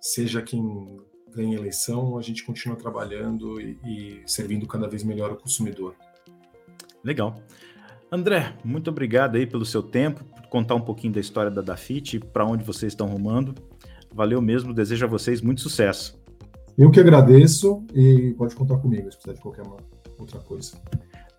seja 0.00 0.42
quem 0.42 0.98
ganha 1.34 1.56
eleição, 1.56 2.18
a 2.18 2.22
gente 2.22 2.44
continua 2.44 2.76
trabalhando 2.76 3.60
e, 3.60 3.78
e 3.84 4.22
servindo 4.26 4.66
cada 4.66 4.88
vez 4.88 5.04
melhor 5.04 5.30
o 5.32 5.36
consumidor. 5.36 5.94
Legal. 7.04 7.36
André, 8.10 8.56
muito 8.64 8.88
obrigado 8.90 9.36
aí 9.36 9.46
pelo 9.46 9.64
seu 9.64 9.82
tempo, 9.82 10.24
por 10.24 10.46
contar 10.48 10.74
um 10.74 10.80
pouquinho 10.80 11.12
da 11.12 11.20
história 11.20 11.50
da 11.50 11.60
Dafit, 11.60 12.18
para 12.18 12.44
onde 12.44 12.64
vocês 12.64 12.92
estão 12.92 13.06
rumando. 13.06 13.54
Valeu 14.12 14.40
mesmo, 14.40 14.72
desejo 14.72 15.04
a 15.04 15.08
vocês 15.08 15.40
muito 15.42 15.60
sucesso. 15.60 16.18
Eu 16.76 16.90
que 16.90 16.98
agradeço 16.98 17.84
e 17.94 18.34
pode 18.38 18.56
contar 18.56 18.78
comigo 18.78 19.10
se 19.10 19.16
precisar 19.18 19.34
de 19.34 19.40
qualquer 19.40 19.64
outra 20.18 20.38
coisa. 20.40 20.72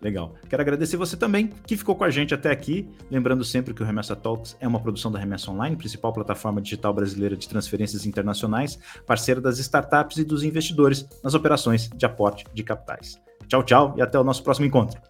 Legal. 0.00 0.34
Quero 0.48 0.62
agradecer 0.62 0.96
você 0.96 1.16
também 1.16 1.48
que 1.66 1.76
ficou 1.76 1.94
com 1.94 2.04
a 2.04 2.10
gente 2.10 2.32
até 2.32 2.50
aqui. 2.50 2.88
Lembrando 3.10 3.44
sempre 3.44 3.74
que 3.74 3.82
o 3.82 3.86
Remessa 3.86 4.16
Talks 4.16 4.56
é 4.58 4.66
uma 4.66 4.80
produção 4.80 5.12
da 5.12 5.18
Remessa 5.18 5.50
Online, 5.50 5.76
principal 5.76 6.12
plataforma 6.12 6.60
digital 6.60 6.94
brasileira 6.94 7.36
de 7.36 7.48
transferências 7.48 8.06
internacionais, 8.06 8.78
parceira 9.06 9.40
das 9.40 9.58
startups 9.58 10.16
e 10.16 10.24
dos 10.24 10.42
investidores 10.42 11.06
nas 11.22 11.34
operações 11.34 11.90
de 11.94 12.06
aporte 12.06 12.46
de 12.54 12.62
capitais. 12.62 13.20
Tchau, 13.46 13.62
tchau 13.62 13.94
e 13.96 14.02
até 14.02 14.18
o 14.18 14.24
nosso 14.24 14.42
próximo 14.42 14.66
encontro. 14.66 15.00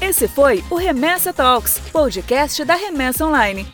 Esse 0.00 0.26
foi 0.26 0.64
o 0.70 0.76
Remessa 0.76 1.32
Talks, 1.32 1.78
podcast 1.92 2.64
da 2.64 2.74
Remessa 2.74 3.26
Online. 3.26 3.66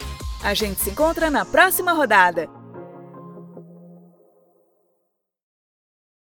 A 0.43 0.55
gente 0.55 0.81
se 0.81 0.91
encontra 0.91 1.31
na 1.31 1.45
próxima 1.45 1.93
rodada. 1.93 2.56